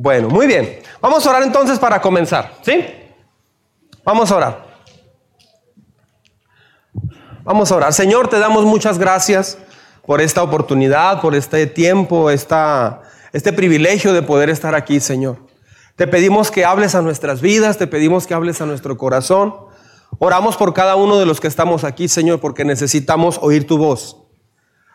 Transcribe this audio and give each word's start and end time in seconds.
Bueno, 0.00 0.28
muy 0.28 0.46
bien. 0.46 0.78
Vamos 1.00 1.26
a 1.26 1.30
orar 1.30 1.42
entonces 1.42 1.76
para 1.76 2.00
comenzar, 2.00 2.54
¿sí? 2.62 2.86
Vamos 4.04 4.30
a 4.30 4.36
orar. 4.36 4.66
Vamos 7.42 7.72
a 7.72 7.74
orar. 7.74 7.92
Señor, 7.92 8.28
te 8.28 8.38
damos 8.38 8.64
muchas 8.64 8.96
gracias 8.96 9.58
por 10.06 10.20
esta 10.20 10.44
oportunidad, 10.44 11.20
por 11.20 11.34
este 11.34 11.66
tiempo, 11.66 12.30
esta, 12.30 13.02
este 13.32 13.52
privilegio 13.52 14.12
de 14.12 14.22
poder 14.22 14.50
estar 14.50 14.76
aquí, 14.76 15.00
Señor. 15.00 15.38
Te 15.96 16.06
pedimos 16.06 16.52
que 16.52 16.64
hables 16.64 16.94
a 16.94 17.02
nuestras 17.02 17.40
vidas, 17.40 17.76
te 17.76 17.88
pedimos 17.88 18.28
que 18.28 18.34
hables 18.34 18.60
a 18.60 18.66
nuestro 18.66 18.96
corazón. 18.96 19.52
Oramos 20.20 20.56
por 20.56 20.74
cada 20.74 20.94
uno 20.94 21.18
de 21.18 21.26
los 21.26 21.40
que 21.40 21.48
estamos 21.48 21.82
aquí, 21.82 22.06
Señor, 22.06 22.38
porque 22.38 22.64
necesitamos 22.64 23.40
oír 23.42 23.66
tu 23.66 23.78
voz. 23.78 24.16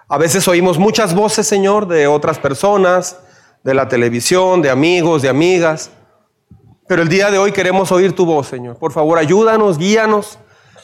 A 0.08 0.18
veces 0.18 0.48
oímos 0.48 0.80
muchas 0.80 1.14
voces, 1.14 1.46
Señor, 1.46 1.90
de 1.90 2.08
otras 2.08 2.40
personas, 2.40 3.18
de 3.64 3.74
la 3.74 3.88
televisión, 3.88 4.62
de 4.62 4.70
amigos, 4.70 5.22
de 5.22 5.30
amigas. 5.30 5.92
Pero 6.88 7.02
el 7.02 7.10
día 7.10 7.32
de 7.32 7.38
hoy 7.38 7.52
queremos 7.52 7.92
oír 7.92 8.14
tu 8.14 8.26
voz, 8.26 8.48
Señor. 8.48 8.78
Por 8.78 8.92
favor, 8.92 9.18
ayúdanos, 9.18 9.78
guíanos. 9.78 10.38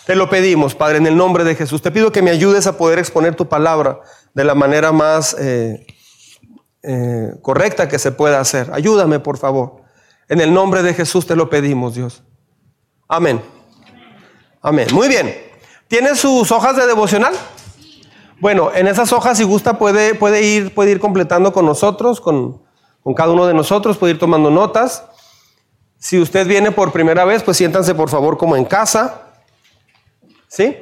Te 0.05 0.15
lo 0.15 0.29
pedimos, 0.29 0.73
Padre, 0.73 0.97
en 0.97 1.05
el 1.05 1.15
nombre 1.15 1.43
de 1.43 1.55
Jesús. 1.55 1.81
Te 1.81 1.91
pido 1.91 2.11
que 2.11 2.21
me 2.21 2.31
ayudes 2.31 2.65
a 2.67 2.77
poder 2.77 2.97
exponer 2.97 3.35
tu 3.35 3.47
palabra 3.47 3.99
de 4.33 4.43
la 4.43 4.55
manera 4.55 4.91
más 4.91 5.35
eh, 5.37 5.85
eh, 6.81 7.33
correcta 7.41 7.87
que 7.87 7.99
se 7.99 8.11
pueda 8.11 8.39
hacer. 8.39 8.71
Ayúdame, 8.73 9.19
por 9.19 9.37
favor. 9.37 9.83
En 10.29 10.39
el 10.41 10.53
nombre 10.53 10.81
de 10.83 10.93
Jesús 10.93 11.27
te 11.27 11.35
lo 11.35 11.49
pedimos, 11.49 11.95
Dios. 11.95 12.23
Amén. 13.07 13.41
Amén. 14.61 14.87
Muy 14.93 15.07
bien. 15.07 15.35
¿Tiene 15.87 16.15
sus 16.15 16.51
hojas 16.51 16.75
de 16.75 16.87
devocional? 16.87 17.33
Bueno, 18.39 18.71
en 18.73 18.87
esas 18.87 19.11
hojas, 19.11 19.37
si 19.37 19.43
gusta, 19.43 19.77
puede, 19.77 20.15
puede, 20.15 20.43
ir, 20.43 20.73
puede 20.73 20.91
ir 20.91 20.99
completando 20.99 21.51
con 21.51 21.65
nosotros, 21.65 22.21
con, 22.21 22.61
cada 23.13 23.31
uno 23.31 23.45
de 23.45 23.53
nosotros, 23.53 23.97
puede 23.97 24.13
ir 24.13 24.19
tomando 24.19 24.49
notas. 24.49 25.03
Si 25.97 26.19
usted 26.19 26.47
viene 26.47 26.71
por 26.71 26.91
primera 26.91 27.25
vez, 27.25 27.43
pues 27.43 27.57
siéntanse 27.57 27.93
por 27.93 28.09
favor 28.09 28.37
como 28.37 28.55
en 28.55 28.65
casa. 28.65 29.21
¿Sí? 30.47 30.77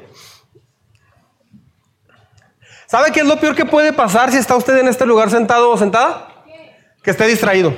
¿Sabe 2.88 3.12
qué 3.12 3.20
es 3.20 3.26
lo 3.26 3.38
peor 3.40 3.54
que 3.54 3.66
puede 3.66 3.92
pasar 3.92 4.32
si 4.32 4.38
está 4.38 4.56
usted 4.56 4.78
en 4.78 4.88
este 4.88 5.06
lugar 5.06 5.30
sentado 5.30 5.72
o 5.72 5.78
sentada? 5.78 6.30
Que 7.04 7.12
esté 7.12 7.28
distraído, 7.28 7.74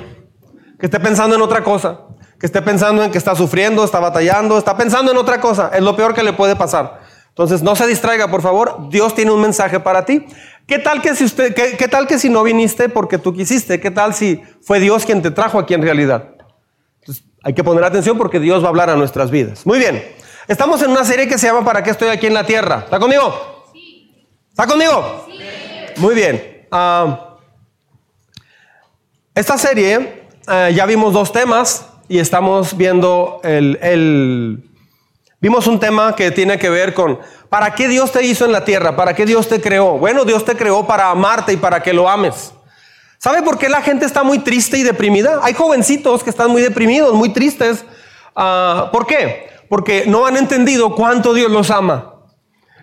que 0.78 0.86
esté 0.86 1.00
pensando 1.00 1.34
en 1.34 1.42
otra 1.42 1.64
cosa, 1.64 2.00
que 2.38 2.46
esté 2.46 2.62
pensando 2.62 3.02
en 3.02 3.10
que 3.10 3.18
está 3.18 3.34
sufriendo, 3.34 3.84
está 3.84 3.98
batallando, 3.98 4.56
está 4.56 4.76
pensando 4.76 5.10
en 5.10 5.18
otra 5.18 5.40
cosa. 5.40 5.70
Es 5.74 5.82
lo 5.82 5.96
peor 5.96 6.14
que 6.14 6.22
le 6.22 6.32
puede 6.32 6.54
pasar. 6.54 7.00
Entonces, 7.28 7.62
no 7.62 7.74
se 7.74 7.86
distraiga, 7.86 8.28
por 8.28 8.42
favor. 8.42 8.88
Dios 8.90 9.14
tiene 9.14 9.30
un 9.32 9.40
mensaje 9.40 9.80
para 9.80 10.04
ti. 10.04 10.26
¿Qué 10.70 10.78
tal 10.78 11.02
que 11.02 11.16
si 11.16 11.24
usted, 11.24 11.52
qué, 11.52 11.88
tal 11.88 12.06
que 12.06 12.16
si 12.16 12.28
no 12.28 12.44
viniste 12.44 12.88
porque 12.88 13.18
tú 13.18 13.34
quisiste? 13.34 13.80
¿Qué 13.80 13.90
tal 13.90 14.14
si 14.14 14.40
fue 14.62 14.78
Dios 14.78 15.04
quien 15.04 15.20
te 15.20 15.32
trajo 15.32 15.58
aquí 15.58 15.74
en 15.74 15.82
realidad? 15.82 16.36
Entonces, 17.00 17.24
hay 17.42 17.54
que 17.54 17.64
poner 17.64 17.82
atención 17.82 18.16
porque 18.16 18.38
Dios 18.38 18.62
va 18.62 18.66
a 18.66 18.68
hablar 18.68 18.88
a 18.88 18.94
nuestras 18.94 19.32
vidas. 19.32 19.66
Muy 19.66 19.80
bien. 19.80 20.00
Estamos 20.46 20.80
en 20.82 20.92
una 20.92 21.04
serie 21.04 21.26
que 21.26 21.38
se 21.38 21.48
llama 21.48 21.64
¿Para 21.64 21.82
qué 21.82 21.90
estoy 21.90 22.10
aquí 22.10 22.28
en 22.28 22.34
la 22.34 22.46
tierra? 22.46 22.82
¿Está 22.84 23.00
conmigo? 23.00 23.66
¿Está 24.48 24.68
conmigo? 24.68 25.26
Sí. 25.26 25.40
Muy 25.96 26.14
bien. 26.14 26.68
Ah, 26.70 27.36
esta 29.34 29.58
serie 29.58 30.28
eh, 30.46 30.72
ya 30.72 30.86
vimos 30.86 31.12
dos 31.12 31.32
temas 31.32 31.88
y 32.08 32.20
estamos 32.20 32.76
viendo 32.76 33.40
el, 33.42 34.70
Vimos 35.40 35.66
un 35.66 35.80
tema 35.80 36.14
que 36.14 36.30
tiene 36.30 36.58
que 36.58 36.68
ver 36.68 36.92
con 36.92 37.18
¿para 37.50 37.74
qué 37.74 37.88
Dios 37.88 38.12
te 38.12 38.24
hizo 38.24 38.46
en 38.46 38.52
la 38.52 38.64
tierra? 38.64 38.96
¿Para 38.96 39.14
qué 39.14 39.26
Dios 39.26 39.48
te 39.48 39.60
creó? 39.60 39.98
Bueno, 39.98 40.24
Dios 40.24 40.44
te 40.46 40.56
creó 40.56 40.86
para 40.86 41.10
amarte 41.10 41.52
y 41.52 41.56
para 41.58 41.82
que 41.82 41.92
lo 41.92 42.08
ames. 42.08 42.52
¿Sabe 43.18 43.42
por 43.42 43.58
qué 43.58 43.68
la 43.68 43.82
gente 43.82 44.06
está 44.06 44.22
muy 44.22 44.38
triste 44.38 44.78
y 44.78 44.82
deprimida? 44.82 45.40
Hay 45.42 45.52
jovencitos 45.52 46.24
que 46.24 46.30
están 46.30 46.50
muy 46.50 46.62
deprimidos, 46.62 47.12
muy 47.12 47.28
tristes. 47.28 47.84
Ah, 48.34 48.88
¿Por 48.90 49.06
qué? 49.06 49.50
Porque 49.68 50.04
no 50.06 50.24
han 50.24 50.38
entendido 50.38 50.94
cuánto 50.94 51.34
Dios 51.34 51.50
los 51.50 51.70
ama 51.70 52.10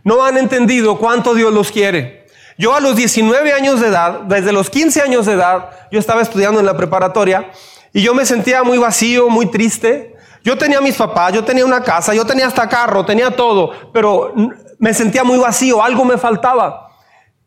no 0.07 0.23
han 0.23 0.38
entendido 0.38 0.97
cuánto 0.97 1.33
Dios 1.33 1.53
los 1.53 1.69
quiere. 1.69 2.25
Yo 2.57 2.73
a 2.73 2.79
los 2.79 2.95
19 2.95 3.51
años 3.51 3.81
de 3.81 3.88
edad, 3.88 4.22
desde 4.22 4.53
los 4.53 4.69
15 4.69 5.01
años 5.01 5.25
de 5.25 5.33
edad, 5.33 5.69
yo 5.91 6.00
estaba 6.00 6.22
estudiando 6.22 6.61
en 6.61 6.66
la 6.66 6.77
preparatoria 6.77 7.51
y 7.91 8.01
yo 8.01 8.13
me 8.13 8.25
sentía 8.25 8.63
muy 8.63 8.77
vacío, 8.77 9.27
muy 9.27 9.47
triste. 9.47 10.16
Yo 10.47 10.58
tenía 10.58 10.80
mis 10.80 10.96
papás, 10.96 11.34
yo 11.34 11.44
tenía 11.44 11.66
una 11.66 11.84
casa, 11.84 12.13
yo 12.13 12.25
tenía 12.25 12.47
hasta 12.47 12.69
carro, 12.69 13.03
tenía 13.03 13.31
todo, 13.31 13.69
pero 13.91 14.34
me 14.80 14.94
sentía 14.94 15.25
muy 15.25 15.38
vacío, 15.38 15.84
algo 15.84 16.06
me 16.06 16.18
faltaba. 16.18 16.88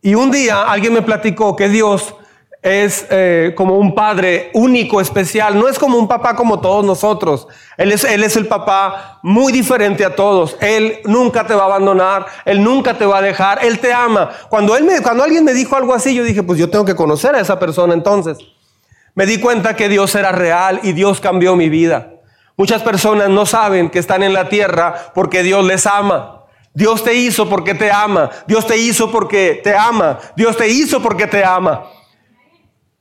Y 0.03 0.15
un 0.15 0.31
día 0.31 0.65
alguien 0.65 0.93
me 0.93 1.01
platicó 1.01 1.57
que 1.57 1.71
Dios 1.71 2.15
es 2.61 3.07
eh, 3.09 3.55
como 3.57 3.79
un 3.79 3.95
padre 3.95 4.51
único, 4.53 5.01
especial. 5.01 5.59
No 5.59 5.67
es 5.67 5.79
como 5.79 5.97
un 5.97 6.09
papá 6.09 6.37
como 6.37 6.61
todos 6.61 6.85
nosotros. 6.85 7.49
Él 7.79 7.91
es, 7.91 8.05
él 8.05 8.23
es 8.23 8.37
el 8.37 8.47
papá 8.47 9.19
muy 9.23 9.51
diferente 9.51 10.05
a 10.05 10.15
todos. 10.15 10.59
Él 10.61 10.99
nunca 11.07 11.47
te 11.47 11.55
va 11.55 11.63
a 11.63 11.67
abandonar. 11.67 12.27
Él 12.45 12.63
nunca 12.63 12.99
te 12.99 13.07
va 13.07 13.17
a 13.17 13.23
dejar. 13.23 13.65
Él 13.65 13.79
te 13.79 13.95
ama. 13.95 14.29
Cuando, 14.51 14.77
él 14.77 14.85
me, 14.85 15.01
cuando 15.01 15.25
alguien 15.25 15.43
me 15.43 15.55
dijo 15.55 15.75
algo 15.75 15.95
así, 15.95 16.15
yo 16.15 16.23
dije, 16.23 16.43
pues 16.43 16.59
yo 16.59 16.69
tengo 16.69 16.85
que 16.85 16.95
conocer 16.95 17.35
a 17.35 17.41
esa 17.41 17.59
persona 17.59 17.95
entonces. 17.95 18.37
Me 19.15 19.25
di 19.25 19.41
cuenta 19.41 19.75
que 19.75 19.89
Dios 19.89 20.15
era 20.15 20.33
real 20.33 20.81
y 20.83 20.93
Dios 20.93 21.23
cambió 21.23 21.57
mi 21.57 21.71
vida. 21.71 22.20
Muchas 22.61 22.83
personas 22.83 23.31
no 23.31 23.47
saben 23.47 23.89
que 23.89 23.99
están 23.99 24.23
en 24.23 24.35
la 24.35 24.51
tierra 24.51 25.13
porque 25.15 25.43
Dios 25.43 25.65
les 25.65 25.87
ama. 25.87 26.45
Dios 26.75 27.03
te 27.03 27.15
hizo 27.15 27.49
porque 27.49 27.75
te 27.75 27.91
ama. 27.91 28.29
Dios 28.47 28.67
te 28.67 28.77
hizo 28.77 29.11
porque 29.11 29.63
te 29.65 29.75
ama. 29.75 30.19
Dios 30.37 30.59
te 30.59 30.69
hizo 30.69 31.01
porque 31.01 31.27
te 31.27 31.43
ama. 31.43 31.85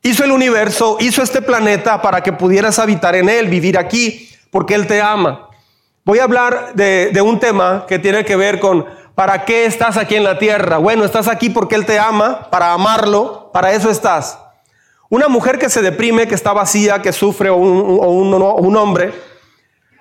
Hizo 0.02 0.24
el 0.24 0.31
universo, 0.31 0.96
hizo 1.02 1.22
este 1.22 1.42
planeta 1.42 2.02
para 2.02 2.24
que 2.24 2.31
pudieras 2.31 2.80
habitar 2.80 3.18
en 3.18 3.28
él, 3.28 3.50
vivir 3.50 3.78
aquí, 3.78 4.30
porque 4.50 4.75
Él 4.75 4.88
te 4.88 5.02
ama. 5.02 5.50
Voy 6.06 6.20
a 6.20 6.24
hablar 6.24 6.74
de, 6.76 7.22
un 7.22 7.38
tema 7.38 7.84
que 7.86 8.00
tiene 8.00 8.24
que 8.24 8.38
ver 8.38 8.62
con 8.62 8.86
¿para 9.14 9.44
qué 9.44 9.66
estás 9.66 9.97
aquí 9.97 10.16
en 10.16 10.24
la 10.24 10.40
tierra? 10.40 10.78
Bueno, 10.78 11.03
estás 11.03 11.28
aquí 11.28 11.50
porque 11.50 11.76
Él 11.76 11.86
te 11.86 12.00
ama, 12.00 12.50
para 12.50 12.72
amarlo, 12.72 13.52
para 13.52 13.74
eso 13.74 13.90
estás. 13.90 14.40
Una 15.09 15.28
mujer 15.28 15.59
que 15.59 15.70
se 15.70 15.81
deprime, 15.81 16.30
que 16.30 16.36
está 16.36 16.53
vacía, 16.53 17.02
que 17.02 17.12
sufre, 17.12 17.50
o 17.50 17.58
un, 17.58 18.34
un 18.34 18.78
hombre, 18.78 19.28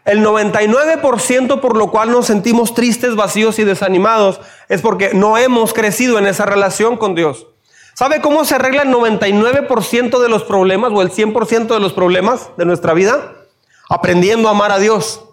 el 0.08 0.24
99% 0.24 1.60
por 1.60 1.76
lo 1.76 1.90
cual 1.90 2.10
nos 2.10 2.26
sentimos 2.26 2.72
tristes, 2.72 3.14
vacíos 3.14 3.58
y 3.58 3.64
desanimados 3.64 4.40
es 4.70 4.80
porque 4.80 5.12
no 5.12 5.36
hemos 5.36 5.74
crecido 5.74 6.18
en 6.18 6.26
esa 6.26 6.46
relación 6.46 6.96
con 6.96 7.14
Dios. 7.14 7.46
¿Sabe 7.92 8.22
cómo 8.22 8.46
se 8.46 8.54
arregla 8.54 8.82
el 8.82 8.88
99% 8.88 10.18
de 10.18 10.28
los 10.30 10.44
problemas 10.44 10.92
o 10.94 11.02
el 11.02 11.10
100% 11.10 11.66
de 11.66 11.80
los 11.80 11.92
problemas 11.92 12.48
de 12.56 12.64
nuestra 12.64 12.94
vida? 12.94 13.34
Aprendiendo 13.90 14.48
a 14.48 14.52
amar 14.52 14.72
a 14.72 14.78
Dios. 14.78 15.24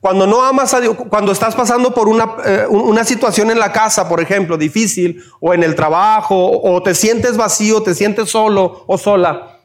Cuando 0.00 0.28
no 0.28 0.44
amas 0.44 0.74
a 0.74 0.80
Dios, 0.80 0.96
cuando 1.08 1.32
estás 1.32 1.56
pasando 1.56 1.92
por 1.92 2.08
una, 2.08 2.36
eh, 2.44 2.66
una, 2.68 3.04
situación 3.04 3.50
en 3.50 3.58
la 3.58 3.72
casa, 3.72 4.08
por 4.08 4.20
ejemplo, 4.20 4.56
difícil, 4.56 5.24
o 5.40 5.52
en 5.54 5.62
el 5.62 5.74
trabajo, 5.74 6.60
o 6.62 6.82
te 6.82 6.94
sientes 6.94 7.36
vacío, 7.36 7.82
te 7.82 7.94
sientes 7.94 8.30
solo 8.30 8.84
o 8.86 8.96
sola, 8.96 9.59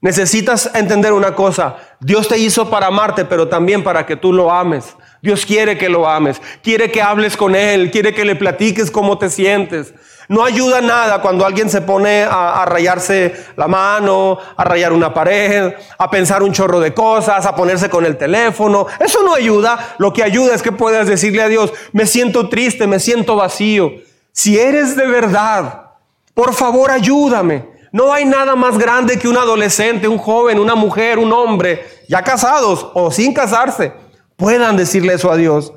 necesitas 0.00 0.70
entender 0.74 1.12
una 1.12 1.34
cosa. 1.34 1.76
Dios 2.00 2.28
te 2.28 2.38
hizo 2.38 2.68
para 2.70 2.88
amarte, 2.88 3.24
pero 3.24 3.48
también 3.48 3.82
para 3.82 4.06
que 4.06 4.16
tú 4.16 4.32
lo 4.32 4.52
ames. 4.52 4.94
Dios 5.22 5.44
quiere 5.44 5.76
que 5.76 5.88
lo 5.88 6.08
ames, 6.08 6.40
quiere 6.62 6.90
que 6.92 7.02
hables 7.02 7.36
con 7.36 7.56
Él, 7.56 7.90
quiere 7.90 8.14
que 8.14 8.24
le 8.24 8.36
platiques 8.36 8.90
cómo 8.90 9.18
te 9.18 9.28
sientes. 9.28 9.92
No 10.28 10.44
ayuda 10.44 10.80
nada 10.80 11.20
cuando 11.20 11.46
alguien 11.46 11.70
se 11.70 11.80
pone 11.80 12.24
a, 12.24 12.64
rayarse 12.64 13.34
la 13.56 13.68
mano, 13.68 14.38
a 14.56 14.64
rayar 14.64 14.92
una 14.92 15.14
pared, 15.14 15.74
a 15.98 16.10
pensar 16.10 16.42
un 16.42 16.52
chorro 16.52 16.80
de 16.80 16.92
cosas, 16.92 17.46
a 17.46 17.54
ponerse 17.54 17.88
con 17.88 18.04
el 18.04 18.16
teléfono. 18.16 18.86
Eso 18.98 19.22
no 19.22 19.34
ayuda. 19.34 19.94
Lo 19.98 20.12
que 20.12 20.24
ayuda 20.24 20.54
es 20.54 20.62
que 20.62 20.72
puedas 20.72 21.06
decirle 21.06 21.42
a 21.42 21.48
Dios, 21.48 21.72
me 21.92 22.06
siento 22.06 22.48
triste, 22.48 22.88
me 22.88 22.98
siento 22.98 23.36
vacío. 23.36 23.92
Si 24.32 24.58
eres 24.58 24.96
de 24.96 25.06
verdad, 25.06 25.92
por 26.34 26.54
favor 26.54 26.90
ayúdame. 26.90 27.75
No 27.96 28.12
hay 28.12 28.26
nada 28.26 28.54
más 28.56 28.76
grande 28.76 29.18
que 29.18 29.26
un 29.26 29.38
adolescente, 29.38 30.06
un 30.06 30.18
joven, 30.18 30.58
una 30.58 30.74
mujer, 30.74 31.18
un 31.18 31.32
hombre, 31.32 31.82
ya 32.10 32.20
casados 32.20 32.88
o 32.92 33.10
sin 33.10 33.32
casarse, 33.32 33.90
puedan 34.36 34.76
decirle 34.76 35.14
eso 35.14 35.32
a 35.32 35.36
Dios. 35.36 35.72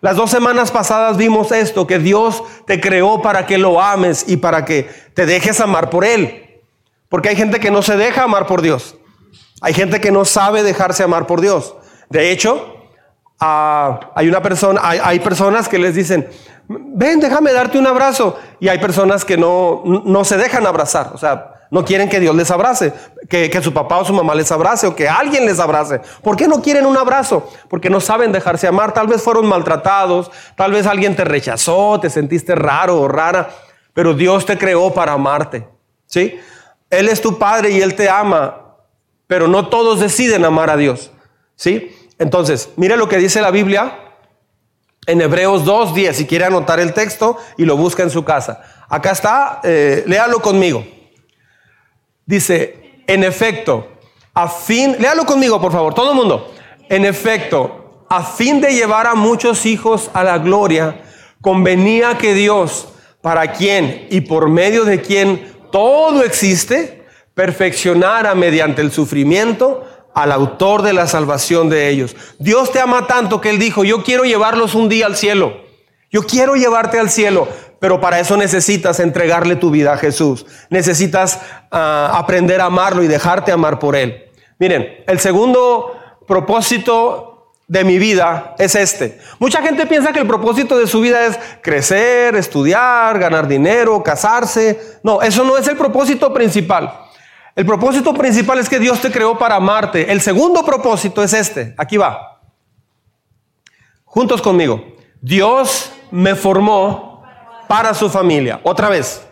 Las 0.00 0.14
dos 0.14 0.30
semanas 0.30 0.70
pasadas 0.70 1.16
vimos 1.16 1.50
esto, 1.50 1.84
que 1.84 1.98
Dios 1.98 2.40
te 2.68 2.80
creó 2.80 3.20
para 3.20 3.46
que 3.46 3.58
lo 3.58 3.82
ames 3.82 4.26
y 4.28 4.36
para 4.36 4.64
que 4.64 4.88
te 5.14 5.26
dejes 5.26 5.60
amar 5.60 5.90
por 5.90 6.04
Él. 6.04 6.62
Porque 7.08 7.30
hay 7.30 7.36
gente 7.36 7.58
que 7.58 7.72
no 7.72 7.82
se 7.82 7.96
deja 7.96 8.22
amar 8.22 8.46
por 8.46 8.62
Dios. 8.62 8.94
Hay 9.60 9.74
gente 9.74 10.00
que 10.00 10.12
no 10.12 10.24
sabe 10.24 10.62
dejarse 10.62 11.02
amar 11.02 11.26
por 11.26 11.40
Dios. 11.40 11.74
De 12.08 12.30
hecho, 12.30 12.76
hay 13.40 14.28
una 14.28 14.40
persona, 14.40 14.80
hay, 14.84 15.18
personas 15.18 15.68
que 15.68 15.80
les 15.80 15.96
dicen, 15.96 16.28
ven, 16.68 17.18
déjame 17.18 17.52
darte 17.52 17.76
un 17.76 17.88
abrazo. 17.88 18.38
Y 18.60 18.68
hay 18.68 18.78
personas 18.78 19.24
que 19.24 19.36
no, 19.36 19.82
no 19.84 20.24
se 20.24 20.36
dejan 20.36 20.64
abrazar. 20.64 21.10
O 21.12 21.18
sea, 21.18 21.54
no 21.70 21.84
quieren 21.84 22.08
que 22.08 22.20
Dios 22.20 22.34
les 22.34 22.50
abrace, 22.50 22.92
que, 23.28 23.60
su 23.62 23.72
papá 23.72 23.98
o 23.98 24.04
su 24.04 24.12
mamá 24.12 24.34
les 24.34 24.50
abrace 24.52 24.86
o 24.86 24.94
que 24.94 25.08
alguien 25.08 25.46
les 25.46 25.58
abrace. 25.58 26.00
¿Por 26.22 26.36
qué 26.36 26.46
no 26.46 26.62
quieren 26.62 26.86
un 26.86 26.96
abrazo? 26.96 27.50
Porque 27.68 27.90
no 27.90 28.00
saben 28.00 28.32
dejarse 28.32 28.66
amar. 28.66 28.92
Tal 28.92 29.08
vez 29.08 29.22
fueron 29.22 29.46
maltratados, 29.46 30.30
tal 30.56 30.72
vez 30.72 30.86
alguien 30.86 31.16
te 31.16 31.24
rechazó, 31.24 31.98
te 32.00 32.10
sentiste 32.10 32.54
raro 32.54 33.00
o 33.00 33.08
rara, 33.08 33.50
pero 33.94 34.14
Dios 34.14 34.46
te 34.46 34.56
creó 34.56 34.92
para 34.94 35.12
amarte. 35.12 35.66
¿Sí? 36.06 36.38
Él 36.88 37.08
es 37.08 37.20
tu 37.20 37.38
padre 37.38 37.70
y 37.70 37.80
Él 37.80 37.94
te 37.94 38.08
ama. 38.08 38.62
pero 39.26 39.48
no 39.48 39.68
todos 39.68 39.98
deciden 39.98 40.44
amar 40.44 40.70
a 40.70 40.76
Dios. 40.76 41.10
¿Sí? 41.56 41.90
Entonces, 42.18 42.70
mire 42.76 42.96
lo 42.96 43.08
que 43.08 43.18
dice 43.18 43.40
la 43.40 43.50
Biblia 43.50 43.98
en 45.06 45.20
Hebreos 45.20 45.64
2.10, 45.64 46.12
si 46.12 46.26
quiere 46.26 46.44
anotar 46.44 46.78
el 46.78 46.92
texto 46.92 47.36
y 47.56 47.64
lo 47.64 47.76
busca 47.76 48.02
en 48.04 48.10
su 48.10 48.24
casa. 48.24 48.62
Acá 48.88 49.10
está, 49.10 49.60
eh, 49.64 50.04
léalo 50.06 50.40
conmigo. 50.40 50.84
Dice, 52.26 53.02
en 53.06 53.22
efecto, 53.22 53.86
a 54.34 54.48
fin, 54.48 54.96
léalo 54.98 55.24
conmigo 55.24 55.60
por 55.60 55.72
favor, 55.72 55.94
todo 55.94 56.10
el 56.10 56.16
mundo. 56.16 56.52
En 56.88 57.04
efecto, 57.04 58.04
a 58.08 58.22
fin 58.22 58.60
de 58.60 58.74
llevar 58.74 59.06
a 59.06 59.14
muchos 59.14 59.64
hijos 59.64 60.10
a 60.12 60.24
la 60.24 60.38
gloria, 60.38 61.02
convenía 61.40 62.18
que 62.18 62.34
Dios, 62.34 62.88
para 63.22 63.52
quien 63.52 64.08
y 64.10 64.22
por 64.22 64.48
medio 64.48 64.84
de 64.84 65.00
quien 65.00 65.54
todo 65.70 66.22
existe, 66.22 67.06
perfeccionara 67.34 68.34
mediante 68.34 68.82
el 68.82 68.90
sufrimiento 68.90 69.84
al 70.14 70.32
autor 70.32 70.82
de 70.82 70.94
la 70.94 71.06
salvación 71.06 71.68
de 71.68 71.90
ellos. 71.90 72.16
Dios 72.38 72.72
te 72.72 72.80
ama 72.80 73.06
tanto 73.06 73.40
que 73.40 73.50
Él 73.50 73.58
dijo, 73.58 73.84
yo 73.84 74.02
quiero 74.02 74.24
llevarlos 74.24 74.74
un 74.74 74.88
día 74.88 75.06
al 75.06 75.16
cielo. 75.16 75.60
Yo 76.10 76.22
quiero 76.22 76.54
llevarte 76.54 76.98
al 76.98 77.10
cielo, 77.10 77.48
pero 77.78 78.00
para 78.00 78.20
eso 78.20 78.36
necesitas 78.36 79.00
entregarle 79.00 79.56
tu 79.56 79.70
vida 79.70 79.92
a 79.92 79.98
Jesús. 79.98 80.46
Necesitas 80.70 81.40
ah, 81.70 82.12
aprender 82.14 82.60
a 82.60 82.66
amarlo 82.66 83.02
y 83.02 83.06
dejarte 83.06 83.52
amar 83.52 83.78
por 83.78 83.96
Él. 83.96 84.24
Miren, 84.58 85.04
el 85.06 85.20
segundo 85.20 85.92
propósito 86.26 87.52
de 87.68 87.84
mi 87.84 87.98
vida 87.98 88.54
es 88.58 88.74
este. 88.74 89.18
Mucha 89.38 89.60
gente 89.60 89.86
piensa 89.86 90.12
que 90.12 90.20
el 90.20 90.26
propósito 90.26 90.78
de 90.78 90.86
su 90.86 91.00
vida 91.00 91.26
es 91.26 91.38
crecer, 91.62 92.36
estudiar, 92.36 93.18
ganar 93.18 93.48
dinero, 93.48 94.02
casarse. 94.02 94.98
No, 95.02 95.20
eso 95.20 95.44
no 95.44 95.58
es 95.58 95.66
el 95.68 95.76
propósito 95.76 96.32
principal. 96.32 96.92
El 97.54 97.66
propósito 97.66 98.14
principal 98.14 98.58
es 98.58 98.68
que 98.68 98.78
Dios 98.78 99.00
te 99.00 99.10
creó 99.10 99.36
para 99.36 99.56
amarte. 99.56 100.10
El 100.12 100.20
segundo 100.20 100.64
propósito 100.64 101.22
es 101.22 101.32
este. 101.32 101.74
Aquí 101.76 101.96
va. 101.96 102.40
Juntos 104.04 104.40
conmigo. 104.40 104.94
Dios 105.20 105.92
me 106.10 106.34
formó 106.34 107.05
para 107.68 107.94
su 107.94 108.08
familia. 108.10 108.60
Otra 108.62 108.88
vez. 108.88 109.22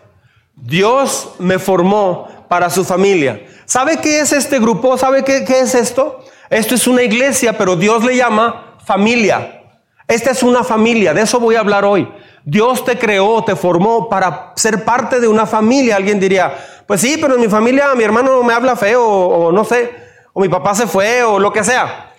Dios 0.55 1.31
me 1.37 1.59
formó 1.59 2.27
para 2.47 2.69
su 2.69 2.85
familia. 2.85 3.45
¿Sabe 3.65 3.97
qué 3.97 4.19
es 4.19 4.31
este 4.31 4.59
grupo? 4.59 4.97
¿Sabe 4.97 5.23
qué, 5.23 5.43
es 5.47 5.75
esto? 5.75 6.23
Esto 6.49 6.75
es 6.75 6.87
una 6.87 7.03
iglesia, 7.03 7.57
pero 7.57 7.75
Dios 7.75 8.03
le 8.03 8.15
llama 8.15 8.77
familia. 8.85 9.63
Esta 10.07 10.31
es 10.31 10.43
una 10.43 10.63
familia, 10.63 11.13
de 11.13 11.21
eso 11.21 11.39
voy 11.39 11.55
a 11.55 11.61
hablar 11.61 11.83
hoy. 11.83 12.07
Dios 12.43 12.85
te 12.85 12.97
creó, 12.97 13.43
te 13.43 13.55
formó 13.55 14.07
para 14.07 14.53
ser 14.55 14.85
parte 14.85 15.19
de 15.19 15.27
una 15.27 15.47
familia. 15.47 15.95
Alguien 15.95 16.19
diría, 16.19 16.53
pues 16.85 17.01
sí, 17.01 17.17
pero 17.19 17.35
en 17.35 17.41
mi 17.41 17.47
familia 17.47 17.95
mi 17.95 18.03
hermano 18.03 18.43
me 18.43 18.53
habla 18.53 18.75
feo 18.75 19.03
o, 19.03 19.51
no 19.51 19.65
sé, 19.65 19.91
o 20.31 20.41
mi 20.41 20.47
papá 20.47 20.75
se 20.75 20.85
fue 20.85 21.23
o 21.23 21.39
lo 21.39 21.51
que 21.51 21.63
sea. 21.63 22.13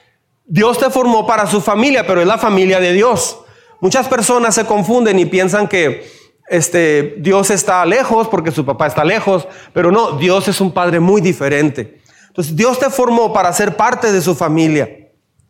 Dios 0.44 0.78
te 0.78 0.90
formó 0.90 1.26
para 1.26 1.46
su 1.46 1.60
familia, 1.60 2.04
pero 2.06 2.20
es 2.20 2.26
la 2.26 2.38
familia 2.38 2.80
de 2.80 2.92
Dios. 2.92 3.38
Muchas 3.80 4.08
personas 4.08 4.54
se 4.54 4.64
confunden 4.64 5.18
y 5.18 5.26
piensan 5.26 5.68
que 5.68 6.08
este, 6.48 7.16
Dios 7.18 7.50
está 7.50 7.84
lejos 7.84 8.28
porque 8.28 8.50
su 8.50 8.64
papá 8.64 8.86
está 8.86 9.04
lejos, 9.04 9.46
pero 9.72 9.90
no, 9.90 10.12
Dios 10.12 10.48
es 10.48 10.60
un 10.60 10.72
padre 10.72 11.00
muy 11.00 11.20
diferente. 11.20 12.00
Entonces 12.28 12.54
Dios 12.54 12.78
te 12.78 12.90
formó 12.90 13.32
para 13.32 13.52
ser 13.52 13.76
parte 13.76 14.12
de 14.12 14.20
su 14.20 14.34
familia. 14.34 14.88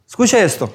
Escuche 0.07 0.43
esto. 0.43 0.73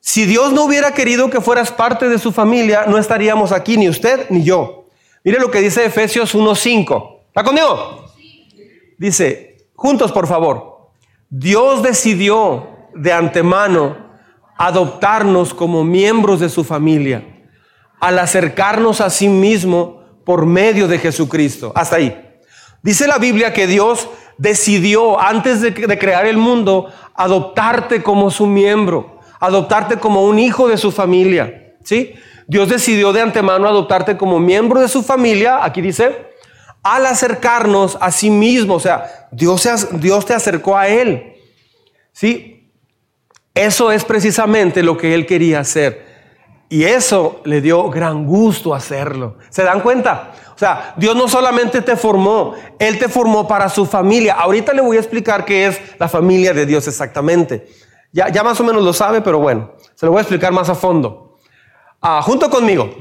Si 0.00 0.24
Dios 0.24 0.52
no 0.52 0.64
hubiera 0.64 0.92
querido 0.92 1.28
que 1.28 1.40
fueras 1.40 1.70
parte 1.70 2.08
de 2.08 2.18
su 2.18 2.32
familia, 2.32 2.86
no 2.86 2.98
estaríamos 2.98 3.52
aquí, 3.52 3.76
ni 3.76 3.88
usted 3.88 4.26
ni 4.30 4.42
yo. 4.42 4.86
Mire 5.24 5.38
lo 5.38 5.50
que 5.50 5.60
dice 5.60 5.84
Efesios 5.84 6.34
1.5. 6.34 7.18
¿Está 7.28 7.42
conmigo? 7.42 8.06
Dice, 8.96 9.66
juntos 9.74 10.12
por 10.12 10.26
favor, 10.26 10.90
Dios 11.28 11.82
decidió 11.82 12.68
de 12.94 13.12
antemano 13.12 14.07
adoptarnos 14.58 15.54
como 15.54 15.84
miembros 15.84 16.40
de 16.40 16.48
su 16.48 16.64
familia 16.64 17.24
al 18.00 18.18
acercarnos 18.18 19.00
a 19.00 19.10
sí 19.10 19.28
mismo 19.28 20.02
por 20.24 20.46
medio 20.46 20.88
de 20.88 20.98
Jesucristo. 20.98 21.72
Hasta 21.74 21.96
ahí. 21.96 22.24
Dice 22.82 23.06
la 23.06 23.18
Biblia 23.18 23.52
que 23.52 23.66
Dios 23.66 24.08
decidió 24.36 25.20
antes 25.20 25.60
de, 25.60 25.74
crear 25.98 26.26
el 26.26 26.36
mundo 26.36 26.92
adoptarte 27.14 28.02
como 28.02 28.30
su 28.30 28.46
miembro, 28.46 29.18
adoptarte 29.40 29.98
como 29.98 30.24
un 30.24 30.38
hijo 30.38 30.68
de 30.68 30.76
su 30.76 30.92
familia. 30.92 31.74
¿Sí? 31.82 32.14
Dios 32.46 32.68
decidió 32.68 33.12
de 33.12 33.20
antemano 33.20 33.66
adoptarte 33.68 34.16
como 34.16 34.38
miembro 34.38 34.80
de 34.80 34.88
su 34.88 35.02
familia. 35.02 35.64
Aquí 35.64 35.80
dice, 35.80 36.28
al 36.82 37.06
acercarnos 37.06 37.98
a 38.00 38.10
sí 38.10 38.30
mismo, 38.30 38.74
o 38.74 38.80
sea, 38.80 39.28
Dios, 39.32 39.88
Dios 39.92 40.26
te 40.26 40.34
acercó 40.34 40.76
a 40.76 40.88
Él. 40.88 41.34
¿Sí? 42.12 42.57
Eso 43.58 43.90
es 43.90 44.04
precisamente 44.04 44.84
lo 44.84 44.96
que 44.96 45.14
Él 45.14 45.26
quería 45.26 45.58
hacer. 45.58 46.06
Y 46.68 46.84
eso 46.84 47.40
le 47.44 47.60
dio 47.60 47.90
gran 47.90 48.24
gusto 48.24 48.72
hacerlo. 48.72 49.38
¿Se 49.50 49.64
dan 49.64 49.80
cuenta? 49.80 50.32
O 50.54 50.58
sea, 50.58 50.94
Dios 50.96 51.16
no 51.16 51.26
solamente 51.26 51.82
te 51.82 51.96
formó, 51.96 52.54
Él 52.78 53.00
te 53.00 53.08
formó 53.08 53.48
para 53.48 53.68
su 53.68 53.84
familia. 53.84 54.34
Ahorita 54.34 54.72
le 54.72 54.80
voy 54.80 54.96
a 54.96 55.00
explicar 55.00 55.44
qué 55.44 55.66
es 55.66 55.80
la 55.98 56.08
familia 56.08 56.54
de 56.54 56.66
Dios 56.66 56.86
exactamente. 56.86 57.66
Ya, 58.12 58.42
más 58.44 58.60
o 58.60 58.64
menos 58.64 58.82
lo 58.84 58.92
sabe, 58.92 59.22
pero 59.22 59.40
bueno, 59.40 59.72
se 59.96 60.06
lo 60.06 60.12
voy 60.12 60.18
a 60.18 60.22
explicar 60.22 60.52
más 60.52 60.68
a 60.68 60.76
fondo. 60.76 61.38
Ah, 62.00 62.22
junto 62.22 62.48
conmigo, 62.50 62.94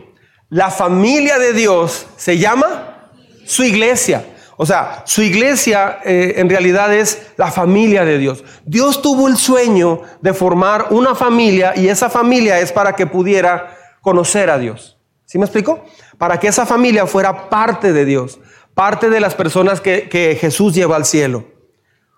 la 0.49 0.71
familia 0.71 1.37
de 1.37 1.53
Dios 1.53 2.07
se 2.15 2.39
llama 2.39 3.11
su 3.45 3.63
iglesia. 3.63 4.25
O 4.59 4.65
sea, 4.65 5.03
su 5.05 5.21
iglesia 5.21 5.99
eh, 6.03 6.33
en 6.37 6.49
realidad 6.49 6.91
es 6.93 7.27
la 7.37 7.51
familia 7.51 8.03
de 8.03 8.17
Dios. 8.17 8.43
Dios 8.65 9.03
tuvo 9.03 9.27
el 9.27 9.37
sueño 9.37 10.01
de 10.21 10.33
formar 10.33 10.87
una 10.89 11.13
familia 11.13 11.73
y 11.75 11.87
esa 11.87 12.09
familia 12.09 12.59
es 12.59 12.71
para 12.71 12.93
que 12.93 13.05
pudiera 13.05 13.77
conocer 14.01 14.49
a 14.49 14.57
Dios. 14.57 14.97
¿Sí 15.25 15.37
me 15.37 15.45
explico? 15.45 15.85
Para 16.17 16.39
que 16.39 16.47
esa 16.47 16.65
familia 16.65 17.05
fuera 17.05 17.49
parte 17.49 17.93
de 17.93 18.03
Dios, 18.03 18.39
parte 18.73 19.11
de 19.11 19.19
las 19.19 19.35
personas 19.35 19.79
que, 19.79 20.09
que 20.09 20.35
Jesús 20.35 20.73
lleva 20.73 20.95
al 20.95 21.05
cielo. 21.05 21.45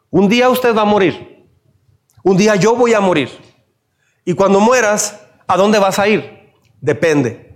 Un 0.10 0.30
día 0.30 0.50
usted 0.50 0.74
va 0.74 0.84
a 0.84 0.86
morir. 0.86 1.46
Un 2.24 2.38
día 2.38 2.56
yo 2.56 2.74
voy 2.74 2.94
a 2.94 3.02
morir. 3.02 3.30
Y 4.24 4.34
cuando 4.34 4.62
mueras, 4.62 5.20
¿a 5.46 5.58
dónde 5.58 5.78
vas 5.78 6.00
a 6.00 6.08
ir? 6.08 6.54
Depende. 6.80 7.49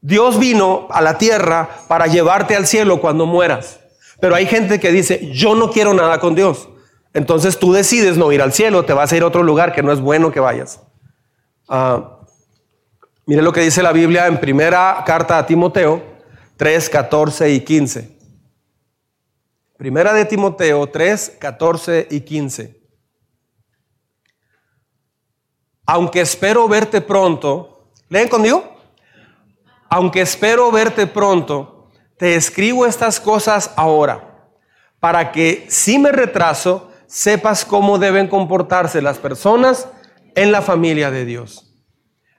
Dios 0.00 0.38
vino 0.38 0.88
a 0.90 1.02
la 1.02 1.18
tierra 1.18 1.68
para 1.88 2.06
llevarte 2.06 2.56
al 2.56 2.66
cielo 2.66 3.00
cuando 3.00 3.26
mueras. 3.26 3.80
Pero 4.20 4.34
hay 4.34 4.46
gente 4.46 4.80
que 4.80 4.90
dice, 4.90 5.30
yo 5.32 5.54
no 5.54 5.70
quiero 5.70 5.94
nada 5.94 6.20
con 6.20 6.34
Dios. 6.34 6.68
Entonces 7.12 7.58
tú 7.58 7.72
decides 7.72 8.16
no 8.16 8.30
ir 8.32 8.40
al 8.40 8.52
cielo, 8.52 8.84
te 8.84 8.92
vas 8.92 9.12
a 9.12 9.16
ir 9.16 9.22
a 9.22 9.26
otro 9.26 9.42
lugar 9.42 9.72
que 9.72 9.82
no 9.82 9.92
es 9.92 10.00
bueno 10.00 10.30
que 10.30 10.40
vayas. 10.40 10.80
Uh, 11.68 12.02
mire 13.26 13.42
lo 13.42 13.52
que 13.52 13.60
dice 13.60 13.82
la 13.82 13.92
Biblia 13.92 14.26
en 14.26 14.38
primera 14.38 15.02
carta 15.04 15.38
a 15.38 15.46
Timoteo 15.46 16.02
3, 16.56 16.88
14 16.88 17.50
y 17.50 17.60
15. 17.60 18.18
Primera 19.76 20.12
de 20.12 20.24
Timoteo 20.24 20.86
3, 20.86 21.36
14 21.40 22.08
y 22.10 22.20
15. 22.20 22.80
Aunque 25.86 26.20
espero 26.20 26.68
verte 26.68 27.00
pronto, 27.00 27.90
¿leen 28.08 28.28
conmigo? 28.28 28.79
Aunque 29.90 30.20
espero 30.20 30.70
verte 30.70 31.08
pronto, 31.08 31.88
te 32.16 32.36
escribo 32.36 32.86
estas 32.86 33.18
cosas 33.18 33.72
ahora, 33.76 34.48
para 35.00 35.32
que 35.32 35.66
si 35.68 35.98
me 35.98 36.12
retraso, 36.12 36.90
sepas 37.06 37.64
cómo 37.64 37.98
deben 37.98 38.28
comportarse 38.28 39.02
las 39.02 39.18
personas 39.18 39.88
en 40.36 40.52
la 40.52 40.62
familia 40.62 41.10
de 41.10 41.24
Dios. 41.24 41.74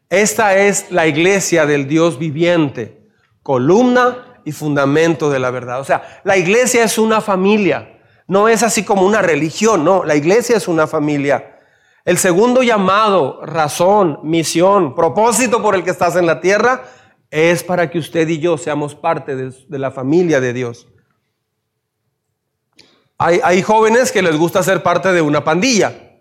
Esta 0.10 0.56
es 0.56 0.92
la 0.92 1.08
iglesia 1.08 1.66
del 1.66 1.88
Dios 1.88 2.18
viviente, 2.18 3.10
columna 3.44 4.40
y 4.46 4.54
fundamento 4.54 5.30
de 5.30 5.40
la 5.40 5.52
verdad. 5.52 5.82
O 5.82 5.84
sea, 5.84 6.22
la 6.24 6.38
iglesia 6.38 6.86
es 6.86 6.98
una 6.98 7.20
familia, 7.20 8.00
no 8.28 8.48
es 8.48 8.64
así 8.64 8.84
como 8.84 9.06
una 9.06 9.22
religión, 9.22 9.84
no, 9.84 10.06
la 10.06 10.16
iglesia 10.16 10.56
es 10.56 10.70
una 10.70 10.88
familia. 10.88 11.60
El 12.06 12.18
segundo 12.18 12.64
llamado, 12.64 13.42
razón, 13.46 14.20
misión, 14.24 14.96
propósito 14.96 15.62
por 15.62 15.76
el 15.76 15.84
que 15.84 15.92
estás 15.92 16.16
en 16.16 16.26
la 16.26 16.40
tierra 16.40 16.84
es 17.32 17.64
para 17.64 17.90
que 17.90 17.98
usted 17.98 18.28
y 18.28 18.40
yo 18.40 18.58
seamos 18.58 18.94
parte 18.94 19.36
de, 19.36 19.54
la 19.70 19.90
familia 19.90 20.42
de 20.42 20.52
Dios. 20.52 20.88
Hay, 23.18 23.62
jóvenes 23.62 24.12
que 24.12 24.22
les 24.22 24.36
gusta 24.36 24.64
ser 24.64 24.84
parte 24.84 25.14
de 25.14 25.22
una 25.22 25.44
pandilla, 25.44 26.20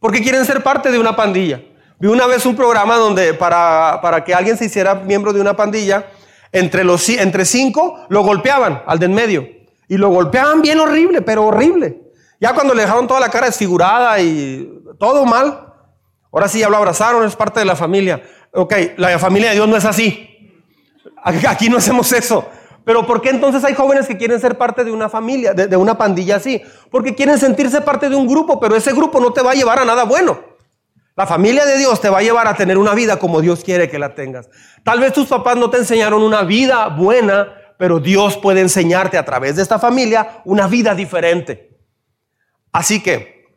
porque 0.00 0.22
quieren 0.22 0.44
ser 0.44 0.62
parte 0.62 0.90
de 0.90 0.98
una 0.98 1.14
pandilla. 1.14 1.62
Vi 2.00 2.08
una 2.08 2.26
vez 2.26 2.46
un 2.46 2.56
programa 2.56 2.96
donde 2.96 3.34
para, 3.34 4.00
para 4.02 4.24
que 4.24 4.34
alguien 4.34 4.56
se 4.56 4.64
hiciera 4.64 4.94
miembro 4.94 5.32
de 5.32 5.40
una 5.40 5.54
pandilla, 5.54 6.06
entre, 6.50 6.84
los, 6.84 7.06
entre 7.10 7.44
cinco 7.44 8.06
lo 8.08 8.22
golpeaban 8.22 8.82
al 8.86 8.98
de 8.98 9.06
en 9.06 9.14
medio. 9.14 9.48
Y 9.88 9.96
lo 9.96 10.08
golpeaban 10.08 10.62
bien 10.62 10.80
horrible, 10.80 11.22
pero 11.22 11.46
horrible. 11.46 12.00
Ya 12.40 12.54
cuando 12.54 12.74
le 12.74 12.82
dejaron 12.82 13.06
toda 13.06 13.20
la 13.20 13.30
cara 13.30 13.46
desfigurada 13.46 14.18
y 14.20 14.82
todo 14.98 15.24
mal, 15.24 15.74
ahora 16.32 16.48
sí 16.48 16.60
ya 16.60 16.68
lo 16.68 16.76
abrazaron, 16.76 17.26
es 17.26 17.36
parte 17.36 17.60
de 17.60 17.66
la 17.66 17.76
familia. 17.76 18.22
Ok, 18.52 18.74
la 18.96 19.18
familia 19.18 19.50
de 19.50 19.56
Dios 19.56 19.68
no 19.68 19.76
es 19.76 19.84
así. 19.84 20.37
Aquí 21.22 21.68
no 21.68 21.78
hacemos 21.78 22.12
eso. 22.12 22.48
Pero 22.84 23.06
¿por 23.06 23.20
qué 23.20 23.30
entonces 23.30 23.62
hay 23.64 23.74
jóvenes 23.74 24.06
que 24.06 24.16
quieren 24.16 24.40
ser 24.40 24.56
parte 24.56 24.82
de 24.82 24.90
una 24.90 25.10
familia, 25.10 25.52
de, 25.52 25.66
de, 25.66 25.76
una 25.76 25.98
pandilla 25.98 26.36
así? 26.36 26.62
Porque 26.90 27.14
quieren 27.14 27.38
sentirse 27.38 27.82
parte 27.82 28.08
de 28.08 28.16
un 28.16 28.26
grupo, 28.26 28.58
pero 28.58 28.74
ese 28.76 28.92
grupo 28.92 29.20
no 29.20 29.32
te 29.32 29.42
va 29.42 29.50
a 29.50 29.54
llevar 29.54 29.78
a 29.78 29.84
nada 29.84 30.04
bueno. 30.04 30.40
La 31.18 31.26
familia 31.26 31.66
de 31.66 31.76
Dios 31.76 32.00
te 32.00 32.08
va 32.08 32.18
a 32.18 32.22
llevar 32.22 32.46
a 32.46 32.54
tener 32.54 32.78
una 32.78 32.94
vida 32.94 33.18
como 33.18 33.40
Dios 33.40 33.64
quiere 33.64 33.90
que 33.90 33.98
la 33.98 34.14
tengas. 34.14 34.48
Tal 34.84 35.00
vez 35.00 35.12
tus 35.12 35.26
papás 35.26 35.56
no 35.56 35.68
te 35.68 35.76
enseñaron 35.76 36.22
una 36.22 36.44
vida 36.44 36.88
buena, 36.88 37.52
pero 37.76 37.98
Dios 37.98 38.36
puede 38.36 38.60
enseñarte 38.60 39.18
a 39.18 39.24
través 39.24 39.56
de 39.56 39.62
esta 39.62 39.78
familia 39.78 40.42
una 40.44 40.66
vida 40.68 40.94
diferente. 40.94 41.76
Así 42.72 43.02
que, 43.02 43.48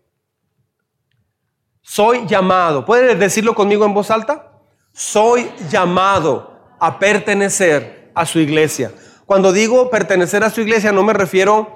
soy 1.81 2.25
llamado, 2.25 2.83
¿puede 2.83 3.15
decirlo 3.15 3.53
conmigo 3.53 3.85
en 3.85 3.93
voz 3.93 4.09
alta? 4.11 4.53
Soy 4.91 5.51
llamado 5.69 6.50
a 6.81 6.97
pertenecer 6.97 8.09
a 8.15 8.25
su 8.25 8.39
iglesia. 8.39 8.91
Cuando 9.27 9.53
digo 9.53 9.91
pertenecer 9.91 10.43
a 10.43 10.49
su 10.49 10.61
iglesia 10.61 10.91
no 10.91 11.03
me 11.03 11.13
refiero 11.13 11.75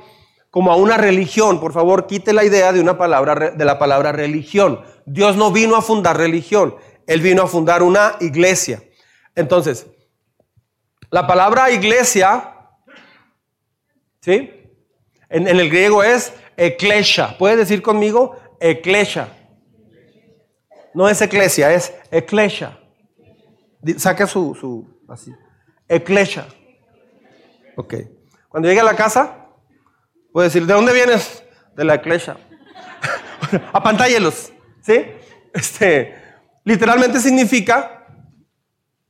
como 0.49 0.71
a 0.71 0.75
una 0.75 0.97
religión. 0.97 1.59
Por 1.59 1.73
favor, 1.73 2.07
quite 2.07 2.33
la 2.33 2.43
idea 2.43 2.73
de 2.73 2.81
una 2.81 2.97
palabra 2.97 3.51
de 3.51 3.65
la 3.65 3.77
palabra 3.77 4.11
religión. 4.11 4.81
Dios 5.05 5.37
no 5.37 5.51
vino 5.51 5.75
a 5.75 5.83
fundar 5.83 6.17
religión, 6.17 6.75
él 7.05 7.21
vino 7.21 7.43
a 7.43 7.47
fundar 7.47 7.83
una 7.83 8.15
iglesia. 8.19 8.81
Entonces, 9.35 9.85
la 11.11 11.27
palabra 11.27 11.69
iglesia 11.69 12.53
¿sí? 14.21 14.51
En, 15.29 15.47
el 15.47 15.69
griego 15.69 16.03
es 16.03 16.33
eclesia. 16.57 17.37
¿Puede 17.37 17.57
decir 17.57 17.83
conmigo? 17.83 18.37
Eclesia. 18.59 19.29
No 20.95 21.07
es 21.07 21.21
eclesia, 21.21 21.71
es 21.73 21.93
eclesia. 22.09 22.79
Saque 23.97 24.25
su 24.25 24.94
así. 25.09 25.31
Eclesia. 25.87 26.47
Ok. 27.75 27.95
Cuando 28.49 28.69
llegue 28.69 28.81
a 28.81 28.85
la 28.85 28.95
casa, 28.95 29.47
puede 30.31 30.47
decir, 30.47 30.65
¿de 30.65 30.73
dónde 30.73 30.93
vienes? 30.93 31.43
De 31.75 31.83
la 31.83 31.95
iglesia. 31.95 32.37
Apantállelos. 33.73 34.51
¿Sí? 34.81 35.05
Este, 35.53 36.15
literalmente 36.63 37.19
significa, 37.19 38.07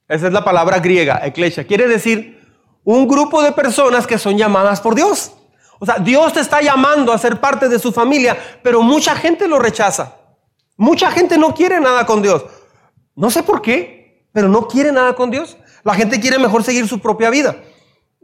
esa 0.07 0.27
es 0.27 0.33
la 0.33 0.43
palabra 0.43 0.79
griega, 0.79 1.21
eclesia. 1.25 1.65
Quiere 1.65 1.87
decir 1.87 2.39
un 2.83 3.07
grupo 3.07 3.41
de 3.41 3.51
personas 3.51 4.07
que 4.07 4.17
son 4.17 4.37
llamadas 4.37 4.81
por 4.81 4.95
Dios. 4.95 5.33
O 5.79 5.85
sea, 5.85 5.95
Dios 5.95 6.33
te 6.33 6.39
está 6.39 6.61
llamando 6.61 7.11
a 7.11 7.17
ser 7.17 7.39
parte 7.39 7.67
de 7.67 7.79
su 7.79 7.91
familia, 7.91 8.37
pero 8.63 8.81
mucha 8.81 9.15
gente 9.15 9.47
lo 9.47 9.59
rechaza. 9.59 10.15
Mucha 10.77 11.11
gente 11.11 11.37
no 11.37 11.53
quiere 11.53 11.79
nada 11.79 12.05
con 12.05 12.21
Dios. 12.21 12.45
No 13.15 13.29
sé 13.29 13.43
por 13.43 13.61
qué, 13.61 14.27
pero 14.31 14.47
no 14.47 14.67
quiere 14.67 14.91
nada 14.91 15.15
con 15.15 15.31
Dios. 15.31 15.57
La 15.85 15.93
gente 15.93 16.19
quiere 16.19 16.39
mejor 16.39 16.63
seguir 16.63 16.87
su 16.87 16.99
propia 16.99 17.29
vida. 17.29 17.55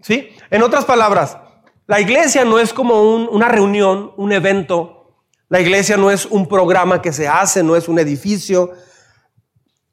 ¿Sí? 0.02 0.30
En 0.50 0.64
otras 0.64 0.84
palabras, 0.84 1.38
la 1.86 2.02
iglesia 2.02 2.44
no 2.44 2.58
es 2.58 2.74
como 2.74 3.02
una 3.30 3.48
reunión, 3.50 4.14
un 4.18 4.32
evento. 4.32 5.16
La 5.48 5.62
iglesia 5.62 5.96
no 5.96 6.10
es 6.10 6.26
un 6.26 6.48
programa 6.48 7.04
que 7.04 7.14
se 7.14 7.28
hace, 7.28 7.62
no 7.62 7.76
es 7.76 7.88
un 7.88 8.00
edificio. 8.00 8.72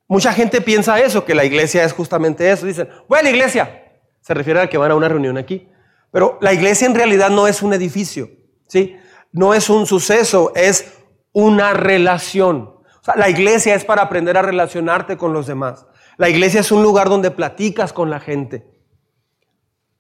Mucha 0.07 0.33
gente 0.33 0.63
piensa 0.63 0.99
eso, 0.99 1.27
que 1.27 1.35
la 1.35 1.45
iglesia 1.45 1.85
es 1.85 1.93
justamente 1.93 2.51
eso. 2.51 2.65
Dicen, 2.65 2.89
voy 3.07 3.19
a 3.19 3.23
la 3.23 3.31
iglesia. 3.31 3.85
Se 4.23 4.33
refiere 4.33 4.61
a 4.61 4.71
que 4.71 4.79
van 4.79 4.91
a 4.91 4.95
una 4.95 5.09
reunión 5.09 5.37
aquí. 5.37 5.69
Pero 6.11 6.39
la 6.41 6.55
iglesia 6.55 6.87
en 6.87 6.95
realidad 6.95 7.29
no 7.29 7.47
es 7.47 7.61
un 7.61 7.75
edificio, 7.75 8.31
¿sí? 8.67 8.97
No 9.31 9.53
es 9.53 9.69
un 9.69 9.87
suceso, 9.87 10.53
es 10.55 10.91
una 11.33 11.75
relación. 11.75 12.79
La 13.15 13.29
iglesia 13.29 13.75
es 13.75 13.85
para 13.85 14.03
aprender 14.03 14.39
a 14.39 14.43
relacionarte 14.43 15.19
con 15.19 15.35
los 15.35 15.47
demás. 15.47 15.85
La 16.19 16.29
iglesia 16.29 16.61
es 16.61 16.73
un 16.73 16.83
lugar 16.83 17.09
donde 17.09 17.31
platicas 17.31 17.93
con 17.93 18.11
la 18.11 18.19
gente. 18.19 18.67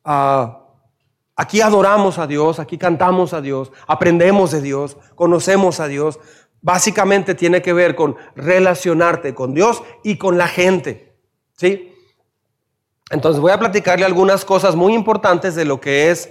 Ah, 0.04 0.64
aquí 1.36 1.60
adoramos 1.60 2.18
a 2.18 2.26
Dios, 2.26 2.58
aquí 2.58 2.76
cantamos 2.76 3.32
a 3.32 3.40
Dios, 3.40 3.70
aprendemos 3.86 4.50
de 4.50 4.60
Dios, 4.60 4.96
conocemos 5.14 5.78
a 5.78 5.86
Dios. 5.86 6.18
Básicamente 6.60 7.36
tiene 7.36 7.62
que 7.62 7.72
ver 7.72 7.94
con 7.94 8.16
relacionarte 8.34 9.32
con 9.32 9.54
Dios 9.54 9.84
y 10.02 10.18
con 10.18 10.36
la 10.38 10.48
gente. 10.48 11.16
¿Sí? 11.56 11.94
Entonces 13.10 13.40
voy 13.40 13.52
a 13.52 13.58
platicarle 13.60 14.04
algunas 14.04 14.44
cosas 14.44 14.74
muy 14.74 14.94
importantes 14.94 15.54
de 15.54 15.64
lo 15.64 15.80
que 15.80 16.10
es 16.10 16.30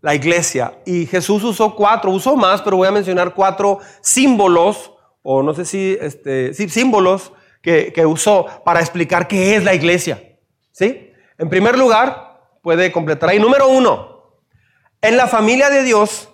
la 0.00 0.16
iglesia. 0.16 0.80
Y 0.84 1.06
Jesús 1.06 1.44
usó 1.44 1.76
cuatro, 1.76 2.10
usó 2.10 2.34
más, 2.34 2.60
pero 2.60 2.76
voy 2.76 2.88
a 2.88 2.92
mencionar 2.92 3.34
cuatro 3.34 3.78
símbolos, 4.00 4.92
o 5.22 5.44
no 5.44 5.54
sé 5.54 5.64
si, 5.64 5.96
este, 6.00 6.54
sí, 6.54 6.68
símbolos 6.68 7.32
que, 7.92 8.06
usó 8.06 8.46
para 8.64 8.80
explicar 8.80 9.28
qué 9.28 9.56
es 9.56 9.64
la 9.64 9.74
iglesia. 9.74 10.22
¿Sí? 10.72 11.12
En 11.36 11.48
primer 11.48 11.76
lugar, 11.76 12.40
puede 12.62 12.90
completar 12.92 13.30
ahí. 13.30 13.38
Número 13.38 13.68
uno, 13.68 14.40
en 15.00 15.16
la 15.16 15.26
familia 15.26 15.70
de 15.70 15.82
Dios 15.82 16.28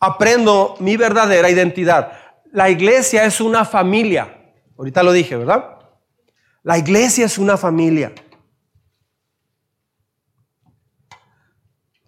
aprendo 0.00 0.76
mi 0.80 0.96
verdadera 0.96 1.50
identidad. 1.50 2.12
La 2.52 2.68
iglesia 2.70 3.24
es 3.24 3.40
una 3.40 3.64
familia. 3.64 4.54
Ahorita 4.76 5.02
lo 5.02 5.12
dije, 5.12 5.36
¿verdad? 5.36 5.78
La 6.62 6.78
iglesia 6.78 7.26
es 7.26 7.38
una 7.38 7.56
familia. 7.56 8.12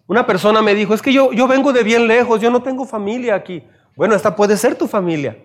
Una 0.07 0.27
persona 0.27 0.61
me 0.61 0.75
dijo, 0.75 0.93
es 0.93 1.01
que 1.01 1.13
yo, 1.13 1.31
yo 1.31 1.47
vengo 1.47 1.73
de 1.73 1.83
bien 1.83 2.07
lejos, 2.07 2.39
yo 2.39 2.51
no 2.51 2.61
tengo 2.61 2.85
familia 2.85 3.35
aquí. 3.35 3.63
Bueno, 3.95 4.13
esta 4.13 4.35
puede 4.35 4.55
ser 4.57 4.75
tu 4.75 4.87
familia. 4.87 5.37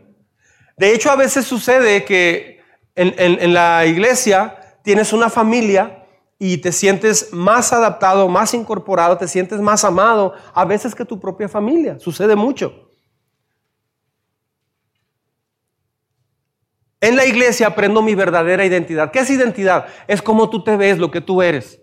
De 0.77 0.93
hecho, 0.93 1.11
a 1.11 1.17
veces 1.17 1.47
sucede 1.47 2.05
que 2.05 2.60
en, 3.09 3.55
la 3.55 3.87
iglesia 3.87 4.79
tienes 4.83 5.13
una 5.13 5.31
familia 5.31 6.07
y 6.39 6.59
te 6.59 6.73
sientes 6.73 7.33
más 7.33 7.73
adaptado, 7.73 8.29
más 8.29 8.55
incorporado, 8.55 9.17
te 9.17 9.29
sientes 9.29 9.61
más 9.61 9.85
amado, 9.85 10.35
a 10.55 10.65
veces 10.65 10.95
que 10.95 11.05
tu 11.05 11.19
propia 11.19 11.49
familia. 11.49 11.99
Sucede 11.99 12.37
mucho. 12.37 12.91
En 17.01 17.17
la 17.17 17.25
iglesia 17.25 17.69
aprendo 17.69 18.03
mi 18.03 18.15
verdadera 18.15 18.65
identidad. 18.65 19.11
¿Qué 19.11 19.21
es 19.21 19.31
identidad? 19.31 19.87
Es 20.07 20.21
como 20.21 20.51
tú 20.51 20.63
te 20.63 20.77
ves, 20.77 20.99
lo 20.99 21.11
que 21.11 21.21
tú 21.21 21.41
eres 21.43 21.81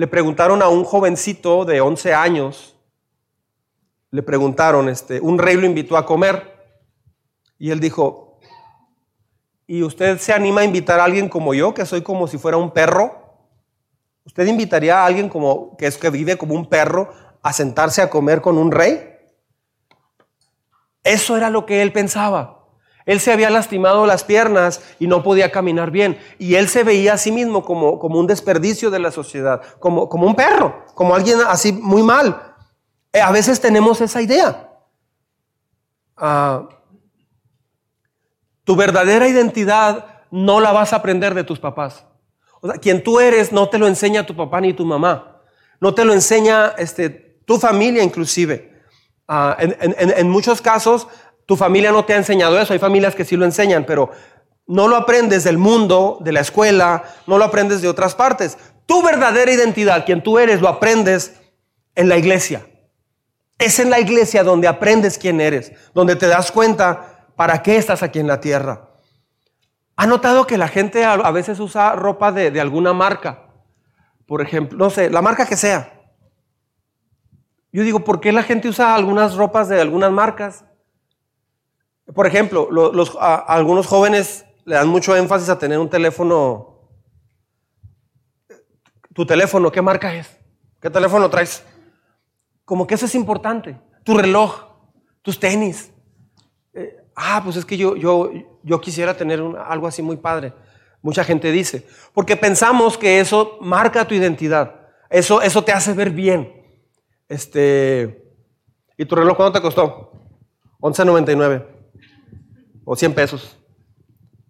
le 0.00 0.06
preguntaron 0.06 0.62
a 0.62 0.68
un 0.68 0.82
jovencito 0.82 1.66
de 1.66 1.82
11 1.82 2.14
años, 2.14 2.74
le 4.10 4.22
preguntaron, 4.22 4.88
este, 4.88 5.20
un 5.20 5.38
rey 5.38 5.56
lo 5.56 5.66
invitó 5.66 5.98
a 5.98 6.06
comer 6.06 6.56
y 7.58 7.70
él 7.70 7.80
dijo, 7.80 8.29
¿y 9.70 9.84
usted 9.84 10.18
se 10.18 10.32
anima 10.32 10.62
a 10.62 10.64
invitar 10.64 10.98
a 10.98 11.04
alguien 11.04 11.28
como 11.28 11.54
yo, 11.54 11.72
que 11.72 11.86
soy 11.86 12.02
como 12.02 12.26
si 12.26 12.38
fuera 12.38 12.56
un 12.56 12.72
perro? 12.72 13.38
¿Usted 14.24 14.44
invitaría 14.48 15.00
a 15.00 15.06
alguien 15.06 15.28
como 15.28 15.76
que 15.76 15.86
es 15.86 15.96
que 15.96 16.10
vive 16.10 16.36
como 16.36 16.56
un 16.56 16.66
perro 16.68 17.12
a 17.40 17.52
sentarse 17.52 18.02
a 18.02 18.10
comer 18.10 18.40
con 18.40 18.58
un 18.58 18.72
rey? 18.72 19.00
Eso 21.04 21.36
era 21.36 21.50
lo 21.50 21.66
que 21.66 21.82
él 21.82 21.92
pensaba. 21.92 22.66
Él 23.06 23.20
se 23.20 23.32
había 23.32 23.48
lastimado 23.48 24.06
las 24.06 24.24
piernas 24.24 24.82
y 24.98 25.06
no 25.06 25.22
podía 25.22 25.52
caminar 25.52 25.92
bien. 25.92 26.18
Y 26.40 26.56
él 26.56 26.68
se 26.68 26.82
veía 26.82 27.12
a 27.12 27.18
sí 27.18 27.30
mismo 27.30 27.64
como, 27.64 28.00
como 28.00 28.18
un 28.18 28.26
desperdicio 28.26 28.90
de 28.90 28.98
la 28.98 29.12
sociedad, 29.12 29.62
como, 29.78 30.08
como 30.08 30.26
un 30.26 30.34
perro, 30.34 30.84
como 30.96 31.14
alguien 31.14 31.38
así 31.46 31.70
muy 31.72 32.02
mal. 32.02 32.56
Eh, 33.12 33.20
a 33.20 33.30
veces 33.30 33.60
tenemos 33.60 34.00
esa 34.00 34.20
idea. 34.20 34.68
Ah, 36.16 36.68
tu 38.70 38.76
verdadera 38.76 39.26
identidad 39.26 40.22
no 40.30 40.60
la 40.60 40.70
vas 40.70 40.92
a 40.92 40.96
aprender 40.98 41.34
de 41.34 41.42
tus 41.42 41.58
papás. 41.58 42.04
O 42.60 42.68
sea, 42.68 42.78
quien 42.78 43.02
tú 43.02 43.18
eres 43.18 43.50
no 43.50 43.68
te 43.68 43.78
lo 43.78 43.88
enseña 43.88 44.24
tu 44.24 44.36
papá 44.36 44.60
ni 44.60 44.72
tu 44.72 44.86
mamá. 44.86 45.40
No 45.80 45.92
te 45.92 46.04
lo 46.04 46.12
enseña 46.12 46.68
este, 46.78 47.40
tu 47.44 47.58
familia 47.58 48.04
inclusive. 48.04 48.80
Ah, 49.26 49.56
en, 49.58 49.74
en 49.98 50.30
muchos 50.30 50.62
casos 50.62 51.08
tu 51.46 51.56
familia 51.56 51.90
no 51.90 52.04
te 52.04 52.14
ha 52.14 52.16
enseñado 52.16 52.60
eso. 52.60 52.72
Hay 52.72 52.78
familias 52.78 53.16
que 53.16 53.24
sí 53.24 53.36
lo 53.36 53.44
enseñan, 53.44 53.84
pero 53.84 54.12
no 54.68 54.86
lo 54.86 54.94
aprendes 54.94 55.42
del 55.42 55.58
mundo, 55.58 56.18
de 56.20 56.30
la 56.30 56.38
escuela, 56.38 57.02
no 57.26 57.38
lo 57.38 57.46
aprendes 57.46 57.82
de 57.82 57.88
otras 57.88 58.14
partes. 58.14 58.56
Tu 58.86 59.02
verdadera 59.02 59.50
identidad, 59.50 60.06
quien 60.06 60.22
tú 60.22 60.38
eres, 60.38 60.60
lo 60.60 60.68
aprendes 60.68 61.40
en 61.96 62.08
la 62.08 62.18
iglesia. 62.18 62.64
Es 63.58 63.80
en 63.80 63.90
la 63.90 63.98
iglesia 63.98 64.44
donde 64.44 64.68
aprendes 64.68 65.18
quién 65.18 65.40
eres, 65.40 65.72
donde 65.92 66.14
te 66.14 66.28
das 66.28 66.52
cuenta 66.52 67.09
para 67.40 67.62
qué 67.62 67.78
estás 67.78 68.02
aquí 68.02 68.18
en 68.18 68.26
la 68.26 68.38
tierra. 68.38 68.90
¿Ha 69.96 70.06
notado 70.06 70.46
que 70.46 70.58
la 70.58 70.68
gente 70.68 71.06
a 71.06 71.30
veces 71.30 71.58
usa 71.58 71.92
ropa 71.92 72.32
de, 72.32 72.60
alguna 72.60 72.92
marca? 72.92 73.46
Por 74.26 74.42
ejemplo, 74.42 74.76
no 74.76 74.90
sé, 74.90 75.08
la 75.08 75.22
marca 75.22 75.46
que 75.46 75.56
sea. 75.56 75.90
Yo 77.72 77.82
digo, 77.82 78.00
¿por 78.00 78.20
qué 78.20 78.30
la 78.30 78.42
gente 78.42 78.68
usa 78.68 78.94
algunas 78.94 79.36
ropas 79.36 79.70
de 79.70 79.80
algunas 79.80 80.12
marcas? 80.12 80.66
Por 82.14 82.26
ejemplo, 82.26 82.68
los, 82.70 83.16
algunos 83.18 83.86
jóvenes 83.86 84.44
le 84.66 84.74
dan 84.74 84.88
mucho 84.88 85.16
énfasis 85.16 85.48
a 85.48 85.58
tener 85.58 85.78
un 85.78 85.88
teléfono. 85.88 86.90
Tu 89.14 89.24
teléfono, 89.24 89.72
¿qué 89.72 89.80
marca 89.80 90.14
es? 90.14 90.30
¿Qué 90.78 90.90
teléfono 90.90 91.30
traes? 91.30 91.64
Como 92.66 92.86
que 92.86 92.96
eso 92.96 93.06
es 93.06 93.14
importante. 93.14 93.80
Tu 94.04 94.12
reloj, 94.12 94.74
tus 95.22 95.40
tenis. 95.40 95.90
Ah, 97.22 97.42
pues 97.44 97.56
es 97.56 97.66
que 97.66 97.76
yo, 97.76 97.96
yo, 97.96 98.30
yo 98.62 98.80
quisiera 98.80 99.14
tener 99.14 99.42
algo 99.66 99.86
así 99.86 100.00
muy 100.00 100.16
padre. 100.16 100.54
Mucha 101.02 101.22
gente 101.22 101.52
dice. 101.52 101.86
Porque 102.14 102.34
pensamos 102.34 102.96
que 102.96 103.20
eso 103.20 103.58
marca 103.60 104.06
tu 104.06 104.14
identidad. 104.14 104.88
Eso, 105.10 105.42
eso 105.42 105.62
te 105.62 105.72
hace 105.72 105.92
ver 105.92 106.10
bien. 106.10 106.50
Este, 107.28 108.24
¿Y 108.96 109.04
tu 109.04 109.14
reloj 109.16 109.36
cuánto 109.36 109.58
te 109.58 109.62
costó? 109.62 110.12
11.99 110.80 111.66
o 112.86 112.96
100 112.96 113.14
pesos. 113.14 113.58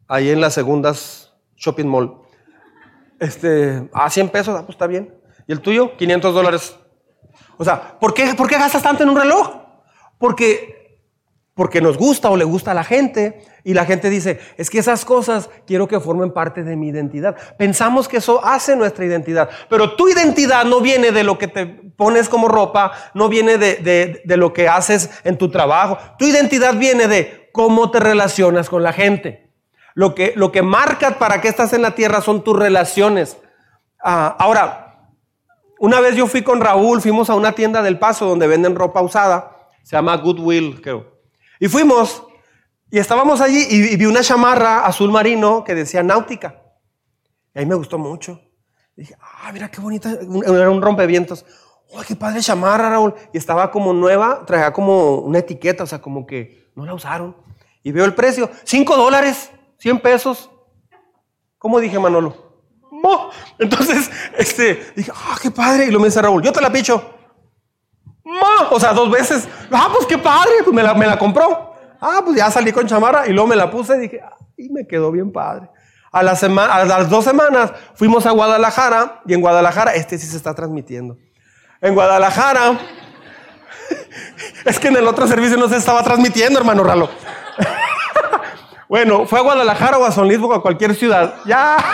Ahí 0.06 0.30
en 0.30 0.40
las 0.40 0.54
segundas 0.54 1.34
shopping 1.56 1.86
mall. 1.86 2.22
Este, 3.18 3.88
ah, 3.92 4.08
100 4.08 4.28
pesos, 4.28 4.54
ah, 4.56 4.64
pues 4.64 4.76
está 4.76 4.86
bien. 4.86 5.12
¿Y 5.48 5.52
el 5.52 5.60
tuyo? 5.60 5.96
500 5.96 6.34
dólares. 6.34 6.76
O 7.58 7.64
sea, 7.64 7.98
¿por 7.98 8.14
qué, 8.14 8.34
¿por 8.34 8.48
qué 8.48 8.56
gastas 8.58 8.82
tanto 8.82 9.02
en 9.02 9.08
un 9.08 9.16
reloj? 9.16 9.56
Porque, 10.18 10.79
porque 11.54 11.80
nos 11.80 11.98
gusta 11.98 12.30
o 12.30 12.36
le 12.36 12.44
gusta 12.44 12.70
a 12.70 12.74
la 12.74 12.84
gente 12.84 13.42
y 13.64 13.74
la 13.74 13.84
gente 13.84 14.08
dice, 14.08 14.40
es 14.56 14.70
que 14.70 14.78
esas 14.78 15.04
cosas 15.04 15.50
quiero 15.66 15.88
que 15.88 16.00
formen 16.00 16.32
parte 16.32 16.62
de 16.62 16.76
mi 16.76 16.88
identidad. 16.88 17.36
Pensamos 17.58 18.08
que 18.08 18.18
eso 18.18 18.44
hace 18.44 18.76
nuestra 18.76 19.04
identidad, 19.04 19.50
pero 19.68 19.96
tu 19.96 20.08
identidad 20.08 20.64
no 20.64 20.80
viene 20.80 21.12
de 21.12 21.24
lo 21.24 21.38
que 21.38 21.48
te 21.48 21.66
pones 21.66 22.28
como 22.28 22.48
ropa, 22.48 22.92
no 23.14 23.28
viene 23.28 23.58
de, 23.58 24.22
de 24.24 24.36
lo 24.36 24.52
que 24.52 24.68
haces 24.68 25.10
en 25.24 25.36
tu 25.36 25.50
trabajo. 25.50 25.98
Tu 26.18 26.26
identidad 26.26 26.74
viene 26.74 27.08
de 27.08 27.50
cómo 27.52 27.90
te 27.90 28.00
relacionas 28.00 28.68
con 28.68 28.82
la 28.82 28.92
gente. 28.92 29.50
Lo 29.94 30.14
que, 30.14 30.32
lo 30.36 30.52
que 30.52 30.62
marca 30.62 31.18
para 31.18 31.40
que 31.40 31.48
estás 31.48 31.72
en 31.72 31.82
la 31.82 31.94
tierra 31.94 32.20
son 32.20 32.42
tus 32.42 32.58
relaciones. 32.58 33.36
Ah, 34.02 34.36
ahora, 34.38 35.10
una 35.78 36.00
vez 36.00 36.16
yo 36.16 36.26
fui 36.26 36.42
con 36.42 36.60
Raúl, 36.60 37.00
fuimos 37.00 37.28
a 37.30 37.34
una 37.34 37.52
tienda 37.52 37.82
del 37.82 37.98
Paso 37.98 38.26
donde 38.26 38.46
venden 38.46 38.76
ropa 38.76 39.02
usada, 39.02 39.56
se 39.82 39.96
llama 39.96 40.16
Goodwill, 40.16 40.80
creo. 40.80 41.09
Y 41.60 41.68
fuimos 41.68 42.24
y 42.90 42.98
estábamos 42.98 43.40
allí 43.40 43.66
y, 43.70 43.96
vi 43.96 44.06
una 44.06 44.22
chamarra 44.22 44.84
azul 44.84 45.12
marino 45.12 45.62
que 45.62 45.76
decía 45.76 46.02
náutica. 46.02 46.60
Y 47.54 47.60
ahí 47.60 47.66
me 47.66 47.76
gustó 47.76 47.98
mucho. 47.98 48.40
dije, 48.96 49.14
ah, 49.20 49.52
mira 49.52 49.70
qué 49.70 49.80
bonita, 49.80 50.10
era 50.10 50.70
un 50.70 50.82
rompevientos. 50.82 51.46
¡Oh, 51.92 52.02
qué 52.06 52.16
padre 52.16 52.40
chamarra, 52.40 52.90
Raúl! 52.90 53.14
Y 53.32 53.38
estaba 53.38 53.70
como 53.70 53.92
nueva, 53.92 54.44
traía 54.46 54.72
como 54.72 55.16
una 55.16 55.38
etiqueta, 55.38 55.84
o 55.84 55.86
sea, 55.86 56.00
como 56.00 56.26
que 56.26 56.70
no 56.74 56.84
la 56.84 56.94
usaron. 56.94 57.36
Y 57.82 57.92
veo 57.92 58.04
el 58.04 58.14
precio, 58.14 58.50
5 58.64 58.96
dólares. 58.96 59.50
100 59.78 60.00
pesos. 60.00 60.50
¿Cómo 61.58 61.80
dije, 61.80 61.98
Manolo? 61.98 62.50
Entonces, 63.58 64.10
este, 64.36 64.92
dije, 64.94 65.12
ah, 65.14 65.38
qué 65.40 65.50
padre. 65.50 65.86
Y 65.86 65.90
lo 65.90 66.00
me 66.00 66.06
dice 66.06 66.20
Raúl, 66.20 66.42
yo 66.42 66.52
te 66.52 66.60
la 66.60 66.70
picho. 66.70 67.19
O 68.70 68.78
sea, 68.78 68.92
dos 68.92 69.10
veces. 69.10 69.48
Ah, 69.70 69.88
pues 69.92 70.06
qué 70.06 70.18
padre. 70.18 70.50
Pues 70.64 70.74
me 70.74 70.82
la, 70.82 70.94
me 70.94 71.06
la 71.06 71.18
compró. 71.18 71.74
Ah, 72.00 72.22
pues 72.24 72.36
ya 72.36 72.50
salí 72.50 72.72
con 72.72 72.86
chamarra 72.86 73.26
y 73.26 73.32
luego 73.32 73.48
me 73.48 73.56
la 73.56 73.70
puse 73.70 73.96
y 73.96 74.00
dije, 74.00 74.20
y 74.56 74.70
me 74.70 74.86
quedó 74.86 75.10
bien 75.10 75.32
padre. 75.32 75.68
A, 76.12 76.22
la 76.22 76.32
a 76.32 76.84
las 76.84 77.08
dos 77.08 77.24
semanas 77.24 77.72
fuimos 77.94 78.26
a 78.26 78.32
Guadalajara 78.32 79.20
y 79.26 79.34
en 79.34 79.40
Guadalajara, 79.40 79.94
este 79.94 80.18
sí 80.18 80.26
se 80.26 80.36
está 80.36 80.54
transmitiendo. 80.54 81.16
En 81.80 81.94
Guadalajara, 81.94 82.78
es 84.64 84.78
que 84.80 84.88
en 84.88 84.96
el 84.96 85.06
otro 85.06 85.26
servicio 85.26 85.56
no 85.56 85.68
se 85.68 85.76
estaba 85.76 86.02
transmitiendo, 86.02 86.58
hermano 86.58 86.84
Ralo. 86.84 87.10
Bueno, 88.88 89.24
fue 89.24 89.38
a 89.38 89.42
Guadalajara 89.42 89.98
o 89.98 90.04
a 90.04 90.10
San 90.10 90.28
o 90.28 90.52
a 90.52 90.60
cualquier 90.62 90.96
ciudad. 90.96 91.36
Ya. 91.46 91.76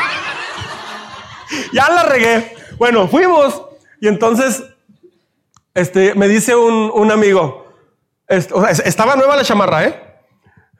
Ya 1.71 1.90
la 1.90 2.05
regué. 2.05 2.57
Bueno, 2.78 3.07
fuimos. 3.07 3.62
Y 4.00 4.09
entonces, 4.09 4.64
este, 5.76 6.14
me 6.14 6.26
dice 6.26 6.56
un, 6.56 7.11
amigo, 7.11 7.66
estaba 8.26 9.14
nueva 9.14 9.37
la 9.37 9.45
chamarra, 9.45 9.85
¿eh? 9.85 10.21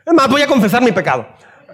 Es 0.07 0.15
más, 0.15 0.27
voy 0.27 0.41
a 0.41 0.47
confesar 0.47 0.81
mi 0.81 0.91
pecado. 0.91 1.27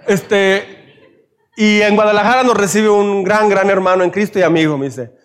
Este, 0.05 1.15
y 1.55 1.81
en 1.81 1.95
Guadalajara 1.95 2.43
nos 2.43 2.57
recibe 2.57 2.89
un 2.89 3.23
gran, 3.23 3.47
gran 3.47 3.69
hermano 3.69 4.03
en 4.03 4.09
Cristo 4.09 4.39
y 4.39 4.41
amigo. 4.41 4.77
Me 4.77 4.87
dice, 4.87 5.15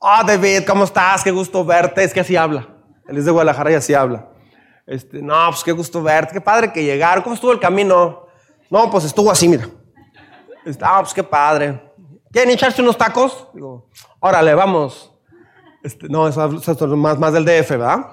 ah, 0.00 0.24
David, 0.26 0.64
¿cómo 0.66 0.84
estás? 0.84 1.22
Qué 1.22 1.30
gusto 1.30 1.62
verte. 1.62 2.04
Es 2.04 2.14
que 2.14 2.20
así 2.20 2.36
habla. 2.36 2.68
Él 3.06 3.18
es 3.18 3.26
de 3.26 3.30
Guadalajara 3.30 3.72
y 3.72 3.74
así 3.74 3.92
habla. 3.92 4.30
Este, 4.86 5.20
no, 5.20 5.48
pues 5.50 5.62
qué 5.62 5.72
gusto 5.72 6.02
verte. 6.02 6.32
Qué 6.32 6.40
padre 6.40 6.72
que 6.72 6.82
llegaron. 6.82 7.22
¿Cómo 7.22 7.34
estuvo 7.34 7.52
el 7.52 7.60
camino? 7.60 8.28
No, 8.70 8.90
pues 8.90 9.04
estuvo 9.04 9.30
así, 9.30 9.46
mira. 9.46 9.68
Ah, 10.80 11.00
pues 11.02 11.12
qué 11.12 11.22
padre. 11.22 11.82
¿Quieren 12.32 12.54
echarse 12.54 12.80
unos 12.80 12.96
tacos? 12.96 13.48
Digo, 13.52 13.90
órale, 14.20 14.54
vamos. 14.54 15.12
Este, 15.86 16.08
no, 16.08 16.28
eso, 16.28 16.44
es 16.46 16.80
más, 16.80 17.18
más 17.18 17.32
del 17.32 17.44
DF, 17.44 17.70
¿verdad? 17.70 18.06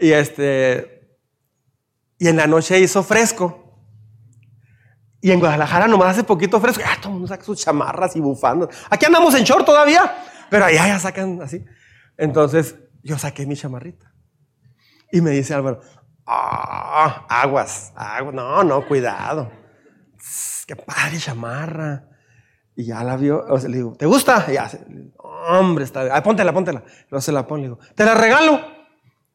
Y 0.00 0.12
este, 0.12 1.18
y 2.18 2.28
en 2.28 2.36
la 2.36 2.46
noche 2.46 2.78
hizo 2.80 3.02
fresco. 3.02 3.58
Y 5.20 5.30
en 5.30 5.38
Guadalajara 5.38 5.86
nomás 5.86 6.08
hace 6.08 6.24
poquito 6.24 6.60
fresco. 6.60 6.82
Ah, 6.84 6.96
todo 6.96 7.08
el 7.08 7.14
mundo 7.14 7.28
saca 7.28 7.44
sus 7.44 7.58
chamarras 7.58 8.16
y 8.16 8.20
bufandas. 8.20 8.70
Aquí 8.90 9.06
andamos 9.06 9.34
en 9.34 9.44
short 9.44 9.64
todavía, 9.64 10.12
pero 10.50 10.64
allá 10.64 10.86
ya 10.86 10.98
sacan 10.98 11.40
así. 11.42 11.64
Entonces 12.16 12.76
yo 13.02 13.18
saqué 13.18 13.46
mi 13.46 13.56
chamarrita. 13.56 14.12
Y 15.12 15.20
me 15.20 15.30
dice 15.30 15.54
Álvaro, 15.54 15.80
ah, 16.26 17.26
aguas, 17.28 17.92
aguas. 17.94 18.34
No, 18.34 18.64
no, 18.64 18.86
cuidado 18.88 19.62
qué 20.66 20.76
padre 20.76 21.18
chamarra. 21.18 22.08
Y 22.74 22.84
ya 22.86 23.04
la 23.04 23.16
vio, 23.16 23.44
le 23.68 23.76
digo, 23.76 23.94
¿te 23.96 24.06
gusta? 24.06 24.46
Y 24.48 24.54
ya, 24.54 24.70
hombre, 25.48 25.84
está 25.84 26.02
bien. 26.02 26.14
Ay, 26.14 26.22
póntela, 26.22 26.52
póntela. 26.52 26.82
Luego 27.10 27.20
se 27.20 27.32
la 27.32 27.46
pone, 27.46 27.62
le 27.62 27.68
digo, 27.68 27.78
¿te 27.94 28.04
la 28.04 28.14
regalo? 28.14 28.60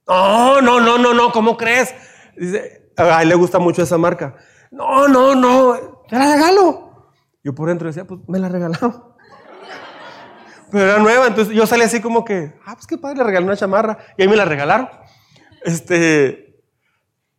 No, 0.07 0.61
no, 0.61 0.79
no, 0.79 0.97
no, 0.97 1.13
no, 1.13 1.31
¿cómo 1.31 1.57
crees? 1.57 1.93
Dice, 2.35 2.91
a 2.97 3.23
le 3.23 3.35
gusta 3.35 3.59
mucho 3.59 3.83
esa 3.83 3.97
marca. 3.97 4.35
No, 4.71 5.07
no, 5.07 5.35
no, 5.35 6.03
te 6.07 6.17
la 6.17 6.33
regalo. 6.33 7.11
Yo 7.43 7.53
por 7.53 7.69
dentro 7.69 7.87
decía, 7.87 8.05
pues 8.05 8.21
me 8.27 8.39
la 8.39 8.49
regalaron. 8.49 9.03
Pero 10.71 10.83
era 10.83 10.99
nueva, 10.99 11.27
entonces 11.27 11.53
yo 11.53 11.65
salí 11.65 11.83
así 11.83 12.01
como 12.01 12.25
que, 12.25 12.53
ah, 12.65 12.73
pues 12.73 12.87
qué 12.87 12.97
padre, 12.97 13.17
le 13.17 13.23
regalé 13.23 13.45
una 13.45 13.55
chamarra. 13.55 13.97
Y 14.17 14.23
ahí 14.23 14.27
me 14.27 14.35
la 14.35 14.45
regalaron. 14.45 14.89
Este, 15.63 16.47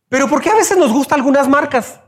pero 0.09 0.27
¿por 0.27 0.41
qué 0.41 0.49
a 0.49 0.55
veces 0.55 0.77
nos 0.77 0.91
gustan 0.91 1.19
algunas 1.19 1.47
marcas? 1.47 1.99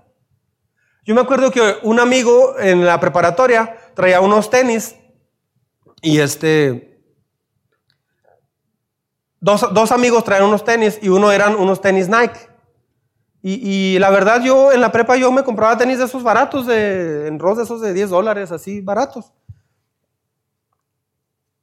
Yo 1.04 1.16
me 1.16 1.22
acuerdo 1.22 1.52
que 1.52 1.78
un 1.84 2.00
amigo 2.00 2.60
en 2.60 2.86
la 2.86 3.00
preparatoria 3.00 3.76
traía 3.96 4.22
unos 4.22 4.50
tenis 4.50 4.96
y 6.02 6.20
este, 6.20 6.92
dos, 9.40 9.92
amigos 9.92 10.24
traían 10.24 10.46
unos 10.46 10.64
tenis 10.64 11.00
y 11.02 11.10
uno 11.10 11.32
eran 11.32 11.56
unos 11.56 11.82
tenis 11.82 12.10
Nike. 12.10 12.50
Y, 13.44 13.98
la 13.98 14.12
verdad 14.12 14.44
yo 14.44 14.72
en 14.72 14.82
la 14.82 14.92
prepa 14.92 15.16
yo 15.18 15.32
me 15.32 15.44
compraba 15.44 15.76
tenis 15.76 15.98
de 15.98 16.06
esos 16.06 16.22
baratos, 16.22 16.68
de, 16.68 17.28
en 17.28 17.40
Ross 17.40 17.58
de 17.58 17.64
esos 17.64 17.82
de 17.82 17.92
10 17.92 18.12
dólares, 18.12 18.52
así 18.52 18.82
baratos. 18.82 19.34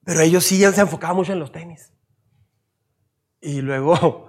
Pero 0.05 0.21
ellos 0.21 0.45
sí 0.45 0.59
se 0.59 0.81
enfocaban 0.81 1.17
mucho 1.17 1.33
en 1.33 1.39
los 1.39 1.53
tenis. 1.53 1.93
Y 3.41 3.61
luego, 3.61 4.29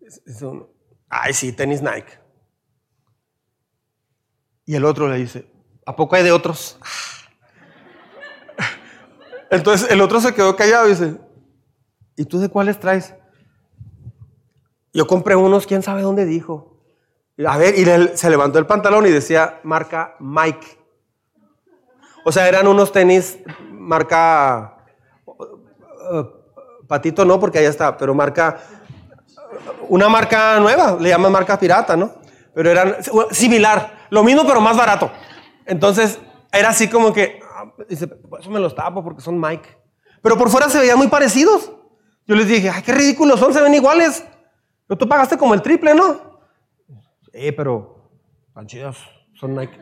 ay 1.10 1.34
sí, 1.34 1.52
tenis 1.52 1.82
Nike. 1.82 2.18
Y 4.64 4.74
el 4.76 4.84
otro 4.86 5.08
le 5.08 5.16
dice, 5.16 5.50
¿a 5.84 5.96
poco 5.96 6.16
hay 6.16 6.22
de 6.22 6.32
otros? 6.32 6.78
Entonces 9.50 9.90
el 9.90 10.00
otro 10.00 10.20
se 10.20 10.32
quedó 10.34 10.56
callado 10.56 10.86
y 10.86 10.90
dice, 10.90 11.16
¿y 12.16 12.24
tú 12.24 12.38
de 12.38 12.48
cuáles 12.48 12.78
traes? 12.78 13.14
Yo 14.92 15.06
compré 15.06 15.36
unos, 15.36 15.66
quién 15.66 15.82
sabe 15.82 16.02
dónde 16.02 16.24
dijo. 16.24 16.78
A 17.46 17.56
ver, 17.56 17.78
y 17.78 17.84
se 18.16 18.30
levantó 18.30 18.58
el 18.58 18.66
pantalón 18.66 19.06
y 19.06 19.10
decía 19.10 19.60
marca 19.62 20.16
Mike. 20.20 20.78
O 22.24 22.32
sea, 22.32 22.48
eran 22.48 22.66
unos 22.66 22.92
tenis 22.92 23.38
marca 23.70 24.76
uh, 25.26 26.40
Patito 26.86 27.24
no, 27.24 27.38
porque 27.38 27.58
allá 27.58 27.68
está, 27.68 27.96
pero 27.96 28.14
marca 28.14 28.60
una 29.88 30.08
marca 30.08 30.58
nueva, 30.60 30.96
le 31.00 31.08
llaman 31.08 31.32
marca 31.32 31.58
pirata, 31.58 31.96
¿no? 31.96 32.12
Pero 32.54 32.70
eran 32.70 32.96
similar. 33.30 34.06
Lo 34.10 34.24
mismo, 34.24 34.44
pero 34.46 34.60
más 34.60 34.76
barato. 34.76 35.10
Entonces, 35.66 36.18
era 36.52 36.70
así 36.70 36.88
como 36.88 37.12
que, 37.12 37.39
dice, 37.88 38.06
por 38.06 38.40
eso 38.40 38.50
me 38.50 38.60
los 38.60 38.74
tapo 38.74 39.02
porque 39.02 39.20
son 39.20 39.40
Mike. 39.40 39.68
Pero 40.22 40.36
por 40.36 40.50
fuera 40.50 40.68
se 40.68 40.78
veían 40.78 40.98
muy 40.98 41.08
parecidos. 41.08 41.72
Yo 42.26 42.36
les 42.36 42.46
dije, 42.46 42.70
ay, 42.70 42.82
qué 42.82 42.92
ridículos 42.92 43.40
son, 43.40 43.52
se 43.52 43.60
ven 43.60 43.74
iguales. 43.74 44.24
Pero 44.86 44.98
tú 44.98 45.08
pagaste 45.08 45.36
como 45.36 45.54
el 45.54 45.62
triple, 45.62 45.94
¿no? 45.94 46.40
Sí, 47.32 47.52
pero 47.52 48.10
están 48.48 48.66
chidos, 48.66 48.98
son 49.34 49.54
Nike. 49.54 49.78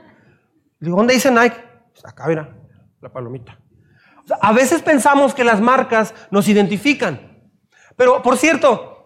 digo, 0.78 0.96
¿dónde 0.96 1.14
dice 1.14 1.30
Nike? 1.30 1.56
Pues 1.92 2.04
acá, 2.04 2.26
mira, 2.26 2.56
la 3.00 3.12
palomita. 3.12 3.58
A 4.40 4.52
veces 4.52 4.82
pensamos 4.82 5.34
que 5.34 5.44
las 5.44 5.60
marcas 5.60 6.14
nos 6.30 6.48
identifican. 6.48 7.50
Pero, 7.96 8.22
por 8.22 8.36
cierto, 8.36 8.98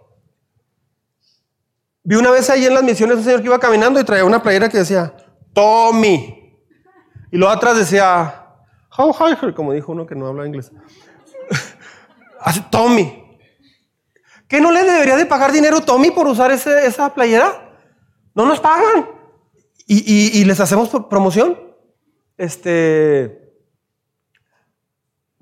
Vi 2.04 2.16
una 2.16 2.30
vez 2.30 2.50
ahí 2.50 2.66
en 2.66 2.74
las 2.74 2.82
misiones 2.82 3.18
un 3.18 3.24
señor 3.24 3.40
que 3.40 3.46
iba 3.46 3.61
caminando 3.61 4.00
y 4.00 4.04
traía 4.04 4.24
una 4.24 4.42
playera 4.42 4.68
que 4.68 4.78
decía, 4.78 5.14
Tommy. 5.52 6.58
Y 7.30 7.37
luego 7.37 7.52
atrás 7.52 7.76
decía, 7.76 8.41
How 8.96 9.12
high 9.12 9.55
como 9.55 9.72
dijo 9.72 9.92
uno 9.92 10.07
que 10.07 10.14
no 10.14 10.26
habla 10.26 10.46
inglés. 10.46 10.70
Tommy. 12.70 13.38
¿Qué 14.48 14.61
no 14.61 14.70
le 14.70 14.83
debería 14.83 15.16
de 15.16 15.24
pagar 15.24 15.50
dinero 15.52 15.81
Tommy 15.81 16.11
por 16.11 16.26
usar 16.26 16.50
esa 16.50 17.14
playera? 17.14 17.70
No 18.35 18.44
nos 18.44 18.61
pagan. 18.61 19.09
Y, 19.87 20.44
les 20.44 20.61
hacemos 20.61 20.90
promoción. 21.09 21.59
Este. 22.37 23.40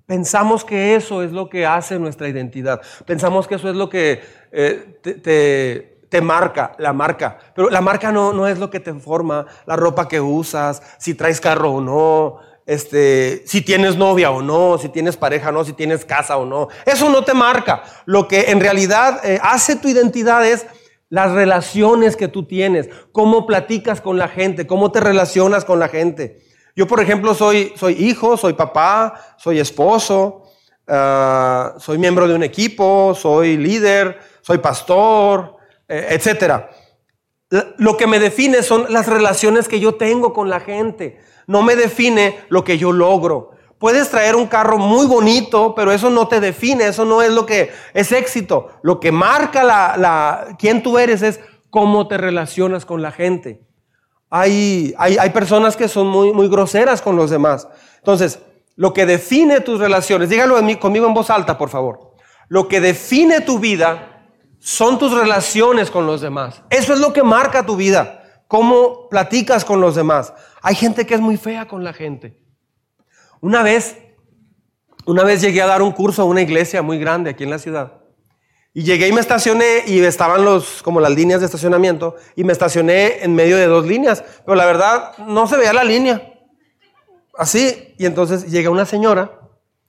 Pensamos 0.06 0.64
que 0.64 0.96
eso 0.96 1.22
es 1.22 1.30
lo 1.30 1.48
que 1.48 1.66
hace 1.66 1.98
nuestra 1.98 2.28
identidad. 2.28 2.80
Pensamos 3.06 3.46
que 3.46 3.54
eso 3.54 3.68
es 3.70 3.76
lo 3.76 3.88
que 3.88 4.20
eh, 4.50 4.98
te, 5.02 6.08
te, 6.08 6.20
marca, 6.20 6.72
la 6.78 6.92
marca. 6.92 7.38
Pero 7.54 7.70
la 7.70 7.80
marca 7.80 8.10
no, 8.10 8.32
no 8.32 8.48
es 8.48 8.58
lo 8.58 8.70
que 8.70 8.80
te 8.80 8.92
forma, 8.94 9.46
la 9.66 9.76
ropa 9.76 10.08
que 10.08 10.20
usas, 10.20 10.82
si 10.98 11.14
traes 11.14 11.40
carro 11.40 11.74
o 11.74 11.80
no, 11.80 12.40
este, 12.70 13.42
si 13.46 13.62
tienes 13.62 13.96
novia 13.96 14.30
o 14.30 14.42
no, 14.42 14.78
si 14.78 14.90
tienes 14.90 15.16
pareja 15.16 15.48
o 15.48 15.52
no, 15.52 15.64
si 15.64 15.72
tienes 15.72 16.04
casa 16.04 16.36
o 16.36 16.46
no. 16.46 16.68
Eso 16.86 17.10
no 17.10 17.24
te 17.24 17.34
marca. 17.34 17.82
Lo 18.04 18.28
que 18.28 18.52
en 18.52 18.60
realidad 18.60 19.20
eh, 19.24 19.40
hace 19.42 19.74
tu 19.74 19.88
identidad 19.88 20.46
es 20.46 20.66
las 21.08 21.32
relaciones 21.32 22.14
que 22.14 22.28
tú 22.28 22.44
tienes, 22.44 22.88
cómo 23.10 23.44
platicas 23.44 24.00
con 24.00 24.18
la 24.18 24.28
gente, 24.28 24.68
cómo 24.68 24.92
te 24.92 25.00
relacionas 25.00 25.64
con 25.64 25.80
la 25.80 25.88
gente. 25.88 26.42
Yo, 26.76 26.86
por 26.86 27.00
ejemplo, 27.00 27.34
soy, 27.34 27.72
soy 27.74 27.94
hijo, 27.94 28.36
soy 28.36 28.52
papá, 28.52 29.20
soy 29.36 29.58
esposo, 29.58 30.44
ah, 30.86 31.74
soy 31.76 31.98
miembro 31.98 32.28
de 32.28 32.36
un 32.36 32.44
equipo, 32.44 33.16
soy 33.16 33.56
líder, 33.56 34.16
soy 34.42 34.58
pastor, 34.58 35.56
eh, 35.88 36.06
etc. 36.10 36.66
Lo 37.78 37.96
que 37.96 38.06
me 38.06 38.20
define 38.20 38.62
son 38.62 38.86
las 38.90 39.08
relaciones 39.08 39.66
que 39.66 39.80
yo 39.80 39.96
tengo 39.96 40.32
con 40.32 40.48
la 40.48 40.60
gente. 40.60 41.18
No 41.50 41.62
me 41.62 41.74
define 41.74 42.44
lo 42.48 42.62
que 42.62 42.78
yo 42.78 42.92
logro. 42.92 43.50
Puedes 43.76 44.08
traer 44.08 44.36
un 44.36 44.46
carro 44.46 44.78
muy 44.78 45.04
bonito, 45.04 45.74
pero 45.74 45.90
eso 45.90 46.08
no 46.08 46.28
te 46.28 46.38
define, 46.38 46.86
eso 46.86 47.04
no 47.04 47.22
es 47.22 47.32
lo 47.32 47.44
que 47.44 47.72
es 47.92 48.12
éxito. 48.12 48.68
Lo 48.82 49.00
que 49.00 49.10
marca 49.10 49.64
la, 49.64 49.96
la 49.96 50.56
quién 50.60 50.80
tú 50.80 50.96
eres 50.96 51.22
es 51.22 51.40
cómo 51.68 52.06
te 52.06 52.18
relacionas 52.18 52.86
con 52.86 53.02
la 53.02 53.10
gente. 53.10 53.66
Hay, 54.30 54.94
hay, 54.96 55.30
personas 55.30 55.76
que 55.76 55.88
son 55.88 56.06
muy, 56.06 56.32
muy 56.32 56.48
groseras 56.48 57.02
con 57.02 57.16
los 57.16 57.30
demás. 57.30 57.66
Entonces, 57.96 58.38
lo 58.76 58.92
que 58.94 59.04
define 59.04 59.58
tus 59.60 59.80
relaciones, 59.80 60.28
dígalo 60.28 60.54
conmigo 60.78 61.08
en 61.08 61.14
voz 61.14 61.30
alta, 61.30 61.58
por 61.58 61.68
favor. 61.68 62.12
Lo 62.46 62.68
que 62.68 62.80
define 62.80 63.40
tu 63.40 63.58
vida 63.58 64.24
son 64.60 65.00
tus 65.00 65.12
relaciones 65.12 65.90
con 65.90 66.06
los 66.06 66.20
demás. 66.20 66.62
Eso 66.70 66.92
es 66.92 67.00
lo 67.00 67.12
que 67.12 67.24
marca 67.24 67.66
tu 67.66 67.74
vida. 67.74 68.19
Cómo 68.50 69.08
platicas 69.08 69.64
con 69.64 69.80
los 69.80 69.94
demás. 69.94 70.34
Hay 70.60 70.74
gente 70.74 71.06
que 71.06 71.14
es 71.14 71.20
muy 71.20 71.36
fea 71.36 71.68
con 71.68 71.84
la 71.84 71.92
gente. 71.92 72.36
Una 73.40 73.62
vez, 73.62 73.96
una 75.06 75.22
vez 75.22 75.40
llegué 75.40 75.62
a 75.62 75.66
dar 75.66 75.82
un 75.82 75.92
curso 75.92 76.22
a 76.22 76.24
una 76.24 76.42
iglesia 76.42 76.82
muy 76.82 76.98
grande 76.98 77.30
aquí 77.30 77.44
en 77.44 77.50
la 77.50 77.60
ciudad. 77.60 78.00
Y 78.74 78.82
llegué 78.82 79.06
y 79.06 79.12
me 79.12 79.20
estacioné 79.20 79.84
y 79.86 80.00
estaban 80.00 80.44
los, 80.44 80.82
como 80.82 80.98
las 80.98 81.12
líneas 81.12 81.38
de 81.38 81.46
estacionamiento 81.46 82.16
y 82.34 82.42
me 82.42 82.52
estacioné 82.52 83.22
en 83.22 83.36
medio 83.36 83.56
de 83.56 83.66
dos 83.66 83.86
líneas. 83.86 84.24
Pero 84.44 84.56
la 84.56 84.66
verdad 84.66 85.16
no 85.18 85.46
se 85.46 85.56
veía 85.56 85.72
la 85.72 85.84
línea. 85.84 86.34
Así. 87.38 87.94
Y 87.98 88.04
entonces 88.04 88.50
llega 88.50 88.68
una 88.68 88.84
señora. 88.84 89.30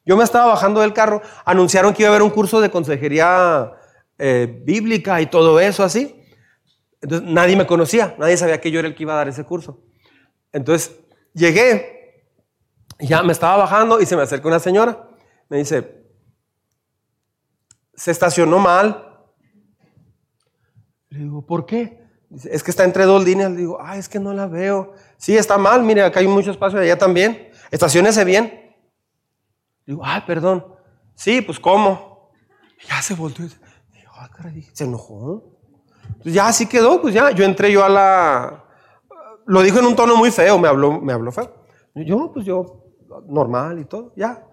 Yo 0.05 0.15
me 0.15 0.23
estaba 0.23 0.45
bajando 0.45 0.81
del 0.81 0.93
carro. 0.93 1.23
Anunciaron 1.45 1.95
que 1.95 2.03
iba 2.03 2.09
a 2.09 2.11
haber 2.11 2.21
un 2.21 2.29
curso 2.29 2.61
de 2.61 2.69
consejería 2.69 3.71
eh, 4.19 4.61
bíblica 4.63 5.19
y 5.19 5.25
todo 5.25 5.59
eso 5.59 5.83
así. 5.83 6.20
Entonces 7.01 7.27
nadie 7.29 7.55
me 7.55 7.65
conocía. 7.65 8.15
Nadie 8.17 8.37
sabía 8.37 8.61
que 8.61 8.71
yo 8.71 8.79
era 8.79 8.87
el 8.87 8.95
que 8.95 9.03
iba 9.03 9.13
a 9.13 9.17
dar 9.17 9.27
ese 9.27 9.43
curso. 9.43 9.83
Entonces 10.51 10.95
llegué. 11.33 11.99
Ya 12.99 13.23
me 13.23 13.31
estaba 13.31 13.57
bajando 13.57 13.99
y 13.99 14.05
se 14.05 14.15
me 14.15 14.21
acerca 14.21 14.47
una 14.47 14.59
señora. 14.59 15.09
Me 15.49 15.57
dice, 15.57 16.05
se 17.95 18.11
estacionó 18.11 18.59
mal. 18.59 19.07
Le 21.09 21.19
digo, 21.19 21.45
¿por 21.45 21.65
qué? 21.65 21.99
Dice, 22.29 22.49
es 22.53 22.63
que 22.63 22.71
está 22.71 22.83
entre 22.83 23.05
dos 23.05 23.23
líneas. 23.25 23.51
Le 23.51 23.57
digo, 23.57 23.77
ah, 23.81 23.97
es 23.97 24.07
que 24.07 24.19
no 24.19 24.33
la 24.33 24.47
veo. 24.47 24.93
Sí, 25.17 25.35
está 25.35 25.57
mal, 25.57 25.83
mire, 25.83 26.03
acá 26.03 26.19
hay 26.19 26.27
mucho 26.27 26.51
espacio, 26.51 26.79
allá 26.79 26.97
también. 26.97 27.49
Estacionese 27.71 28.23
bien. 28.23 28.45
Le 29.85 29.93
digo, 29.93 30.01
ah, 30.05 30.23
perdón. 30.25 30.65
Sí, 31.15 31.41
pues 31.41 31.59
¿cómo? 31.59 32.31
ya 32.87 33.01
se 33.01 33.13
volvió. 33.13 33.45
Digo, 33.45 34.11
ah, 34.13 34.29
caray, 34.35 34.67
se 34.73 34.85
enojó. 34.85 35.60
Pues 36.21 36.33
ya 36.33 36.47
así 36.47 36.67
quedó, 36.67 37.01
pues 37.01 37.13
ya. 37.13 37.31
Yo 37.31 37.43
entré 37.43 37.71
yo 37.71 37.83
a 37.83 37.89
la... 37.89 38.63
Lo 39.45 39.61
dijo 39.61 39.79
en 39.79 39.85
un 39.85 39.95
tono 39.95 40.15
muy 40.15 40.31
feo, 40.31 40.57
me 40.59 40.67
habló, 40.67 41.01
me 41.01 41.13
habló 41.13 41.31
feo. 41.31 41.53
Yo, 41.95 42.31
pues 42.31 42.45
yo, 42.45 42.83
normal 43.27 43.79
y 43.79 43.85
todo, 43.85 44.13
ya. 44.15 44.45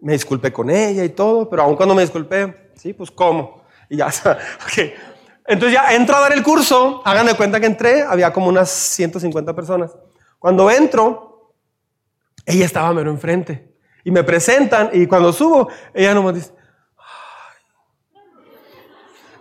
Me 0.00 0.12
disculpé 0.12 0.52
con 0.52 0.70
ella 0.70 1.02
y 1.02 1.08
todo, 1.08 1.48
pero 1.48 1.62
aun 1.62 1.76
cuando 1.76 1.94
me 1.94 2.02
disculpé, 2.02 2.64
Sí, 2.76 2.92
pues 2.92 3.10
¿cómo? 3.10 3.62
Y 3.88 3.96
ya, 3.96 4.06
ok. 4.66 4.92
Entonces 5.46 5.74
ya 5.74 5.94
entro 5.94 6.16
a 6.16 6.20
dar 6.20 6.32
el 6.32 6.42
curso, 6.42 7.02
hagan 7.04 7.26
de 7.26 7.34
cuenta 7.34 7.60
que 7.60 7.66
entré, 7.66 8.02
había 8.02 8.32
como 8.32 8.48
unas 8.48 8.70
150 8.70 9.54
personas. 9.54 9.96
Cuando 10.38 10.70
entro, 10.70 11.54
ella 12.46 12.64
estaba 12.64 12.92
mero 12.92 13.10
enfrente 13.10 13.74
y 14.04 14.10
me 14.10 14.22
presentan 14.22 14.90
y 14.92 15.06
cuando 15.06 15.32
subo, 15.32 15.68
ella 15.92 16.14
nomás 16.14 16.34
dice. 16.34 16.53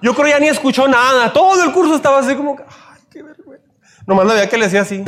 Yo 0.03 0.13
creo 0.13 0.27
ya 0.27 0.39
ni 0.39 0.49
escuchó 0.49 0.85
nada, 0.85 1.31
todo 1.31 1.63
el 1.63 1.71
curso 1.71 1.95
estaba 1.95 2.19
así 2.19 2.35
como, 2.35 2.57
ay, 2.59 3.01
qué 3.09 3.23
vergüenza. 3.23 3.65
Nomás 4.05 4.25
la 4.25 4.33
veía 4.33 4.49
que 4.49 4.57
le 4.57 4.65
decía 4.65 4.81
así 4.81 5.01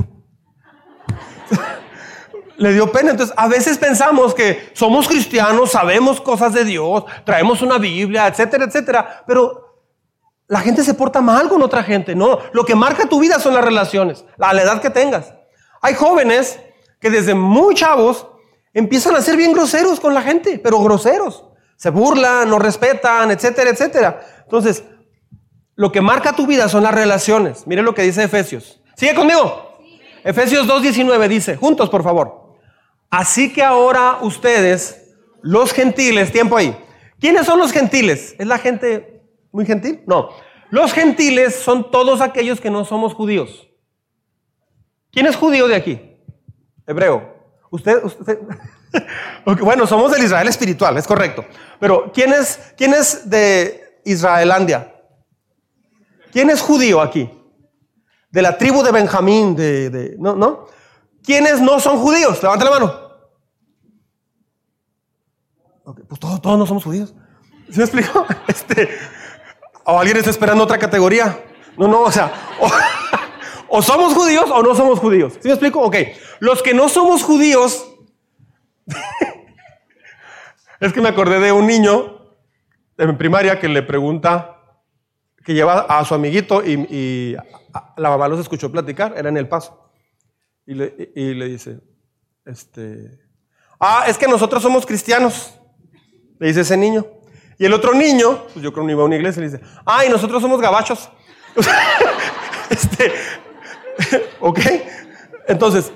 le 2.57 2.71
dio 2.71 2.89
pena. 2.93 3.11
Entonces, 3.11 3.35
a 3.37 3.49
veces 3.49 3.77
pensamos 3.77 4.33
que 4.33 4.71
somos 4.73 5.09
cristianos, 5.09 5.71
sabemos 5.71 6.21
cosas 6.21 6.53
de 6.53 6.63
Dios, 6.63 7.03
traemos 7.25 7.61
una 7.61 7.77
Biblia, 7.77 8.25
etcétera, 8.27 8.63
etcétera, 8.63 9.23
pero 9.27 9.83
la 10.47 10.61
gente 10.61 10.81
se 10.81 10.93
porta 10.93 11.19
mal 11.19 11.49
con 11.49 11.61
otra 11.61 11.83
gente. 11.83 12.15
No, 12.15 12.39
lo 12.53 12.63
que 12.63 12.73
marca 12.73 13.05
tu 13.09 13.19
vida 13.19 13.37
son 13.37 13.53
las 13.53 13.65
relaciones, 13.65 14.23
la, 14.37 14.53
la 14.53 14.61
edad 14.61 14.81
que 14.81 14.89
tengas. 14.89 15.33
Hay 15.81 15.95
jóvenes 15.95 16.57
que 17.01 17.09
desde 17.09 17.35
muy 17.35 17.75
chavos 17.75 18.27
empiezan 18.73 19.13
a 19.17 19.21
ser 19.21 19.35
bien 19.35 19.51
groseros 19.51 19.99
con 19.99 20.13
la 20.13 20.21
gente, 20.21 20.57
pero 20.57 20.79
groseros. 20.79 21.43
Se 21.75 21.89
burlan, 21.89 22.49
no 22.49 22.59
respetan, 22.59 23.31
etcétera, 23.31 23.69
etcétera. 23.69 24.25
Entonces, 24.43 24.83
lo 25.75 25.91
que 25.91 26.01
marca 26.01 26.33
tu 26.33 26.47
vida 26.47 26.69
son 26.69 26.83
las 26.83 26.95
relaciones. 26.95 27.67
Mire 27.67 27.81
lo 27.81 27.93
que 27.93 28.03
dice 28.03 28.23
Efesios. 28.23 28.81
¿Sigue 28.95 29.13
conmigo? 29.13 29.77
Efesios 30.23 30.67
2.19 30.67 31.27
dice, 31.27 31.55
juntos 31.55 31.89
por 31.89 32.03
favor. 32.03 32.55
Así 33.09 33.53
que 33.53 33.63
ahora 33.63 34.19
ustedes, 34.21 35.15
los 35.41 35.73
gentiles, 35.73 36.31
tiempo 36.31 36.57
ahí. 36.57 36.75
¿Quiénes 37.19 37.45
son 37.45 37.59
los 37.59 37.71
gentiles? 37.71 38.35
¿Es 38.39 38.47
la 38.47 38.57
gente 38.57 39.21
muy 39.51 39.65
gentil? 39.65 40.01
No. 40.07 40.29
Los 40.69 40.93
gentiles 40.93 41.55
son 41.55 41.91
todos 41.91 42.21
aquellos 42.21 42.59
que 42.59 42.69
no 42.69 42.85
somos 42.85 43.13
judíos. 43.13 43.69
¿Quién 45.11 45.27
es 45.27 45.35
judío 45.35 45.67
de 45.67 45.75
aquí? 45.75 46.17
Hebreo. 46.87 47.34
Usted, 47.75 48.03
usted. 48.05 48.39
bueno, 49.61 49.85
somos 49.85 50.11
del 50.11 50.23
Israel 50.23 50.47
espiritual, 50.47 50.97
es 50.97 51.05
correcto. 51.05 51.43
Pero 51.77 52.09
¿quién 52.13 52.31
es, 52.31 52.57
quién 52.77 52.93
es 52.93 53.29
de 53.29 53.99
Israelandia? 54.05 54.95
¿Quién 56.31 56.49
es 56.49 56.61
judío 56.61 57.01
aquí? 57.01 57.29
De 58.31 58.41
la 58.41 58.57
tribu 58.57 58.81
de 58.81 58.93
Benjamín, 58.93 59.55
de, 59.55 60.15
¿no? 60.17 60.67
¿Quiénes 61.21 61.59
no 61.59 61.81
son 61.81 61.97
judíos? 61.99 62.41
Levanta 62.41 62.65
la 62.65 62.71
mano. 62.71 63.05
pues 66.07 66.19
todos, 66.19 66.41
todos 66.41 66.57
no 66.57 66.65
somos 66.65 66.83
judíos. 66.83 67.13
¿Se 67.69 67.77
me 67.77 67.83
explicó? 67.83 68.25
Este, 68.47 68.89
o 69.83 69.99
alguien 69.99 70.17
está 70.17 70.29
esperando 70.29 70.63
otra 70.63 70.77
categoría. 70.77 71.43
No, 71.77 71.89
no, 71.89 72.01
o 72.03 72.11
sea, 72.11 72.31
o, 72.61 72.69
somos 73.81 74.13
judíos 74.13 74.49
o 74.51 74.63
no 74.63 74.75
somos 74.75 74.99
judíos. 74.99 75.33
¿Sí 75.33 75.47
me 75.47 75.53
explico? 75.53 75.81
Ok. 75.81 75.95
Los 76.39 76.61
que 76.61 76.73
no 76.73 76.89
somos 76.89 77.23
judíos. 77.23 77.87
es 80.79 80.93
que 80.93 81.01
me 81.01 81.09
acordé 81.09 81.39
de 81.39 81.51
un 81.51 81.67
niño 81.67 82.19
en 82.97 83.17
primaria 83.17 83.59
que 83.59 83.67
le 83.67 83.81
pregunta, 83.81 84.61
que 85.43 85.53
lleva 85.53 85.81
a 85.81 86.05
su 86.05 86.13
amiguito 86.15 86.63
y, 86.63 86.73
y 86.89 87.35
la 87.97 88.09
mamá 88.09 88.27
los 88.27 88.39
escuchó 88.39 88.71
platicar, 88.71 89.13
era 89.17 89.29
en 89.29 89.37
el 89.37 89.47
paso. 89.47 89.91
Y 90.65 90.73
le, 90.73 91.47
dice, 91.47 91.79
este, 92.45 93.19
ah, 93.79 94.05
es 94.07 94.17
que 94.17 94.27
nosotros 94.27 94.63
somos 94.63 94.85
cristianos, 94.85 95.59
le 96.39 96.47
dice 96.47 96.61
ese 96.61 96.75
niño. 96.75 97.05
Y 97.59 97.65
el 97.65 97.73
otro 97.73 97.93
niño, 97.93 98.45
pues 98.51 98.63
yo 98.63 98.73
creo 98.73 98.83
que 98.83 98.87
no 98.87 98.91
iba 98.91 99.03
a 99.03 99.05
una 99.05 99.15
iglesia, 99.15 99.41
le 99.41 99.49
dice, 99.49 99.63
ah, 99.85 100.03
y 100.03 100.09
nosotros 100.09 100.41
somos 100.41 100.59
gabachos. 100.59 101.09
este, 102.69 103.13
¿Ok? 104.39 104.59
Entonces, 105.47 105.91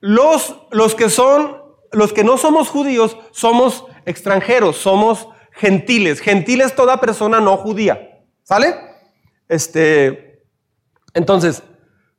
los, 0.00 0.56
los 0.70 0.94
que 0.94 1.08
son, 1.10 1.62
los 1.92 2.12
que 2.12 2.24
no 2.24 2.38
somos 2.38 2.68
judíos, 2.68 3.16
somos 3.30 3.84
extranjeros, 4.06 4.76
somos 4.76 5.28
gentiles. 5.52 6.20
Gentiles 6.20 6.74
toda 6.74 7.00
persona 7.00 7.40
no 7.40 7.56
judía. 7.56 8.24
¿Sale? 8.42 8.74
Este, 9.48 10.42
entonces, 11.14 11.62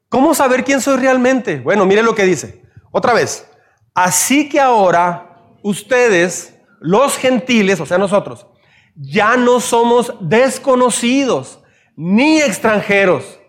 ¿Cómo 0.09 0.33
saber 0.33 0.63
quién 0.63 0.81
soy 0.81 0.97
realmente? 0.97 1.59
Bueno, 1.59 1.85
mire 1.85 2.01
lo 2.01 2.15
que 2.15 2.25
dice. 2.25 2.63
Otra 2.91 3.13
vez. 3.13 3.47
Así 3.93 4.49
que 4.49 4.59
ahora 4.59 5.55
ustedes, 5.61 6.55
los 6.79 7.15
gentiles, 7.15 7.79
o 7.79 7.85
sea 7.85 7.99
nosotros, 7.99 8.47
ya 8.95 9.37
no 9.37 9.59
somos 9.59 10.13
desconocidos 10.19 11.59
ni 11.95 12.41
extranjeros. 12.41 13.39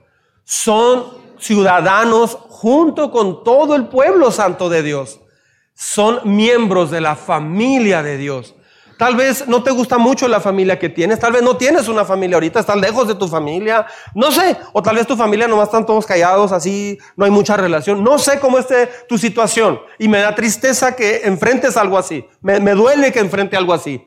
Son 0.44 1.06
ciudadanos 1.40 2.38
junto 2.48 3.11
con 3.11 3.42
todo 3.42 3.74
el 3.74 3.88
pueblo 3.88 4.31
santo 4.31 4.68
de 4.68 4.83
Dios. 4.83 5.20
son 5.74 6.20
miembros 6.24 6.90
de 6.90 7.00
la 7.00 7.16
familia 7.16 8.03
de 8.03 8.18
Dios. 8.18 8.55
Tal 9.00 9.16
vez 9.16 9.48
no 9.48 9.62
te 9.62 9.70
gusta 9.70 9.96
mucho 9.96 10.29
la 10.29 10.40
familia 10.40 10.79
que 10.79 10.90
tienes, 10.90 11.18
tal 11.18 11.33
vez 11.33 11.42
no 11.42 11.57
tienes 11.57 11.88
una 11.88 12.05
familia 12.05 12.37
ahorita, 12.37 12.61
estás 12.61 12.76
lejos 12.76 13.09
de 13.09 13.14
tu 13.14 13.29
familia, 13.29 13.87
no 14.14 14.31
sé, 14.31 14.59
o 14.74 14.83
tal 14.83 14.96
vez 14.96 15.07
tu 15.07 15.16
familia 15.16 15.48
nomás 15.48 15.68
están 15.68 15.87
todos 15.87 16.05
callados, 16.05 16.53
así 16.53 16.98
no 17.16 17.24
hay 17.24 17.31
mucha 17.31 17.57
relación, 17.57 18.05
no 18.05 18.18
sé 18.18 18.38
cómo 18.38 18.59
esté 18.59 18.90
tu 19.09 19.16
situación 19.16 19.81
y 19.98 20.07
me 20.07 20.18
da 20.18 20.35
tristeza 20.35 20.94
que 20.94 21.22
enfrentes 21.24 21.79
algo 21.79 21.96
así, 21.96 22.26
me, 22.42 22.61
duele 22.72 23.11
que 23.11 23.20
enfrente 23.20 23.57
algo 23.57 23.72
así, 23.72 24.07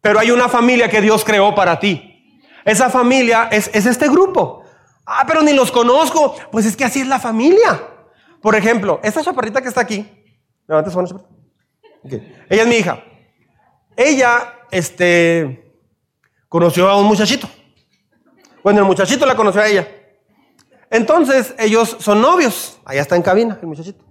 pero 0.00 0.20
hay 0.20 0.30
una 0.30 0.48
familia 0.48 0.88
que 0.88 1.00
Dios 1.00 1.24
creó 1.24 1.52
para 1.56 1.80
ti. 1.80 2.38
Esa 2.64 2.90
familia 2.90 3.48
es 3.50 3.66
este 3.74 4.08
grupo. 4.08 4.63
Ah, 5.06 5.24
pero 5.26 5.42
ni 5.42 5.52
los 5.52 5.70
conozco, 5.70 6.34
pues 6.50 6.66
es 6.66 6.76
que 6.76 6.84
así 6.84 7.00
es 7.00 7.06
la 7.06 7.18
familia. 7.18 7.88
Por 8.40 8.54
ejemplo, 8.54 9.00
esta 9.02 9.22
chaparrita 9.22 9.60
que 9.60 9.68
está 9.68 9.80
aquí, 9.80 10.06
levante 10.66 10.90
su 10.90 10.96
mano, 10.96 11.26
ella 12.48 12.62
es 12.62 12.66
mi 12.66 12.76
hija. 12.76 13.02
Ella, 13.96 14.66
este, 14.70 15.72
conoció 16.48 16.88
a 16.88 16.96
un 16.96 17.06
muchachito. 17.06 17.48
Bueno, 18.62 18.80
el 18.80 18.86
muchachito 18.86 19.26
la 19.26 19.36
conoció 19.36 19.60
a 19.60 19.68
ella. 19.68 19.88
Entonces, 20.90 21.54
ellos 21.58 21.96
son 22.00 22.20
novios. 22.20 22.78
Allá 22.84 23.02
está 23.02 23.16
en 23.16 23.22
cabina 23.22 23.58
el 23.60 23.66
muchachito. 23.66 24.04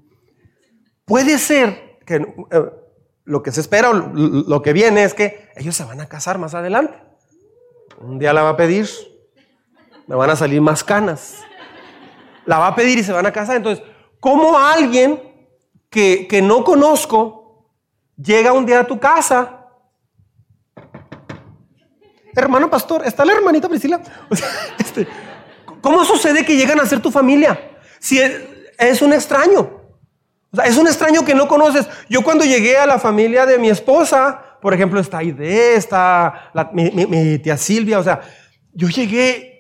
Puede 1.06 1.38
ser 1.38 2.00
que 2.06 2.16
eh, 2.16 2.72
lo 3.26 3.44
que 3.44 3.52
se 3.52 3.62
espera 3.62 3.90
o 3.90 3.94
lo 3.94 4.62
que 4.62 4.74
viene 4.74 5.04
es 5.04 5.14
que 5.14 5.50
ellos 5.56 5.76
se 5.76 5.84
van 5.84 6.02
a 6.02 6.08
casar 6.08 6.38
más 6.38 6.54
adelante. 6.54 6.98
Un 8.00 8.20
día 8.20 8.34
la 8.34 8.44
va 8.44 8.50
a 8.50 8.58
pedir, 8.58 8.88
me 10.08 10.16
van 10.16 10.30
a 10.30 10.36
salir 10.36 10.62
más 10.62 10.84
canas. 10.84 11.44
La 12.46 12.60
va 12.60 12.68
a 12.68 12.76
pedir 12.76 12.98
y 13.00 13.04
se 13.04 13.14
van 13.14 13.26
a 13.26 13.32
casar. 13.32 13.58
Entonces, 13.58 13.84
¿cómo 14.20 14.58
alguien 14.58 15.22
que, 15.90 16.28
que 16.28 16.42
no 16.42 16.64
conozco 16.64 17.70
llega 18.18 18.54
un 18.54 18.66
día 18.66 18.82
a 18.82 18.88
tu 18.88 19.00
casa 19.00 19.64
hermano 22.42 22.70
pastor, 22.70 23.06
está 23.06 23.26
la 23.26 23.34
hermanita 23.34 23.70
Priscila. 23.70 24.02
Este, 24.80 25.08
¿Cómo 25.82 26.04
sucede 26.06 26.46
que 26.46 26.56
llegan 26.56 26.80
a 26.80 26.86
ser 26.86 27.02
tu 27.02 27.12
familia? 27.12 27.60
Si 28.00 28.20
es, 28.20 29.02
un 29.02 29.14
extraño. 29.14 29.82
es 30.64 30.78
un 30.78 30.88
extraño 30.88 31.26
que 31.26 31.36
no 31.36 31.48
conoces. 31.48 31.88
Yo 32.10 32.24
cuando 32.24 32.46
llegué 32.46 32.78
a 32.78 32.86
la 32.86 33.00
familia 33.00 33.46
de 33.46 33.58
mi 33.58 33.70
esposa, 33.70 34.58
por 34.62 34.74
ejemplo, 34.74 35.00
está 35.00 35.20
Aide, 35.20 35.76
está 35.76 36.52
mi, 36.72 37.38
tía 37.40 37.58
Silvia, 37.58 38.00
o 38.00 38.04
sea, 38.04 38.22
yo 38.74 38.88
llegué, 38.88 39.53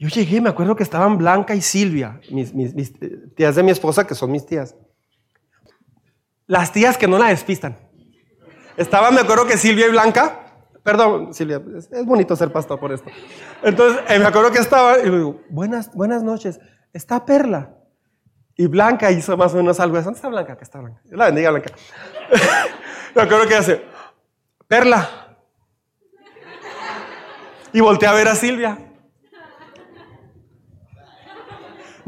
yo 0.00 0.08
llegué, 0.08 0.40
me 0.40 0.48
acuerdo 0.48 0.74
que 0.74 0.82
estaban 0.82 1.16
Blanca 1.18 1.54
y 1.54 1.60
Silvia, 1.60 2.20
mis, 2.32 2.52
mis 2.54 2.92
tías 3.36 3.54
de 3.54 3.62
mi 3.62 3.70
esposa, 3.70 4.06
que 4.06 4.16
son 4.16 4.32
mis 4.32 4.44
tías. 4.44 4.74
Las 6.46 6.72
tías 6.72 6.98
que 6.98 7.06
no 7.06 7.18
la 7.18 7.28
despistan. 7.28 7.76
Estaban, 8.76 9.14
me 9.14 9.20
acuerdo 9.20 9.46
que 9.46 9.56
Silvia 9.56 9.86
y 9.86 9.90
Blanca, 9.90 10.40
Perdón, 10.82 11.34
Silvia, 11.34 11.62
es, 11.76 12.06
bonito 12.06 12.34
ser 12.34 12.50
pastor 12.52 12.80
por 12.80 12.92
esto. 12.92 13.10
Entonces, 13.62 14.02
eh, 14.08 14.18
me 14.18 14.24
acuerdo 14.24 14.50
que 14.50 14.58
estaba 14.58 14.98
y 14.98 15.10
digo, 15.10 15.42
buenas, 15.50 15.94
buenas 15.94 16.22
noches, 16.22 16.58
está 16.92 17.24
Perla. 17.24 17.74
Y 18.56 18.66
Blanca 18.66 19.10
hizo 19.10 19.36
más 19.36 19.52
o 19.54 19.58
menos 19.58 19.78
algo. 19.80 20.00
¿Dónde 20.00 20.16
está 20.16 20.28
Blanca? 20.28 20.56
Que 20.56 20.64
está 20.64 20.80
Blanca. 20.80 21.00
La 21.10 21.26
bendiga, 21.26 21.50
Blanca. 21.50 21.72
me 23.14 23.22
acuerdo 23.22 23.46
que 23.46 23.54
hace, 23.54 23.84
Perla. 24.66 25.36
Y 27.72 27.80
volteé 27.80 28.08
a 28.08 28.12
ver 28.12 28.28
a 28.28 28.34
Silvia. 28.34 28.89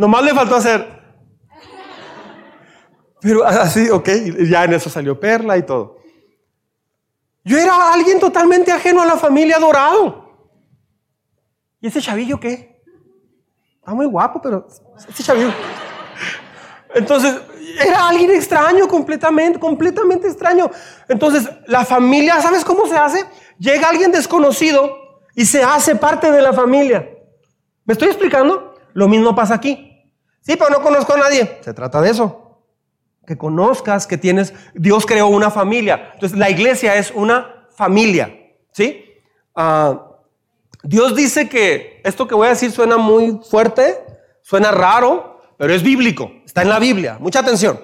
Nomás 0.02 0.24
le 0.24 0.34
faltó 0.34 0.56
hacer. 0.56 0.84
Pero 3.20 3.44
así, 3.44 3.88
ok, 3.88 4.08
ya 4.50 4.64
en 4.64 4.72
eso 4.72 4.90
salió 4.90 5.20
Perla 5.20 5.56
y 5.56 5.62
todo. 5.62 5.98
Yo 7.44 7.56
era 7.56 7.92
alguien 7.92 8.18
totalmente 8.18 8.72
ajeno 8.72 9.00
a 9.00 9.06
la 9.06 9.16
familia 9.16 9.58
adorado. 9.58 10.28
¿Y 11.80 11.86
ese 11.86 12.00
chavillo 12.00 12.40
qué? 12.40 12.82
Está 13.76 13.94
muy 13.94 14.06
guapo, 14.06 14.42
pero 14.42 14.66
ese 15.08 15.22
chavillo. 15.22 15.52
Entonces, 16.96 17.40
era 17.80 18.08
alguien 18.08 18.32
extraño, 18.32 18.88
completamente, 18.88 19.60
completamente 19.60 20.26
extraño. 20.26 20.68
Entonces, 21.08 21.48
la 21.68 21.84
familia, 21.84 22.40
¿sabes 22.40 22.64
cómo 22.64 22.88
se 22.88 22.96
hace? 22.96 23.24
Llega 23.56 23.88
alguien 23.88 24.10
desconocido 24.10 24.96
y 25.36 25.46
se 25.46 25.62
hace 25.62 25.94
parte 25.94 26.32
de 26.32 26.42
la 26.42 26.52
familia. 26.52 27.08
¿Me 27.84 27.92
estoy 27.92 28.08
explicando? 28.08 28.74
Lo 28.94 29.06
mismo 29.06 29.36
pasa 29.36 29.54
aquí. 29.54 29.90
Sí, 30.42 30.57
pero 30.57 30.70
no 30.70 30.83
conozco 30.83 31.14
a 31.14 31.18
nadie. 31.18 31.59
Se 31.62 31.72
trata 31.72 32.00
de 32.00 32.11
eso 32.11 32.42
que 33.26 33.38
conozcas 33.38 34.07
que 34.07 34.18
tienes, 34.18 34.52
Dios 34.74 35.07
creó 35.07 35.28
una 35.28 35.50
familia. 35.50 36.11
Entonces 36.14 36.38
la 36.38 36.50
iglesia 36.50 36.96
es 36.96 37.12
una 37.14 37.68
familia, 37.70 38.37
¿sí? 38.72 39.05
Ah, 39.55 40.09
Dios 40.83 41.14
dice 41.14 41.48
que 41.48 42.00
esto 42.05 42.26
que 42.26 42.35
voy 42.35 42.48
a 42.48 42.50
decir 42.50 42.72
suena 42.72 42.96
muy 42.96 43.40
fuerte, 43.48 43.98
suena 44.42 44.72
raro, 44.72 45.40
pero 45.57 45.72
es 45.72 45.83
bíblico, 45.83 46.31
está 46.44 46.62
en 46.62 46.68
la 46.68 46.81
Biblia. 46.81 47.18
Mucha 47.20 47.40
atención. 47.40 47.81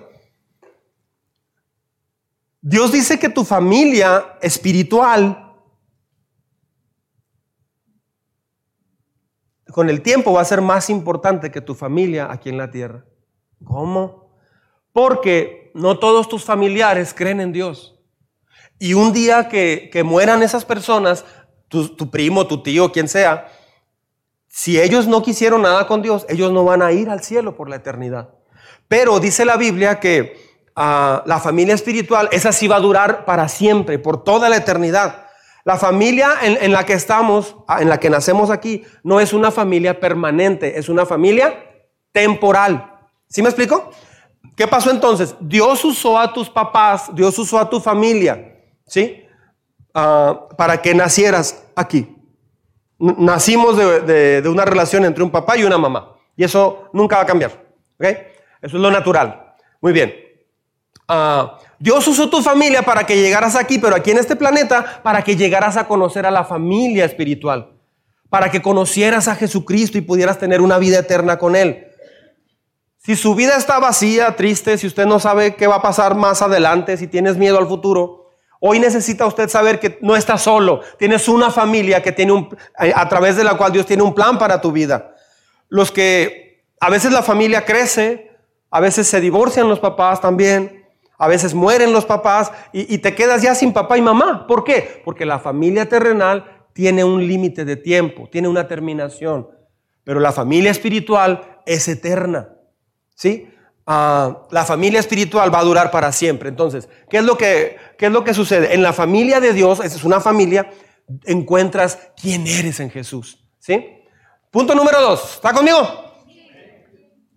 Dios 2.61 2.91
dice 2.91 3.19
que 3.21 3.29
tu 3.29 3.45
familia 3.45 4.37
espiritual 4.43 5.48
con 9.79 9.91
el 9.91 10.03
tiempo 10.03 10.33
va 10.33 10.41
a 10.41 10.45
ser 10.45 10.61
más 10.61 10.91
importante 10.91 11.53
que 11.53 11.61
tu 11.61 11.73
familia 11.73 12.27
aquí 12.33 12.49
en 12.49 12.59
la 12.59 12.69
tierra. 12.69 13.05
¿Cómo? 13.63 14.33
Porque 14.93 15.71
no 15.73 16.01
todos 16.01 16.29
tus 16.29 16.45
familiares 16.45 17.15
creen 17.15 17.41
en 17.41 17.53
Dios. 17.53 17.97
Y 18.81 18.95
un 18.95 19.13
día 19.13 19.49
que, 19.49 20.03
mueran 20.05 20.43
esas 20.43 20.65
personas, 20.65 21.25
tu, 21.69 21.95
tu, 21.95 22.11
primo, 22.11 22.49
tu 22.49 22.61
tío, 22.61 22.91
quien 22.91 23.07
sea, 23.07 23.53
si 24.49 24.81
ellos 24.81 25.07
no 25.07 25.23
quisieron 25.23 25.63
nada 25.63 25.87
con 25.87 26.03
Dios, 26.03 26.27
ellos 26.29 26.51
no 26.51 26.65
van 26.65 26.83
a 26.83 26.91
ir 26.91 27.09
al 27.09 27.23
cielo 27.23 27.55
por 27.55 27.71
la 27.71 27.77
eternidad. 27.77 28.31
Pero 28.89 29.21
dice 29.21 29.45
la 29.45 29.57
Biblia 29.57 30.01
que 30.01 30.59
ah, 30.75 31.23
la 31.25 31.39
familia 31.39 31.77
espiritual, 31.77 32.29
esa 32.33 32.51
sí 32.51 32.67
va 32.67 32.75
a 32.75 32.81
durar 32.81 33.25
para 33.25 33.47
siempre, 33.47 34.01
por 34.01 34.25
toda 34.25 34.49
la 34.49 34.57
eternidad. 34.57 35.28
La 35.65 35.77
familia 35.77 36.35
en, 36.43 36.73
la 36.73 36.87
que 36.87 36.95
estamos, 36.95 37.57
ah, 37.67 37.83
en 37.83 37.89
la 37.89 38.01
que 38.01 38.11
nacemos 38.11 38.51
aquí, 38.51 38.85
no 39.03 39.21
es 39.21 39.33
una 39.33 39.51
familia 39.51 40.01
permanente, 40.01 40.79
es 40.79 40.89
una 40.89 41.05
familia 41.05 41.63
temporal. 42.13 42.93
¿Sí 43.29 43.43
me 43.43 43.49
explico? 43.49 43.91
¿Qué 44.57 44.67
pasó 44.67 44.91
entonces? 44.91 45.35
Dios 45.41 45.85
usó 45.85 46.19
a 46.19 46.33
tus 46.33 46.49
papás, 46.49 47.15
Dios 47.15 47.39
usó 47.39 47.59
a 47.59 47.69
tu 47.69 47.81
familia, 47.81 48.57
¿sí? 48.87 49.25
Ah, 49.95 50.49
para 50.57 50.81
que 50.81 50.95
nacieras 50.95 51.65
aquí. 51.77 52.17
Nacimos 52.99 53.77
de, 53.77 54.43
una 54.49 54.65
relación 54.65 55.05
entre 55.05 55.23
un 55.23 55.31
papá 55.31 55.57
y 55.57 55.65
una 55.65 55.79
mamá. 55.79 56.15
Y 56.37 56.45
eso 56.45 56.89
nunca 56.93 57.17
va 57.17 57.23
a 57.23 57.27
cambiar. 57.27 57.51
¿ok? 57.99 58.07
Eso 58.63 58.77
es 58.77 58.83
lo 58.83 58.91
natural. 58.91 59.55
Muy 59.81 59.93
bien. 59.93 60.28
Ah, 61.09 61.59
Dios 61.79 62.07
usó 62.07 62.29
tu 62.29 62.43
familia 62.43 62.83
para 62.83 63.05
que 63.05 63.17
llegaras 63.17 63.57
aquí, 63.57 63.79
pero 63.79 63.97
aquí 63.97 64.11
en 64.11 64.19
este 64.19 64.37
planeta, 64.37 65.01
para 65.03 65.23
que 65.23 65.37
llegaras 65.37 65.77
a 65.79 65.89
conocer 65.89 66.27
a 66.27 66.31
la 66.31 66.45
familia 66.45 67.07
espiritual. 67.07 67.73
Para 68.29 68.51
que 68.51 68.61
conocieras 68.61 69.27
a 69.27 69.35
Jesucristo 69.35 69.97
y 69.97 70.03
pudieras 70.03 70.39
tener 70.39 70.61
una 70.61 70.77
vida 70.77 70.99
eterna 70.99 71.39
con 71.39 71.57
Él. 71.57 71.87
Si 72.99 73.17
su 73.17 73.35
vida 73.35 73.57
está 73.57 73.79
vacía, 73.79 74.37
triste, 74.37 74.77
si 74.77 74.87
usted 74.87 75.07
no 75.07 75.19
sabe 75.19 75.55
qué 75.55 75.67
va 75.67 75.77
a 75.77 75.83
pasar 75.83 76.15
más 76.15 76.43
adelante, 76.43 76.99
si 76.99 77.07
tienes 77.07 77.39
miedo 77.39 77.59
al 77.59 77.67
futuro, 77.67 78.29
hoy 78.61 78.81
necesita 78.81 79.25
usted 79.25 79.49
saber 79.49 79.81
que 79.81 79.99
no 80.03 80.15
está 80.15 80.37
solo. 80.37 80.83
Tienes 80.99 81.27
una 81.27 81.51
familia 81.51 82.03
que 82.03 82.13
tiene 82.13 82.33
un, 82.33 82.55
a 82.77 83.09
través 83.09 83.37
de 83.37 83.45
la 83.45 83.57
cual 83.57 83.73
Dios 83.73 83.87
tiene 83.87 84.03
un 84.03 84.15
plan 84.15 84.39
para 84.39 84.61
tu 84.61 84.73
vida. 84.73 85.15
Los 85.71 85.91
que 85.91 86.67
a 86.81 86.91
veces 86.91 87.13
la 87.13 87.23
familia 87.23 87.65
crece, 87.65 88.31
a 88.71 88.81
veces 88.81 89.07
se 89.07 89.23
divorcian 89.23 89.71
los 89.71 89.81
papás 89.81 90.21
también, 90.21 90.78
a 91.19 91.27
veces 91.27 91.53
mueren 91.53 91.93
los 91.93 92.07
papás 92.07 92.53
y, 92.73 92.99
te 92.99 93.15
quedas 93.15 93.43
ya 93.43 93.55
sin 93.55 93.73
papá 93.73 93.99
y 93.99 94.03
mamá. 94.03 94.47
¿Por 94.47 94.63
qué? 94.63 95.03
Porque 95.05 95.27
la 95.27 95.41
familia 95.41 95.89
terrenal 95.89 96.67
tiene 96.73 97.03
un 97.03 97.27
límite 97.27 97.65
de 97.65 97.77
tiempo, 97.77 98.29
tiene 98.31 98.47
una 98.47 98.69
terminación, 98.69 99.49
pero 100.05 100.21
la 100.21 100.31
familia 100.31 100.71
espiritual 100.71 101.61
es 101.67 101.89
eterna. 101.89 102.51
¿sí? 103.17 103.51
Ah, 103.85 104.47
la 104.53 104.65
familia 104.65 105.01
espiritual 105.01 105.53
va 105.53 105.59
a 105.59 105.65
durar 105.65 105.91
para 105.91 106.13
siempre. 106.13 106.51
Entonces, 106.51 106.89
¿qué 107.11 107.19
es, 107.19 107.25
lo 107.25 107.37
que, 107.37 107.77
¿qué 107.99 108.07
es 108.07 108.13
lo 108.13 108.23
que 108.23 108.33
sucede? 108.33 108.75
En 108.75 108.83
la 108.83 108.93
familia 108.93 109.41
de 109.41 109.53
Dios, 109.53 109.81
esa 109.81 109.97
es 109.97 110.05
una 110.05 110.21
familia, 110.21 110.71
encuentras 111.25 111.99
quién 112.21 112.47
eres 112.47 112.79
en 112.79 112.91
Jesús. 112.91 113.45
¿sí? 113.59 114.05
Punto 114.53 114.73
número 114.73 115.01
dos. 115.01 115.35
¿Está 115.35 115.53
conmigo? 115.53 115.79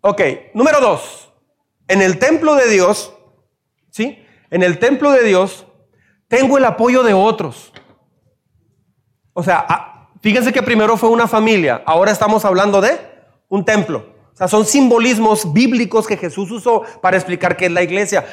Ok, 0.02 0.22
número 0.54 0.80
dos. 0.80 1.34
En 1.88 2.04
el 2.04 2.20
templo 2.20 2.56
de 2.56 2.70
Dios, 2.70 3.14
¿sí? 3.92 4.26
En 4.50 4.64
el 4.64 4.80
templo 4.80 5.12
de 5.12 5.24
Dios 5.24 5.68
tengo 6.28 6.58
el 6.58 6.66
apoyo 6.66 7.04
de 7.04 7.14
otros. 7.14 7.72
O 9.34 9.44
sea, 9.44 9.66
ah, 9.68 10.10
fíjense 10.22 10.52
que 10.52 10.64
primero 10.64 10.98
fue 10.98 11.10
una 11.10 11.28
familia, 11.28 11.84
ahora 11.86 12.12
estamos 12.12 12.44
hablando 12.44 12.82
de 12.82 12.98
un 13.48 13.64
templo. 13.64 14.16
O 14.34 14.36
sea, 14.36 14.48
son 14.48 14.66
simbolismos 14.66 15.54
bíblicos 15.54 16.08
que 16.08 16.18
Jesús 16.18 16.50
usó 16.52 16.84
para 17.02 17.18
explicar 17.18 17.56
qué 17.56 17.66
es 17.66 17.72
la 17.72 17.84
iglesia. 17.84 18.26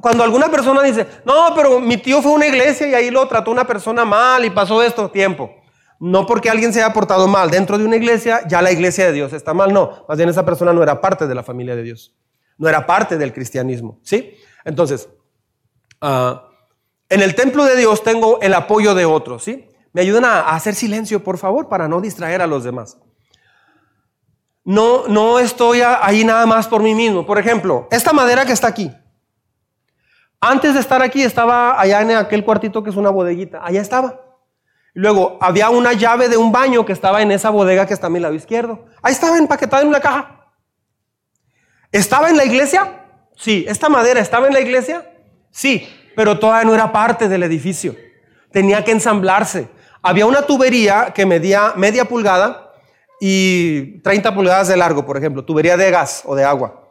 Cuando 0.00 0.22
alguna 0.22 0.50
persona 0.50 0.82
dice, 0.82 1.06
no, 1.24 1.52
pero 1.56 1.80
mi 1.80 1.96
tío 1.96 2.20
fue 2.20 2.32
una 2.32 2.46
iglesia 2.46 2.86
y 2.86 2.94
ahí 2.94 3.10
lo 3.10 3.26
trató 3.26 3.50
una 3.50 3.66
persona 3.66 4.04
mal 4.04 4.44
y 4.44 4.50
pasó 4.50 4.82
esto, 4.82 5.10
tiempo. 5.10 5.50
No 5.98 6.26
porque 6.26 6.50
alguien 6.50 6.72
se 6.72 6.82
haya 6.82 6.92
portado 6.92 7.26
mal 7.26 7.50
dentro 7.50 7.78
de 7.78 7.84
una 7.84 7.96
iglesia, 7.96 8.46
ya 8.46 8.62
la 8.62 8.70
iglesia 8.70 9.06
de 9.06 9.12
Dios 9.12 9.32
está 9.32 9.54
mal. 9.54 9.72
No, 9.72 10.04
más 10.06 10.16
bien 10.16 10.28
esa 10.28 10.44
persona 10.44 10.72
no 10.72 10.82
era 10.82 11.00
parte 11.00 11.26
de 11.26 11.34
la 11.34 11.42
familia 11.42 11.74
de 11.74 11.82
Dios. 11.82 12.14
No 12.58 12.68
era 12.68 12.86
parte 12.86 13.16
del 13.16 13.32
cristianismo. 13.32 13.98
¿Sí? 14.02 14.36
Entonces, 14.68 15.08
ah, 16.02 16.50
en 17.08 17.22
el 17.22 17.34
templo 17.34 17.64
de 17.64 17.74
Dios 17.74 18.02
tengo 18.02 18.38
el 18.42 18.52
apoyo 18.52 18.94
de 18.94 19.06
otros. 19.06 19.42
¿Sí? 19.44 19.66
Me 19.94 20.02
ayudan 20.02 20.26
a, 20.26 20.50
hacer 20.50 20.74
silencio, 20.74 21.24
por 21.24 21.38
favor, 21.38 21.68
para 21.70 21.88
no 21.88 22.02
distraer 22.02 22.42
a 22.42 22.46
los 22.46 22.64
demás. 22.64 22.98
No, 24.64 25.08
no 25.08 25.38
estoy 25.38 25.80
ahí 25.80 26.22
nada 26.22 26.44
más 26.44 26.68
por 26.68 26.82
mí 26.82 26.94
mismo. 26.94 27.24
Por 27.24 27.38
ejemplo, 27.38 27.88
esta 27.90 28.12
madera 28.12 28.44
que 28.44 28.52
está 28.52 28.68
aquí. 28.68 28.92
Antes 30.38 30.74
de 30.74 30.80
estar 30.80 31.00
aquí 31.00 31.22
estaba 31.22 31.80
allá 31.80 32.02
en 32.02 32.10
aquel 32.10 32.44
cuartito 32.44 32.84
que 32.84 32.90
es 32.90 32.96
una 32.96 33.08
bodeguita. 33.08 33.64
Allá 33.64 33.80
estaba. 33.80 34.20
Luego 34.92 35.38
había 35.40 35.70
una 35.70 35.94
llave 35.94 36.28
de 36.28 36.36
un 36.36 36.52
baño 36.52 36.84
que 36.84 36.92
estaba 36.92 37.22
en 37.22 37.32
esa 37.32 37.48
bodega 37.48 37.86
que 37.86 37.94
está 37.94 38.08
a 38.08 38.10
mi 38.10 38.20
lado 38.20 38.34
izquierdo. 38.34 38.84
Ahí 39.02 39.12
estaba 39.12 39.38
empaquetada 39.38 39.80
en 39.80 39.88
una 39.88 40.00
caja. 40.00 40.52
¿Estaba 41.90 42.28
en 42.28 42.36
la 42.36 42.44
iglesia? 42.44 42.97
Sí. 43.38 43.64
¿Esta 43.68 43.88
madera 43.88 44.20
estaba 44.20 44.46
en 44.46 44.52
la 44.52 44.60
iglesia? 44.60 45.10
Sí. 45.50 45.88
Pero 46.16 46.38
todavía 46.38 46.68
no 46.68 46.74
era 46.74 46.92
parte 46.92 47.28
del 47.28 47.44
edificio. 47.44 47.94
Tenía 48.50 48.84
que 48.84 48.90
ensamblarse. 48.90 49.68
Había 50.02 50.26
una 50.26 50.42
tubería 50.42 51.12
que 51.14 51.24
medía 51.24 51.74
media 51.76 52.06
pulgada 52.06 52.72
y 53.20 54.00
30 54.00 54.34
pulgadas 54.34 54.68
de 54.68 54.76
largo, 54.76 55.04
por 55.04 55.16
ejemplo, 55.16 55.44
tubería 55.44 55.76
de 55.76 55.90
gas 55.90 56.22
o 56.24 56.34
de 56.34 56.44
agua. 56.44 56.88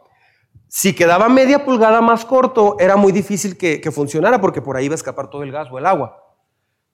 Si 0.68 0.94
quedaba 0.94 1.28
media 1.28 1.64
pulgada 1.64 2.02
más 2.02 2.24
corto, 2.26 2.76
era 2.78 2.96
muy 2.96 3.10
difícil 3.10 3.56
que, 3.56 3.90
funcionara 3.90 4.40
porque 4.40 4.60
por 4.60 4.76
ahí 4.76 4.84
iba 4.84 4.94
a 4.94 4.96
escapar 4.96 5.30
todo 5.30 5.42
el 5.42 5.50
gas 5.50 5.68
o 5.70 5.78
el 5.78 5.86
agua. 5.86 6.22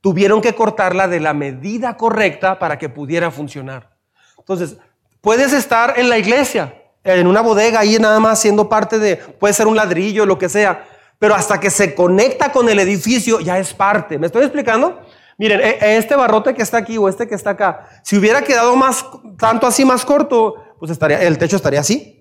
Tuvieron 0.01 0.41
que 0.41 0.55
cortarla 0.55 1.09
de 1.09 1.19
la 1.19 1.35
medida 1.35 1.97
correcta 1.97 2.59
para 2.59 2.79
que 2.79 2.89
pudiera 2.89 3.31
funcionar. 3.31 3.97
Entonces, 4.39 4.77
puedes 5.21 5.53
estar 5.53 5.99
en 5.99 6.09
la 6.09 6.19
iglesia, 6.19 6.83
en 7.05 7.27
una 7.27 7.43
bodega, 7.43 7.81
ahí 7.81 7.99
nada 7.99 8.19
más 8.19 8.41
siendo 8.41 8.69
parte 8.69 8.99
de, 8.99 9.17
puede 9.17 9.53
ser 9.55 9.67
un 9.67 9.77
ladrillo, 9.77 10.27
lo 10.27 10.39
que 10.39 10.49
sea, 10.49 10.89
pero 11.19 11.35
hasta 11.35 11.61
que 11.61 11.71
se 11.71 11.95
conecta 11.95 12.51
con 12.51 12.69
el 12.69 12.79
edificio 12.79 13.41
ya 13.41 13.59
es 13.59 13.75
parte. 13.75 14.19
¿Me 14.19 14.27
estoy 14.27 14.43
explicando? 14.43 15.01
Miren, 15.37 15.61
e, 15.61 15.79
e, 15.81 15.97
este 15.97 16.17
barrote 16.17 16.55
que 16.55 16.63
está 16.63 16.79
aquí 16.79 16.97
o 16.97 17.09
este 17.09 17.29
que 17.29 17.35
está 17.35 17.51
acá, 17.51 17.89
si 18.03 18.17
hubiera 18.17 18.43
quedado 18.43 18.75
más, 18.77 19.05
tanto 19.39 19.67
así 19.67 19.85
más 19.85 20.05
corto, 20.05 20.55
pues 20.79 20.91
estaría, 20.91 21.23
el 21.23 21.39
techo 21.39 21.57
estaría 21.57 21.81
así. 21.81 22.21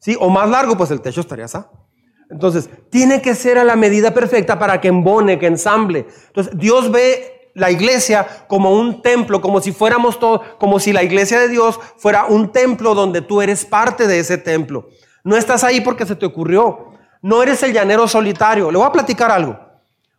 ¿Sí? 0.00 0.16
O 0.20 0.30
más 0.30 0.48
largo, 0.48 0.76
pues 0.76 0.90
el 0.90 1.00
techo 1.00 1.20
estaría 1.20 1.46
así. 1.46 1.58
Entonces, 2.30 2.68
tiene 2.90 3.22
que 3.22 3.34
ser 3.34 3.58
a 3.58 3.64
la 3.64 3.74
medida 3.74 4.12
perfecta 4.12 4.58
para 4.58 4.80
que 4.80 4.88
embone, 4.88 5.38
que 5.38 5.46
ensamble. 5.46 6.06
Entonces, 6.28 6.56
Dios 6.56 6.90
ve 6.92 7.37
la 7.58 7.70
iglesia 7.70 8.26
como 8.48 8.72
un 8.72 9.02
templo, 9.02 9.40
como 9.40 9.60
si 9.60 9.72
fuéramos 9.72 10.18
todos, 10.18 10.40
como 10.58 10.80
si 10.80 10.92
la 10.92 11.02
iglesia 11.02 11.38
de 11.38 11.48
Dios 11.48 11.78
fuera 11.96 12.24
un 12.26 12.50
templo 12.52 12.94
donde 12.94 13.20
tú 13.20 13.42
eres 13.42 13.64
parte 13.64 14.06
de 14.06 14.20
ese 14.20 14.38
templo. 14.38 14.88
No 15.24 15.36
estás 15.36 15.64
ahí 15.64 15.80
porque 15.80 16.06
se 16.06 16.16
te 16.16 16.26
ocurrió. 16.26 16.92
No 17.20 17.42
eres 17.42 17.62
el 17.62 17.72
llanero 17.72 18.08
solitario. 18.08 18.70
Le 18.70 18.78
voy 18.78 18.86
a 18.86 18.92
platicar 18.92 19.30
algo. 19.30 19.58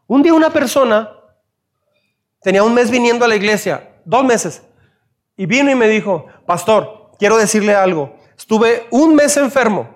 Un 0.08 0.22
día 0.22 0.34
una 0.34 0.50
persona 0.50 1.16
Tenía 2.42 2.64
un 2.64 2.74
mes 2.74 2.90
viniendo 2.90 3.26
a 3.26 3.28
la 3.28 3.36
iglesia, 3.36 3.90
dos 4.06 4.24
meses. 4.24 4.64
Y 5.36 5.46
vino 5.46 5.72
y 5.72 5.76
me 5.76 5.88
dijo, 5.88 6.26
pastor, 6.46 7.12
quiero 7.18 7.38
decirle 7.38 7.76
algo. 7.76 8.16
Estuve 8.38 8.88
un 8.92 9.16
mes 9.16 9.36
enfermo, 9.38 9.90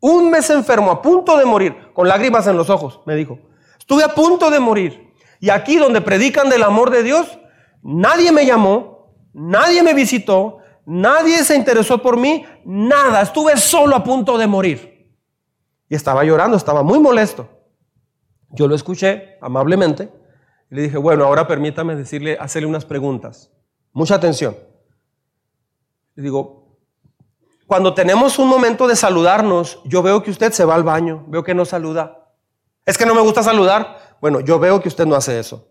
un 0.00 0.30
mes 0.30 0.50
enfermo, 0.50 0.90
a 0.90 1.00
punto 1.00 1.36
de 1.36 1.44
morir, 1.44 1.92
con 1.92 2.08
lágrimas 2.08 2.46
en 2.48 2.56
los 2.56 2.68
ojos, 2.68 3.00
me 3.06 3.14
dijo. 3.14 3.38
Estuve 3.78 4.02
a 4.02 4.08
punto 4.08 4.50
de 4.50 4.58
morir. 4.58 5.03
Y 5.44 5.50
aquí 5.50 5.76
donde 5.76 6.00
predican 6.00 6.48
del 6.48 6.62
amor 6.62 6.88
de 6.88 7.02
Dios, 7.02 7.38
nadie 7.82 8.32
me 8.32 8.46
llamó, 8.46 9.14
nadie 9.34 9.82
me 9.82 9.92
visitó, 9.92 10.60
nadie 10.86 11.44
se 11.44 11.54
interesó 11.54 12.00
por 12.00 12.16
mí, 12.16 12.46
nada. 12.64 13.20
Estuve 13.20 13.58
solo 13.58 13.94
a 13.94 14.02
punto 14.02 14.38
de 14.38 14.46
morir. 14.46 15.12
Y 15.90 15.94
estaba 15.94 16.24
llorando, 16.24 16.56
estaba 16.56 16.82
muy 16.82 16.98
molesto. 16.98 17.46
Yo 18.52 18.66
lo 18.66 18.74
escuché 18.74 19.36
amablemente 19.42 20.10
le 20.70 20.80
dije, 20.80 20.96
bueno, 20.96 21.26
ahora 21.26 21.46
permítame 21.46 21.94
decirle, 21.94 22.38
hacerle 22.40 22.66
unas 22.66 22.86
preguntas. 22.86 23.52
Mucha 23.92 24.14
atención. 24.14 24.56
Le 26.14 26.22
digo, 26.22 26.78
cuando 27.66 27.92
tenemos 27.92 28.38
un 28.38 28.48
momento 28.48 28.88
de 28.88 28.96
saludarnos, 28.96 29.82
yo 29.84 30.02
veo 30.02 30.22
que 30.22 30.30
usted 30.30 30.52
se 30.52 30.64
va 30.64 30.74
al 30.74 30.84
baño, 30.84 31.26
veo 31.28 31.44
que 31.44 31.54
no 31.54 31.66
saluda. 31.66 32.32
Es 32.86 32.96
que 32.96 33.04
no 33.04 33.14
me 33.14 33.20
gusta 33.20 33.42
saludar. 33.42 34.13
Bueno, 34.24 34.40
yo 34.40 34.58
veo 34.58 34.80
que 34.80 34.88
usted 34.88 35.04
no 35.04 35.16
hace 35.16 35.38
eso. 35.38 35.68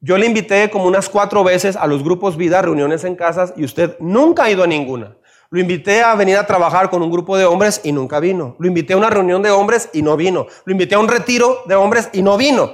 Yo 0.00 0.16
le 0.16 0.24
invité 0.24 0.70
como 0.70 0.84
unas 0.84 1.08
cuatro 1.08 1.42
veces 1.42 1.74
a 1.74 1.88
los 1.88 2.04
grupos 2.04 2.36
vida, 2.36 2.62
reuniones 2.62 3.02
en 3.02 3.16
casas, 3.16 3.52
y 3.56 3.64
usted 3.64 3.96
nunca 3.98 4.44
ha 4.44 4.50
ido 4.52 4.62
a 4.62 4.68
ninguna. 4.68 5.16
Lo 5.50 5.58
invité 5.58 6.04
a 6.04 6.14
venir 6.14 6.36
a 6.36 6.46
trabajar 6.46 6.90
con 6.90 7.02
un 7.02 7.10
grupo 7.10 7.36
de 7.36 7.44
hombres 7.44 7.80
y 7.82 7.90
nunca 7.90 8.20
vino. 8.20 8.54
Lo 8.60 8.68
invité 8.68 8.92
a 8.92 8.98
una 8.98 9.10
reunión 9.10 9.42
de 9.42 9.50
hombres 9.50 9.90
y 9.92 10.02
no 10.02 10.16
vino. 10.16 10.46
Lo 10.64 10.70
invité 10.70 10.94
a 10.94 11.00
un 11.00 11.08
retiro 11.08 11.64
de 11.66 11.74
hombres 11.74 12.08
y 12.12 12.22
no 12.22 12.36
vino. 12.36 12.70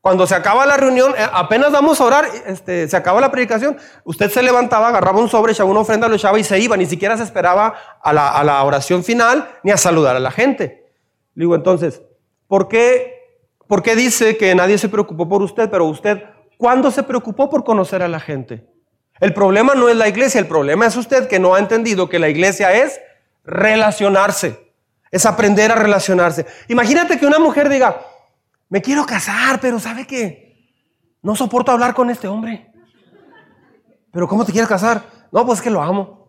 Cuando 0.00 0.24
se 0.28 0.36
acaba 0.36 0.64
la 0.64 0.76
reunión, 0.76 1.12
eh, 1.18 1.26
apenas 1.32 1.72
vamos 1.72 2.00
a 2.00 2.04
orar, 2.04 2.26
este, 2.46 2.86
se 2.86 2.96
acaba 2.96 3.20
la 3.20 3.32
predicación, 3.32 3.76
usted 4.04 4.30
se 4.30 4.44
levantaba, 4.44 4.86
agarraba 4.86 5.18
un 5.18 5.28
sobre, 5.28 5.50
echaba 5.50 5.68
una 5.68 5.80
ofrenda, 5.80 6.06
lo 6.06 6.14
echaba 6.14 6.38
y 6.38 6.44
se 6.44 6.60
iba. 6.60 6.76
Ni 6.76 6.86
siquiera 6.86 7.16
se 7.16 7.24
esperaba 7.24 7.74
a 8.00 8.12
la, 8.12 8.62
oración 8.62 9.02
final 9.02 9.48
ni 9.64 9.72
a 9.72 9.76
saludar 9.76 10.14
a 10.14 10.20
la 10.20 10.30
gente. 10.30 10.92
Le 11.34 11.42
digo, 11.42 11.56
entonces, 11.56 12.02
¿por 12.46 12.68
qué, 12.68 13.21
¿por 13.72 13.82
qué 13.82 13.96
dice 13.96 14.36
que 14.36 14.54
nadie 14.54 14.76
se 14.76 14.90
preocupó 14.90 15.26
por 15.26 15.40
usted? 15.40 15.70
Pero 15.70 15.86
usted, 15.86 16.24
¿cuándo 16.58 16.90
se 16.90 17.04
preocupó 17.04 17.48
por 17.48 17.64
conocer 17.64 18.02
a 18.02 18.08
la 18.08 18.20
gente? 18.20 18.68
El 19.18 19.32
problema 19.32 19.74
no 19.74 19.88
es 19.88 19.96
la 19.96 20.08
iglesia, 20.08 20.38
el 20.40 20.46
problema 20.46 20.84
es 20.84 20.94
usted 20.94 21.26
que 21.26 21.38
no 21.38 21.54
ha 21.54 21.58
entendido 21.58 22.06
que 22.06 22.18
la 22.18 22.28
iglesia 22.28 22.74
es 22.74 23.00
relacionarse, 23.44 24.74
es 25.10 25.24
aprender 25.24 25.72
a 25.72 25.76
relacionarse. 25.76 26.44
Imagínate 26.68 27.18
que 27.18 27.24
una 27.24 27.38
mujer 27.38 27.70
diga, 27.70 27.98
me 28.68 28.82
quiero 28.82 29.06
casar, 29.06 29.58
pero 29.58 29.80
¿sabe 29.80 30.06
qué? 30.06 30.70
No 31.22 31.34
soporto 31.34 31.72
hablar 31.72 31.94
con 31.94 32.10
este 32.10 32.28
hombre. 32.28 32.70
¿Pero 34.12 34.28
cómo 34.28 34.44
te 34.44 34.52
quieres 34.52 34.68
casar? 34.68 35.02
No, 35.32 35.46
pues 35.46 35.60
es 35.60 35.62
que 35.62 35.70
lo 35.70 35.80
amo. 35.80 36.28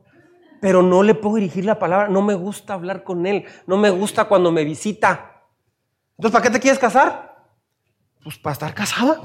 Pero 0.61 0.81
no 0.81 1.03
le 1.03 1.13
puedo 1.13 1.35
dirigir 1.35 1.65
la 1.65 1.77
palabra. 1.77 2.07
No 2.07 2.21
me 2.21 2.35
gusta 2.35 2.73
hablar 2.73 3.03
con 3.03 3.25
él. 3.25 3.43
No 3.67 3.75
me 3.75 3.89
gusta 3.89 4.29
cuando 4.29 4.49
me 4.49 4.63
visita. 4.63 5.41
Entonces, 6.17 6.31
¿para 6.31 6.43
qué 6.43 6.49
te 6.49 6.61
quieres 6.61 6.79
casar? 6.79 7.32
Pues 8.23 8.37
para 8.37 8.53
estar 8.53 8.73
casada. 8.73 9.21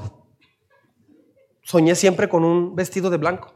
Soñé 1.63 1.95
siempre 1.95 2.27
con 2.27 2.43
un 2.43 2.75
vestido 2.75 3.09
de 3.09 3.17
blanco. 3.17 3.53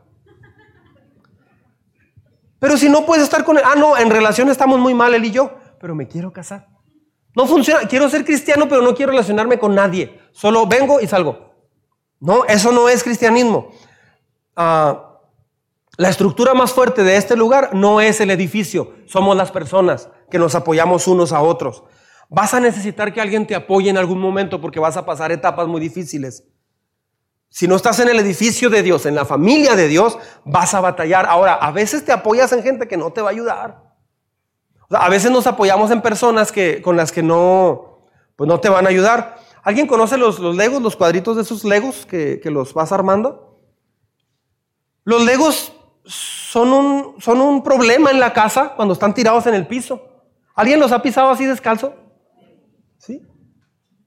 Pero 2.59 2.77
si 2.77 2.89
no 2.89 3.05
puedes 3.05 3.23
estar 3.23 3.43
con 3.43 3.57
él. 3.57 3.63
Ah, 3.65 3.75
no, 3.75 3.97
en 3.97 4.09
relación 4.09 4.49
estamos 4.49 4.79
muy 4.79 4.93
mal 4.93 5.13
él 5.13 5.25
y 5.25 5.31
yo. 5.31 5.57
Pero 5.79 5.95
me 5.95 6.07
quiero 6.07 6.31
casar. 6.31 6.67
No 7.35 7.45
funciona. 7.45 7.87
Quiero 7.87 8.09
ser 8.09 8.23
cristiano, 8.23 8.67
pero 8.69 8.81
no 8.81 8.95
quiero 8.95 9.11
relacionarme 9.11 9.59
con 9.59 9.75
nadie. 9.75 10.19
Solo 10.31 10.65
vengo 10.67 11.01
y 11.01 11.07
salgo. 11.07 11.53
No, 12.19 12.45
eso 12.45 12.71
no 12.71 12.87
es 12.87 13.03
cristianismo. 13.03 13.71
Ah, 14.55 15.13
la 15.97 16.09
estructura 16.09 16.55
más 16.55 16.73
fuerte 16.73 17.03
de 17.03 17.17
este 17.17 17.35
lugar 17.35 17.75
no 17.75 18.01
es 18.01 18.19
el 18.19 18.31
edificio, 18.31 18.93
somos 19.05 19.37
las 19.37 19.51
personas 19.51 20.09
que 20.31 20.39
nos 20.39 20.55
apoyamos 20.55 21.07
unos 21.07 21.31
a 21.31 21.41
otros. 21.41 21.83
Vas 22.33 22.53
a 22.53 22.59
necesitar 22.59 23.13
que 23.13 23.21
alguien 23.21 23.45
te 23.45 23.55
apoye 23.55 23.89
en 23.89 23.97
algún 23.97 24.19
momento 24.19 24.59
porque 24.59 24.79
vas 24.79 24.97
a 24.97 25.05
pasar 25.05 25.31
etapas 25.31 25.67
muy 25.67 25.79
difíciles. 25.79 26.43
Si 27.49 27.67
no 27.67 27.75
estás 27.75 27.99
en 27.99 28.09
el 28.09 28.19
edificio 28.19 28.69
de 28.69 28.81
Dios, 28.81 29.05
en 29.05 29.13
la 29.13 29.25
familia 29.25 29.75
de 29.75 29.87
Dios, 29.87 30.17
vas 30.43 30.73
a 30.73 30.81
batallar. 30.81 31.27
Ahora, 31.27 31.53
a 31.53 31.71
veces 31.71 32.03
te 32.03 32.11
apoyas 32.11 32.51
en 32.51 32.63
gente 32.63 32.87
que 32.87 32.97
no 32.97 33.11
te 33.11 33.21
va 33.21 33.29
a 33.29 33.31
ayudar 33.31 33.93
a 34.95 35.09
veces 35.09 35.31
nos 35.31 35.47
apoyamos 35.47 35.91
en 35.91 36.01
personas 36.01 36.51
que, 36.51 36.81
con 36.81 36.97
las 36.97 37.11
que 37.11 37.23
no, 37.23 38.05
pues 38.35 38.47
no 38.47 38.59
te 38.59 38.69
van 38.69 38.85
a 38.85 38.89
ayudar. 38.89 39.37
¿Alguien 39.63 39.87
conoce 39.87 40.17
los, 40.17 40.39
los 40.39 40.55
legos, 40.55 40.81
los 40.81 40.95
cuadritos 40.95 41.35
de 41.35 41.43
esos 41.43 41.63
legos 41.63 42.05
que, 42.05 42.41
los 42.45 42.73
vas 42.73 42.91
armando? 42.91 43.59
Los 45.03 45.23
legos 45.23 45.73
son 46.05 46.73
un, 46.73 47.15
son 47.19 47.41
un 47.41 47.63
problema 47.63 48.11
en 48.11 48.19
la 48.19 48.33
casa 48.33 48.73
cuando 48.75 48.93
están 48.93 49.13
tirados 49.13 49.45
en 49.47 49.55
el 49.55 49.67
piso. 49.67 50.01
¿Alguien 50.55 50.79
los 50.79 50.91
ha 50.91 51.01
pisado 51.01 51.29
así 51.29 51.45
descalzo? 51.45 51.95
¿Sí? 53.05 53.21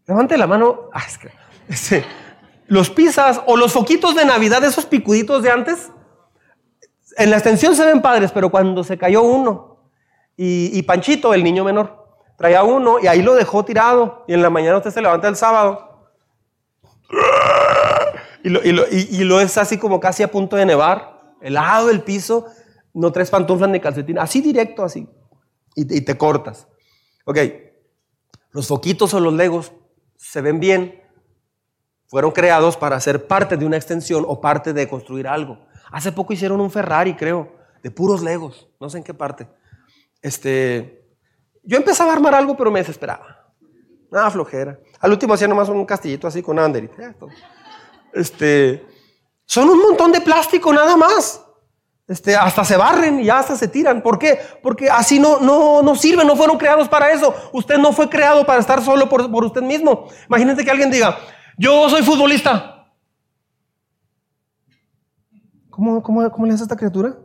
Levante 0.06 0.38
la 0.38 0.46
mano. 0.46 0.88
Ah, 0.92 1.04
los 2.66 2.88
pisas 2.90 3.42
o 3.46 3.56
los 3.56 3.72
foquitos 3.72 4.14
de 4.14 4.24
Navidad, 4.24 4.64
esos 4.64 4.86
picuditos 4.86 5.42
de 5.42 5.50
antes. 5.50 5.90
En 7.18 7.30
la 7.30 7.36
extensión 7.36 7.76
se 7.76 7.84
ven 7.84 8.00
padres, 8.00 8.32
pero 8.32 8.50
cuando 8.50 8.82
se 8.84 8.96
cayó 8.96 9.22
uno, 9.22 9.90
y, 10.38 10.82
Panchito, 10.82 11.34
el 11.34 11.44
niño 11.44 11.64
menor, 11.64 12.06
traía 12.36 12.62
uno 12.62 12.98
y 12.98 13.06
ahí 13.06 13.22
lo 13.22 13.34
dejó 13.34 13.64
tirado. 13.64 14.24
Y 14.28 14.34
en 14.34 14.42
la 14.42 14.50
mañana 14.50 14.78
usted 14.78 14.90
se 14.90 15.02
levanta 15.02 15.28
el 15.28 15.36
sábado. 15.36 16.10
Y 18.42 18.48
lo, 18.48 18.62
y 18.64 19.24
lo, 19.24 19.40
es 19.40 19.58
así 19.58 19.76
como 19.76 20.00
casi 20.00 20.22
a 20.22 20.30
punto 20.30 20.56
de 20.56 20.64
nevar, 20.64 21.34
helado 21.40 21.90
el 21.90 22.02
piso. 22.02 22.46
no 22.94 23.12
traes 23.12 23.30
pantuflas 23.30 23.68
ni 23.68 23.80
calcetín, 23.80 24.18
así 24.18 24.40
directo, 24.40 24.84
así, 24.84 25.08
y, 25.74 25.96
y 25.96 26.00
te 26.00 26.16
cortas. 26.16 26.68
Ok, 27.24 27.38
los 28.56 28.68
foquitos 28.68 29.12
o 29.12 29.20
los 29.20 29.34
legos 29.34 29.70
se 30.16 30.40
ven 30.40 30.58
bien, 30.58 31.02
fueron 32.06 32.30
creados 32.30 32.74
para 32.78 32.98
ser 33.00 33.26
parte 33.26 33.58
de 33.58 33.66
una 33.66 33.76
extensión 33.76 34.24
o 34.26 34.40
parte 34.40 34.72
de 34.72 34.88
construir 34.88 35.28
algo. 35.28 35.58
Hace 35.92 36.10
poco 36.10 36.32
hicieron 36.32 36.62
un 36.62 36.70
Ferrari, 36.70 37.14
creo, 37.14 37.52
de 37.82 37.90
puros 37.90 38.22
legos, 38.22 38.66
no 38.80 38.88
sé 38.88 38.96
en 38.96 39.04
qué 39.04 39.12
parte. 39.12 39.46
Este, 40.22 41.06
yo 41.64 41.76
empezaba 41.76 42.12
a 42.12 42.14
armar 42.14 42.34
algo, 42.34 42.56
pero 42.56 42.70
me 42.70 42.78
desesperaba. 42.78 43.52
Nada 44.10 44.30
flojera. 44.30 44.80
Al 45.00 45.10
último 45.10 45.34
hacía 45.34 45.48
nomás 45.48 45.68
un 45.68 45.84
castillito 45.84 46.26
así 46.26 46.40
con 46.40 46.58
Ander. 46.58 46.90
Este, 48.14 48.86
son 49.44 49.68
un 49.68 49.82
montón 49.82 50.12
de 50.12 50.22
plástico 50.22 50.72
nada 50.72 50.96
más. 50.96 51.45
Este, 52.08 52.36
hasta 52.36 52.64
se 52.64 52.76
barren 52.76 53.20
y 53.20 53.28
hasta 53.28 53.56
se 53.56 53.66
tiran. 53.66 54.00
¿Por 54.00 54.18
qué? 54.18 54.38
Porque 54.62 54.88
así 54.88 55.18
no, 55.18 55.40
no, 55.40 55.82
no 55.82 55.96
sirven, 55.96 56.26
no 56.26 56.36
fueron 56.36 56.56
creados 56.56 56.88
para 56.88 57.10
eso. 57.10 57.34
Usted 57.52 57.78
no 57.78 57.92
fue 57.92 58.08
creado 58.08 58.46
para 58.46 58.60
estar 58.60 58.82
solo 58.82 59.08
por, 59.08 59.30
por 59.30 59.44
usted 59.44 59.62
mismo. 59.62 60.06
Imagínate 60.28 60.64
que 60.64 60.70
alguien 60.70 60.90
diga, 60.90 61.18
yo 61.58 61.88
soy 61.90 62.02
futbolista. 62.02 62.86
¿Cómo, 65.70 66.02
cómo, 66.02 66.30
cómo 66.30 66.46
le 66.46 66.54
hace 66.54 66.62
esta 66.62 66.76
criatura? 66.76 67.16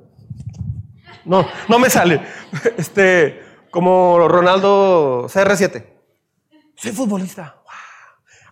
No, 1.26 1.46
no 1.70 1.80
me 1.80 1.90
sale. 1.90 2.22
Este, 2.78 3.40
como 3.70 4.28
Ronaldo 4.28 5.28
CR7. 5.30 5.86
Soy 6.76 6.92
futbolista. 6.92 7.61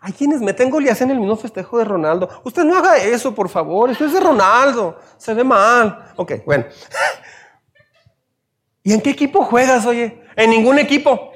Hay 0.02 0.14
quienes 0.14 0.42
meten 0.42 0.70
gol 0.70 0.86
y 0.86 0.90
hacen 0.90 1.12
el 1.12 1.20
mismo 1.20 1.36
festejo 1.36 1.78
de 1.78 1.84
Ronaldo. 1.84 2.30
Usted 2.44 2.64
no 2.64 2.78
haga 2.78 2.98
eso, 2.98 3.36
por 3.36 3.50
favor. 3.50 3.90
Esto 3.90 4.06
es 4.06 4.14
de 4.14 4.20
Ronaldo. 4.20 4.98
Se 5.18 5.34
ve 5.34 5.44
mal. 5.44 6.14
Ok, 6.16 6.34
bueno. 6.46 6.66
¿Y 8.84 8.94
en 8.94 9.02
qué 9.02 9.10
equipo 9.10 9.44
juegas, 9.44 9.86
oye? 9.86 10.24
En 10.36 10.50
ningún 10.52 10.80
equipo. 10.80 11.32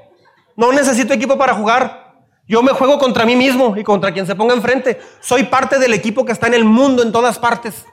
No 0.56 0.72
necesito 0.72 1.14
equipo 1.14 1.38
para 1.38 1.54
jugar. 1.54 2.04
Yo 2.48 2.64
me 2.64 2.72
juego 2.72 2.98
contra 3.00 3.26
mí 3.26 3.36
mismo 3.36 3.76
y 3.76 3.84
contra 3.84 4.14
quien 4.14 4.28
se 4.28 4.36
ponga 4.36 4.54
enfrente. 4.54 5.00
Soy 5.20 5.44
parte 5.44 5.78
del 5.80 5.94
equipo 5.94 6.26
que 6.26 6.32
está 6.32 6.48
en 6.48 6.54
el 6.54 6.66
mundo 6.66 7.04
en 7.04 7.12
todas 7.12 7.40
partes. 7.40 7.86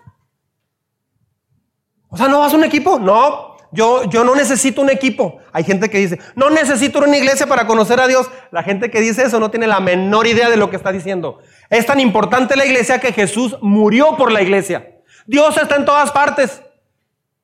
O 2.08 2.16
sea, 2.16 2.28
¿no 2.28 2.40
vas 2.40 2.52
a 2.52 2.56
un 2.56 2.64
equipo? 2.64 2.98
No, 2.98 3.49
yo, 3.72 4.04
yo 4.04 4.24
no 4.24 4.34
necesito 4.34 4.82
un 4.82 4.90
equipo. 4.90 5.38
Hay 5.52 5.64
gente 5.64 5.88
que 5.88 5.98
dice, 5.98 6.18
no 6.34 6.50
necesito 6.50 6.98
una 6.98 7.16
iglesia 7.16 7.46
para 7.46 7.66
conocer 7.66 8.00
a 8.00 8.08
Dios. 8.08 8.28
La 8.50 8.62
gente 8.62 8.90
que 8.90 9.00
dice 9.00 9.22
eso 9.22 9.38
no 9.38 9.50
tiene 9.50 9.66
la 9.66 9.80
menor 9.80 10.26
idea 10.26 10.50
de 10.50 10.56
lo 10.56 10.70
que 10.70 10.76
está 10.76 10.92
diciendo. 10.92 11.38
Es 11.68 11.86
tan 11.86 12.00
importante 12.00 12.56
la 12.56 12.66
iglesia 12.66 12.98
que 12.98 13.12
Jesús 13.12 13.56
murió 13.60 14.16
por 14.16 14.32
la 14.32 14.42
iglesia. 14.42 14.96
Dios 15.26 15.56
está 15.56 15.76
en 15.76 15.84
todas 15.84 16.10
partes. 16.10 16.62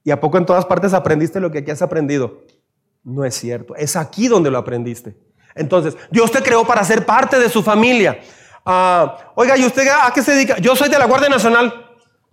¿Y 0.03 0.11
a 0.11 0.21
poco 0.21 0.39
en 0.39 0.47
todas 0.47 0.65
partes 0.65 0.95
aprendiste 0.95 1.41
lo 1.41 1.51
que 1.51 1.59
aquí 1.59 1.71
has 1.71 1.83
aprendido? 1.83 2.43
No 3.05 3.25
es 3.25 3.35
cierto. 3.35 3.77
Es 3.77 3.95
aquí 3.97 4.29
donde 4.29 4.51
lo 4.51 4.59
aprendiste. 4.59 5.17
Entonces, 5.55 5.97
Dios 6.11 6.31
te 6.31 6.43
creó 6.43 6.67
para 6.67 6.85
ser 6.85 7.07
parte 7.07 7.39
de 7.39 7.49
su 7.49 7.63
familia. 7.63 8.19
Ah, 8.65 9.33
oiga, 9.37 9.57
¿y 9.57 9.65
usted 9.65 9.87
a 9.89 10.11
qué 10.13 10.23
se 10.23 10.33
dedica? 10.33 10.59
Yo 10.59 10.75
soy 10.75 10.89
de 10.89 10.99
la 10.99 11.07
Guardia 11.07 11.29
Nacional. 11.29 11.86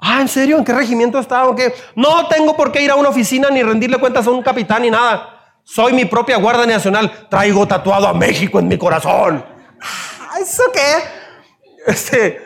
Ah, 0.06 0.20
¿en 0.20 0.28
serio? 0.28 0.58
¿En 0.58 0.66
qué 0.66 0.74
regimiento 0.74 1.18
está? 1.18 1.48
¿O 1.48 1.56
qué? 1.56 1.74
No 1.96 2.28
tengo 2.28 2.58
por 2.58 2.74
qué 2.74 2.82
ir 2.82 2.92
a 2.92 2.96
una 2.96 3.08
oficina 3.08 3.50
ni 3.50 3.64
rendirle 3.64 3.98
cuentas 3.98 4.28
a 4.28 4.32
un 4.32 4.42
capitán 4.42 4.82
ni 4.82 4.92
nada. 4.92 5.56
Soy 5.64 5.94
mi 5.94 6.04
propia 6.04 6.36
Guardia 6.36 6.66
Nacional. 6.66 7.30
Traigo 7.30 7.66
tatuado 7.66 8.10
a 8.10 8.14
México 8.14 8.60
en 8.60 8.68
mi 8.68 8.78
corazón. 8.78 9.46
Ah, 9.82 10.40
¿Eso 10.42 10.64
qué? 10.74 11.90
Este. 11.90 12.42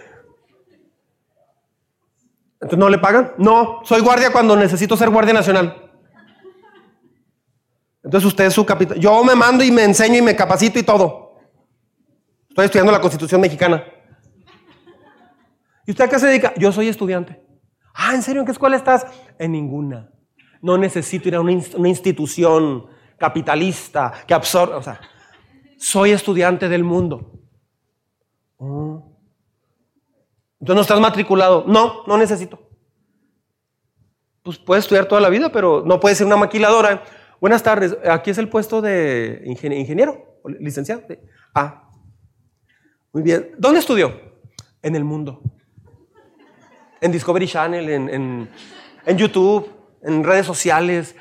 ¿Entonces 2.61 2.77
no 2.77 2.89
le 2.89 2.99
pagan? 2.99 3.33
No, 3.39 3.79
soy 3.83 4.01
guardia 4.01 4.31
cuando 4.31 4.55
necesito 4.55 4.95
ser 4.95 5.09
Guardia 5.09 5.33
Nacional. 5.33 5.89
Entonces 8.03 8.27
usted 8.27 8.45
es 8.45 8.53
su 8.53 8.67
capitán. 8.67 8.99
Yo 8.99 9.23
me 9.23 9.33
mando 9.33 9.63
y 9.63 9.71
me 9.71 9.83
enseño 9.83 10.17
y 10.17 10.21
me 10.21 10.35
capacito 10.35 10.77
y 10.77 10.83
todo. 10.83 11.39
Estoy 12.49 12.65
estudiando 12.65 12.91
la 12.91 13.01
Constitución 13.01 13.41
mexicana. 13.41 13.83
¿Y 15.87 15.91
usted 15.91 16.05
a 16.05 16.07
qué 16.07 16.19
se 16.19 16.27
dedica? 16.27 16.53
Yo 16.55 16.71
soy 16.71 16.89
estudiante. 16.89 17.46
Ah, 17.99 18.13
¿en 18.13 18.21
serio? 18.21 18.41
¿En 18.41 18.45
qué 18.45 18.51
escuela 18.51 18.75
estás? 18.75 19.07
En 19.39 19.51
ninguna. 19.51 20.11
No 20.61 20.77
necesito 20.77 21.27
ir 21.27 21.35
a 21.35 21.41
una, 21.41 21.51
institución 21.51 22.85
capitalista 23.17 24.13
que 24.27 24.35
absorbe. 24.35 24.75
O 24.75 24.83
sea, 24.83 25.01
soy 25.79 26.11
estudiante 26.11 26.69
del 26.69 26.83
mundo. 26.83 27.31
Oh. 28.57 29.17
Entonces 30.59 30.75
no 30.75 30.81
estás 30.81 30.99
matriculado. 30.99 31.65
No, 31.67 32.03
no 32.05 32.17
necesito. 32.19 32.69
Pues 34.43 34.59
puedes 34.59 34.85
estudiar 34.85 35.07
toda 35.07 35.19
la 35.19 35.29
vida, 35.29 35.51
pero 35.51 35.83
no 35.83 35.99
puedes 35.99 36.19
ser 36.19 36.27
una 36.27 36.37
maquiladora. 36.37 37.03
Buenas 37.41 37.63
tardes. 37.63 37.97
Aquí 38.07 38.29
es 38.29 38.37
el 38.37 38.47
puesto 38.47 38.79
de 38.79 39.41
ingeniero, 39.43 40.39
licenciado. 40.59 41.01
Ah, 41.55 41.89
muy 43.11 43.23
bien. 43.23 43.55
¿Dónde 43.57 43.79
estudió? 43.79 44.21
En 44.83 44.95
el 44.95 45.03
mundo 45.03 45.41
en 47.01 47.11
Discovery 47.11 47.47
Channel, 47.47 47.89
en, 47.89 49.17
YouTube, 49.17 49.69
en 50.01 50.23
redes 50.23 50.45
sociales. 50.45 51.15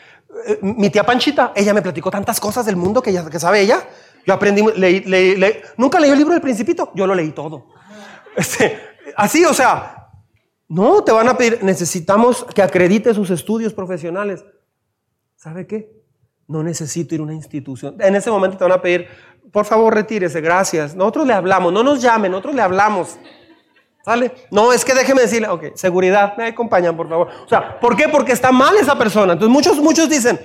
Eh, 0.47 0.59
mi 0.63 0.91
tía 0.91 1.05
Panchita, 1.05 1.53
ella 1.55 1.73
me 1.75 1.83
platicó 1.83 2.11
tantas 2.11 2.41
cosas 2.41 2.67
del 2.67 2.77
mundo 2.77 3.03
que, 3.03 3.13
ya, 3.13 3.29
que 3.29 3.39
sabe 3.39 3.61
ella. 3.61 3.87
Yo 4.27 4.35
aprendí, 4.35 4.63
leí, 4.77 5.01
leí, 5.01 5.61
nunca 5.77 6.01
leí 6.01 6.11
el 6.11 6.19
libro 6.19 6.33
del 6.33 6.43
Principito, 6.43 6.91
yo 6.95 7.07
lo 7.07 7.15
leí 7.15 7.33
todo. 7.33 7.69
Este, 8.37 8.79
así, 9.17 9.47
o 9.47 9.55
sea, 9.55 10.11
no, 10.69 11.03
te 11.03 11.11
van 11.11 11.27
a 11.27 11.39
pedir, 11.39 11.63
necesitamos 11.63 12.45
que 12.55 12.61
acredite 12.61 13.15
sus 13.15 13.31
estudios 13.31 13.73
profesionales. 13.73 14.45
¿Sabe 15.37 15.67
qué? 15.67 15.91
No 16.49 16.63
necesito 16.63 17.15
ir 17.15 17.21
a 17.21 17.25
una 17.25 17.35
institución. 17.35 17.97
En 18.01 18.15
ese 18.17 18.31
momento 18.31 18.59
te 18.59 18.65
van 18.65 18.73
a 18.73 18.83
pedir, 18.83 19.07
por 19.53 19.65
favor, 19.65 19.95
retírese, 19.95 20.41
gracias. 20.41 20.95
Nosotros 20.95 21.27
le 21.27 21.35
hablamos, 21.35 21.73
no 21.73 21.83
nos 21.83 22.03
llamen, 22.03 22.33
nosotros 22.33 22.55
le 22.55 22.63
hablamos. 22.63 23.17
No, 24.53 24.73
es 24.73 24.85
que 24.85 24.95
déjeme 24.95 25.23
decirle, 25.23 25.49
ok, 25.49 25.75
seguridad, 25.75 26.37
me 26.37 26.47
acompañan, 26.47 26.97
por 26.97 27.09
favor. 27.09 27.29
O 27.45 27.49
sea, 27.49 27.81
¿por 27.81 27.97
qué? 27.97 28.09
Porque 28.09 28.33
está 28.33 28.53
mal 28.53 28.77
esa 28.77 28.97
persona. 28.97 29.33
Entonces 29.33 29.53
muchos, 29.53 29.79
muchos 29.79 30.09
dicen, 30.09 30.41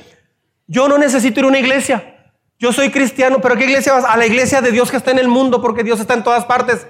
yo 0.66 0.88
no 0.88 0.98
necesito 0.98 1.40
ir 1.40 1.46
a 1.46 1.50
una 1.50 1.60
iglesia. 1.60 2.34
Yo 2.58 2.74
soy 2.74 2.90
cristiano, 2.90 3.40
pero 3.42 3.54
¿a 3.54 3.58
qué 3.58 3.66
iglesia 3.66 3.94
vas? 3.94 4.06
A 4.06 4.18
la 4.18 4.26
iglesia 4.26 4.62
de 4.62 4.72
Dios 4.72 4.90
que 4.90 4.98
está 4.98 5.12
en 5.12 5.20
el 5.20 5.28
mundo, 5.28 5.62
porque 5.62 5.84
Dios 5.84 6.00
está 6.00 6.16
en 6.16 6.24
todas 6.24 6.46
partes. 6.46 6.88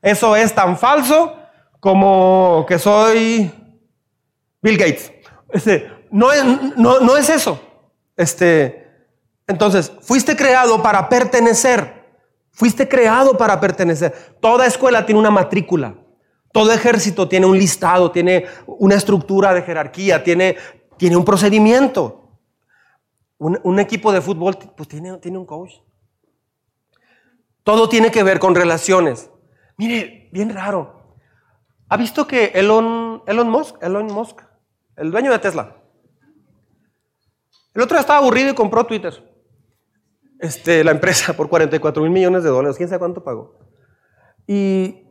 Eso 0.00 0.36
es 0.36 0.54
tan 0.54 0.78
falso 0.78 1.36
como 1.80 2.64
que 2.66 2.78
soy 2.78 3.50
Bill 4.62 4.78
Gates. 4.78 5.12
Este, 5.50 5.90
no, 6.10 6.32
es, 6.32 6.44
no, 6.76 7.00
no 7.00 7.16
es 7.16 7.28
eso. 7.28 7.60
Este, 8.16 8.86
entonces, 9.46 9.92
fuiste 10.00 10.34
creado 10.34 10.82
para 10.82 11.08
pertenecer. 11.10 12.06
Fuiste 12.52 12.88
creado 12.88 13.36
para 13.36 13.60
pertenecer. 13.60 14.14
Toda 14.40 14.64
escuela 14.64 15.04
tiene 15.04 15.20
una 15.20 15.30
matrícula. 15.30 15.94
Todo 16.52 16.72
ejército 16.72 17.28
tiene 17.28 17.46
un 17.46 17.58
listado, 17.58 18.10
tiene 18.10 18.46
una 18.66 18.94
estructura 18.94 19.52
de 19.52 19.62
jerarquía, 19.62 20.22
tiene, 20.24 20.56
tiene 20.96 21.16
un 21.16 21.24
procedimiento. 21.24 22.22
Un, 23.38 23.78
equipo 23.78 24.12
de 24.12 24.22
fútbol 24.22 24.56
pues 24.74 24.88
tiene, 24.88 25.18
tiene 25.18 25.36
un 25.36 25.44
coach. 25.44 25.74
Todo 27.62 27.88
tiene 27.88 28.10
que 28.10 28.22
ver 28.22 28.38
con 28.38 28.54
relaciones. 28.54 29.30
Mire, 29.76 30.30
bien 30.32 30.54
raro. 30.54 31.18
¿Ha 31.88 31.96
visto 31.96 32.26
que 32.26 32.46
Elon, 32.54 33.22
Elon 33.26 33.50
Musk, 33.50 33.82
Elon 33.82 34.06
Musk, 34.06 34.40
el 34.96 35.10
dueño 35.10 35.30
de 35.30 35.38
Tesla, 35.38 35.76
el 37.74 37.82
otro 37.82 37.98
estaba 37.98 38.20
aburrido 38.20 38.50
y 38.50 38.54
compró 38.54 38.86
Twitter, 38.86 39.22
este, 40.38 40.82
la 40.82 40.92
empresa 40.92 41.32
por 41.36 41.48
44 41.48 42.02
mil 42.02 42.10
millones 42.10 42.42
de 42.42 42.48
dólares, 42.48 42.76
quién 42.78 42.88
sabe 42.88 43.00
cuánto 43.00 43.22
pagó. 43.22 43.54
Y 44.46 45.05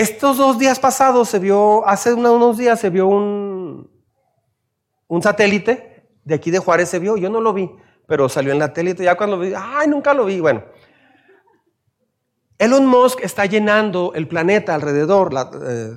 estos 0.00 0.36
dos 0.36 0.58
días 0.58 0.78
pasados 0.78 1.28
se 1.28 1.40
vio, 1.40 1.86
hace 1.86 2.12
unos 2.14 2.56
días 2.56 2.78
se 2.78 2.88
vio 2.88 3.08
un, 3.08 3.90
un 5.08 5.22
satélite 5.22 6.08
de 6.24 6.34
aquí 6.34 6.50
de 6.50 6.58
Juárez 6.58 6.88
se 6.88 6.98
vio, 6.98 7.16
yo 7.16 7.30
no 7.30 7.40
lo 7.40 7.52
vi, 7.52 7.70
pero 8.06 8.28
salió 8.28 8.52
en 8.52 8.58
la 8.58 8.72
tele 8.72 8.94
ya 8.94 9.16
cuando 9.16 9.36
lo 9.36 9.42
vi, 9.42 9.52
ay, 9.56 9.88
nunca 9.88 10.14
lo 10.14 10.26
vi, 10.26 10.40
bueno. 10.40 10.62
Elon 12.58 12.86
Musk 12.86 13.20
está 13.22 13.46
llenando 13.46 14.12
el 14.14 14.28
planeta 14.28 14.74
alrededor, 14.74 15.32
eh, 15.66 15.96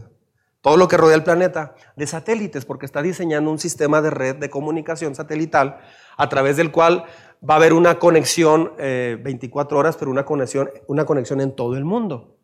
todo 0.62 0.78
lo 0.78 0.88
que 0.88 0.98
rodea 0.98 1.16
el 1.16 1.24
planeta, 1.24 1.76
de 1.96 2.08
satélites, 2.08 2.66
porque 2.66 2.86
está 2.86 3.02
diseñando 3.02 3.52
un 3.52 3.60
sistema 3.60 4.02
de 4.02 4.10
red 4.10 4.36
de 4.38 4.50
comunicación 4.50 5.16
satelital 5.16 5.80
a 6.18 6.30
través 6.30 6.58
del 6.58 6.72
cual 6.72 7.04
va 7.48 7.56
a 7.56 7.58
haber 7.58 7.74
una 7.74 8.00
conexión 8.00 8.74
24 8.78 9.76
eh, 9.76 9.80
horas, 9.80 9.98
pero 9.98 10.12
una 10.12 10.24
conexión, 10.24 10.70
una 10.88 11.06
conexión 11.06 11.42
en 11.42 11.56
todo 11.56 11.76
el 11.76 11.84
mundo. 11.84 12.38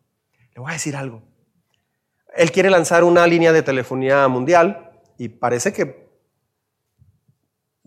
Le 0.54 0.60
voy 0.60 0.70
a 0.70 0.74
decir 0.74 0.96
algo. 0.96 1.27
Él 2.36 2.52
quiere 2.52 2.70
lanzar 2.70 3.04
una 3.04 3.26
línea 3.26 3.52
de 3.52 3.62
telefonía 3.62 4.26
mundial 4.28 4.90
y 5.16 5.28
parece 5.28 5.72
que 5.72 6.08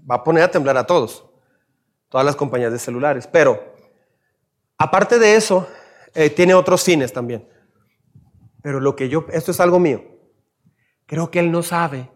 va 0.09 0.15
a 0.15 0.23
poner 0.23 0.43
a 0.43 0.51
temblar 0.51 0.77
a 0.77 0.85
todos, 0.85 1.25
todas 2.09 2.25
las 2.25 2.35
compañías 2.35 2.71
de 2.71 2.79
celulares. 2.79 3.27
Pero, 3.27 3.75
aparte 4.77 5.19
de 5.19 5.35
eso, 5.35 5.67
eh, 6.13 6.29
tiene 6.29 6.53
otros 6.53 6.83
fines 6.83 7.13
también. 7.13 7.47
Pero 8.61 8.79
lo 8.79 8.95
que 8.95 9.09
yo, 9.09 9.25
esto 9.31 9.51
es 9.51 9.59
algo 9.59 9.79
mío, 9.79 10.03
creo 11.05 11.31
que 11.31 11.39
él 11.39 11.51
no 11.51 11.63
sabe 11.63 12.09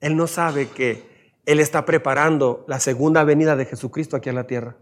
Él 0.00 0.16
no 0.16 0.26
sabe 0.26 0.68
que 0.68 1.38
Él 1.46 1.60
está 1.60 1.84
preparando 1.84 2.64
la 2.68 2.80
segunda 2.80 3.24
venida 3.24 3.56
de 3.56 3.66
Jesucristo 3.66 4.16
aquí 4.16 4.28
a 4.28 4.32
la 4.32 4.46
tierra. 4.46 4.76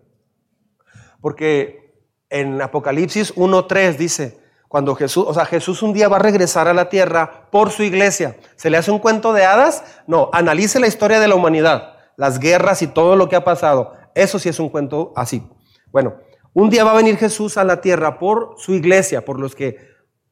Porque 1.21 1.95
en 2.31 2.61
Apocalipsis 2.63 3.35
1.3 3.37 3.97
dice, 3.97 4.41
cuando 4.71 4.95
Jesús, 4.95 5.25
o 5.27 5.35
sea, 5.35 5.47
Jesús 5.47 5.83
un 5.83 5.93
día 5.93 6.09
va 6.09 6.19
a 6.19 6.21
regresar 6.21 6.69
a 6.69 6.73
la 6.73 6.89
tierra 6.89 7.49
por 7.51 7.71
su 7.71 7.83
iglesia. 7.83 8.37
¿Se 8.55 8.71
le 8.71 8.77
hace 8.77 8.93
un 8.93 9.01
cuento 9.01 9.33
de 9.33 9.45
hadas? 9.45 9.83
No, 10.07 10.31
analice 10.33 10.79
la 10.79 10.87
historia 10.87 11.19
de 11.19 11.27
la 11.27 11.35
humanidad, 11.35 11.95
las 12.17 12.39
guerras 12.39 12.81
y 12.81 12.87
todo 12.87 13.17
lo 13.17 13.29
que 13.29 13.35
ha 13.35 13.43
pasado. 13.43 13.95
Eso 14.15 14.39
sí 14.39 14.49
es 14.49 14.61
un 14.61 14.69
cuento 14.69 15.13
así. 15.17 15.43
Bueno, 15.91 16.19
un 16.53 16.71
día 16.71 16.85
va 16.85 16.93
a 16.93 16.97
venir 16.97 17.17
Jesús 17.17 17.57
a 17.57 17.65
la 17.65 17.81
tierra 17.81 18.21
por 18.21 18.55
su 18.59 18.73
iglesia, 18.73 19.25
por 19.25 19.41
los 19.41 19.57
que 19.57 19.77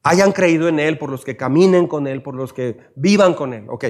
hayan 0.03 0.31
creído 0.31 0.69
en 0.69 0.79
Él, 0.79 0.97
por 0.97 1.09
los 1.09 1.25
que 1.25 1.35
caminen 1.35 1.85
con 1.85 2.07
Él, 2.07 2.23
por 2.23 2.33
los 2.33 2.53
que 2.53 2.77
vivan 2.95 3.33
con 3.33 3.53
Él. 3.53 3.65
Ok, 3.67 3.87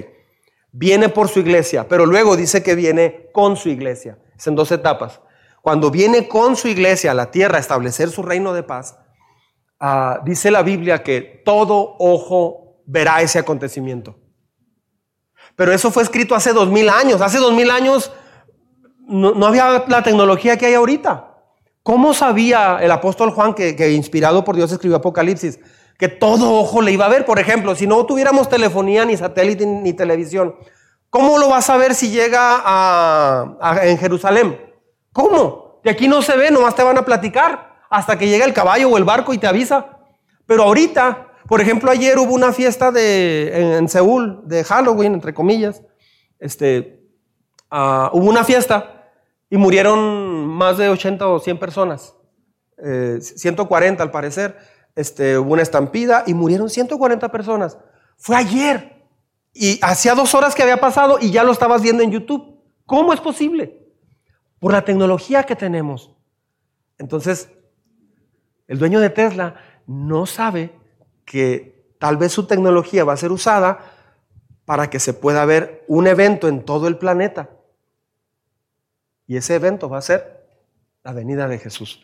viene 0.72 1.10
por 1.10 1.28
su 1.28 1.41
iglesia, 1.41 1.88
pero 1.88 2.08
luego 2.08 2.36
dice 2.36 2.64
que 2.64 2.74
viene 2.74 3.30
con 3.34 3.56
su 3.56 3.70
iglesia. 3.70 4.18
Es 4.36 4.47
en 4.47 4.56
dos 4.56 4.72
etapas. 4.72 5.22
Cuando 5.62 5.91
viene 5.91 6.28
con 6.28 6.56
su 6.56 6.70
iglesia 6.70 7.12
a 7.12 7.14
la 7.14 7.30
tierra 7.30 7.58
a 7.58 7.62
establecer 7.62 8.10
su 8.10 8.24
reino 8.24 8.52
de 8.54 8.64
paz, 8.64 8.97
Ah, 9.80 10.20
dice 10.26 10.52
la 10.52 10.62
Biblia 10.62 11.02
que 11.04 11.22
todo 11.46 11.96
ojo 12.00 12.82
verá 12.86 13.22
ese 13.22 13.40
acontecimiento. 13.40 14.18
Pero 15.56 15.72
eso 15.72 15.90
fue 15.90 16.04
escrito 16.04 16.36
hace 16.36 16.52
dos 16.52 16.70
mil 16.70 16.90
años. 16.90 17.22
Hace 17.22 17.38
dos 17.38 17.54
mil 17.54 17.72
años 17.72 18.12
no, 19.08 19.46
había 19.46 19.86
la 19.88 20.04
tecnología 20.04 20.58
que 20.58 20.66
hay 20.66 20.74
ahorita. 20.74 21.28
¿Cómo 21.82 22.14
sabía 22.14 22.80
el 22.82 22.92
apóstol 22.92 23.32
Juan, 23.32 23.54
que, 23.54 23.92
inspirado 23.92 24.44
por 24.44 24.56
Dios 24.56 24.72
escribió 24.72 24.98
Apocalipsis, 24.98 25.60
que 25.98 26.08
todo 26.08 26.54
ojo 26.54 26.82
le 26.82 26.92
iba 26.92 27.06
a 27.06 27.10
ver? 27.10 27.26
Por 27.26 27.40
ejemplo, 27.40 27.74
si 27.74 27.88
no 27.88 28.06
tuviéramos 28.06 28.50
telefonía, 28.50 29.06
ni 29.06 29.16
satélite, 29.16 29.66
ni 29.66 29.94
televisión, 29.94 30.56
¿cómo 31.10 31.38
lo 31.38 31.50
vas 31.50 31.70
a 31.70 31.78
ver 31.78 31.96
si 31.96 32.10
llega 32.10 32.62
a, 32.64 33.80
en 33.84 33.98
Jerusalén? 33.98 34.60
¿Cómo? 35.14 35.80
De 35.84 35.90
aquí 35.90 36.08
no 36.08 36.22
se 36.22 36.36
ve, 36.36 36.52
nomás 36.52 36.76
te 36.76 36.84
van 36.84 36.98
a 36.98 37.06
platicar 37.06 37.68
hasta 37.90 38.18
que 38.18 38.28
llega 38.28 38.46
el 38.46 38.54
caballo 38.54 38.90
o 38.90 38.98
el 38.98 39.04
barco 39.04 39.34
y 39.34 39.38
te 39.38 39.48
avisa. 39.48 39.98
Pero 40.46 40.64
ahorita, 40.64 41.28
por 41.48 41.62
ejemplo, 41.62 41.92
ayer 41.92 42.18
hubo 42.20 42.34
una 42.34 42.54
fiesta 42.54 42.92
de, 42.92 43.78
en, 43.78 43.90
Seúl 43.90 44.42
de 44.46 44.64
Halloween, 44.64 45.14
entre 45.14 45.34
comillas. 45.34 45.82
Este, 46.40 47.04
ah, 47.70 48.10
hubo 48.14 48.30
una 48.30 48.44
fiesta 48.44 49.12
y 49.50 49.58
murieron 49.58 50.48
más 50.48 50.78
de 50.78 50.90
80 50.90 51.28
o 51.28 51.40
100 51.40 51.60
personas. 51.60 52.16
140 52.78 54.02
eh, 54.02 54.06
al 54.06 54.12
parecer. 54.12 54.58
Este, 54.96 55.38
hubo 55.38 55.54
una 55.54 55.62
estampida 55.62 56.24
y 56.28 56.34
murieron 56.34 56.70
140 56.70 57.30
personas. 57.30 57.78
Fue 58.18 58.36
ayer. 58.36 59.08
Y 59.54 59.80
hacía 59.82 60.14
dos 60.14 60.36
horas 60.36 60.54
que 60.54 60.62
había 60.62 60.80
pasado 60.80 61.18
y 61.20 61.32
ya 61.32 61.44
lo 61.44 61.52
estabas 61.52 61.82
viendo 61.82 62.04
en 62.04 62.12
YouTube. 62.12 62.60
¿Cómo 62.86 63.14
es 63.14 63.20
posible? 63.20 63.88
Por 64.60 64.72
la 64.72 64.86
tecnología 64.86 65.44
que 65.44 65.56
tenemos. 65.56 66.16
Entonces, 66.98 67.50
el 68.70 68.78
dueño 68.78 68.99
de 68.99 69.09
Tesla 69.09 69.55
no 69.88 70.28
sabe 70.28 70.72
que 71.26 71.95
tal 71.99 72.17
vez 72.17 72.32
su 72.32 72.45
tecnología 72.45 73.03
va 73.03 73.13
a 73.13 73.17
ser 73.17 73.32
usada 73.32 73.80
para 74.63 74.91
que 74.91 74.99
se 74.99 75.15
pueda 75.15 75.43
ver 75.43 75.84
un 75.88 76.05
evento 76.05 76.47
en 76.47 76.63
todo 76.63 76.88
el 76.88 76.99
planeta. 76.99 77.49
Y 79.26 79.38
ese 79.38 79.55
evento 79.55 79.89
va 79.89 79.97
a 79.97 80.03
ser 80.03 80.45
la 81.03 81.13
venida 81.13 81.47
de 81.47 81.57
Jesús. 81.57 82.03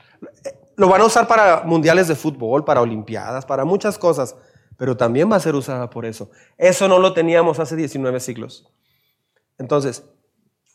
Lo 0.76 0.90
van 0.90 1.02
a 1.02 1.06
usar 1.06 1.28
para 1.28 1.62
mundiales 1.62 2.08
de 2.08 2.16
fútbol, 2.16 2.66
para 2.66 2.82
olimpiadas, 2.82 3.46
para 3.46 3.64
muchas 3.64 4.00
cosas, 4.00 4.36
pero 4.76 4.98
también 4.98 5.32
va 5.32 5.36
a 5.36 5.40
ser 5.40 5.54
usada 5.54 5.92
por 5.92 6.04
eso. 6.04 6.32
Eso 6.58 6.88
no 6.88 6.98
lo 6.98 7.14
teníamos 7.14 7.60
hace 7.60 7.76
19 7.76 8.20
siglos. 8.20 8.74
Entonces, 9.60 10.04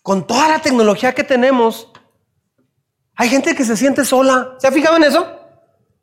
con 0.03 0.25
toda 0.25 0.49
la 0.49 0.63
tecnología 0.63 1.13
que 1.17 1.25
tenemos, 1.25 1.91
hay 3.17 3.29
gente 3.29 3.57
que 3.57 3.65
se 3.65 3.77
siente 3.77 4.05
sola. 4.05 4.55
¿Se 4.59 4.69
ha 4.69 4.73
fijado 4.73 4.97
en 4.97 5.03
eso? 5.03 5.40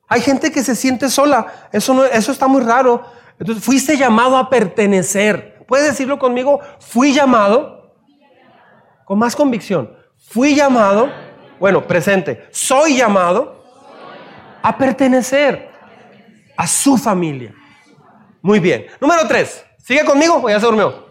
Hay 0.08 0.22
gente 0.22 0.51
que 0.51 0.64
se 0.64 0.76
siente 0.76 1.10
sola. 1.10 1.70
Eso, 1.72 2.05
eso 2.05 2.32
está 2.32 2.47
muy 2.47 2.62
raro. 2.62 3.03
Entonces, 3.39 3.64
fuiste 3.64 3.97
llamado 3.97 4.38
a 4.38 4.49
pertenecer. 4.49 5.64
¿Puedes 5.68 5.88
decirlo 5.88 6.18
conmigo? 6.18 6.62
Fui 6.80 7.14
llamado 7.14 7.93
con 9.05 9.20
más 9.20 9.36
convicción. 9.36 9.95
Fui 10.18 10.55
llamado, 10.55 11.10
bueno, 11.60 11.86
presente. 11.86 12.47
Soy 12.51 12.97
llamado 12.97 13.64
a 14.62 14.78
pertenecer 14.78 15.70
a 16.55 16.68
su 16.68 16.97
familia. 16.97 17.53
Muy 18.41 18.60
bien. 18.60 18.88
Número 18.99 19.28
tres. 19.28 19.64
¿Sigue 19.78 20.03
conmigo 20.03 20.41
o 20.43 20.49
ya 20.49 20.60
se 20.60 20.66
durmió? 20.66 21.08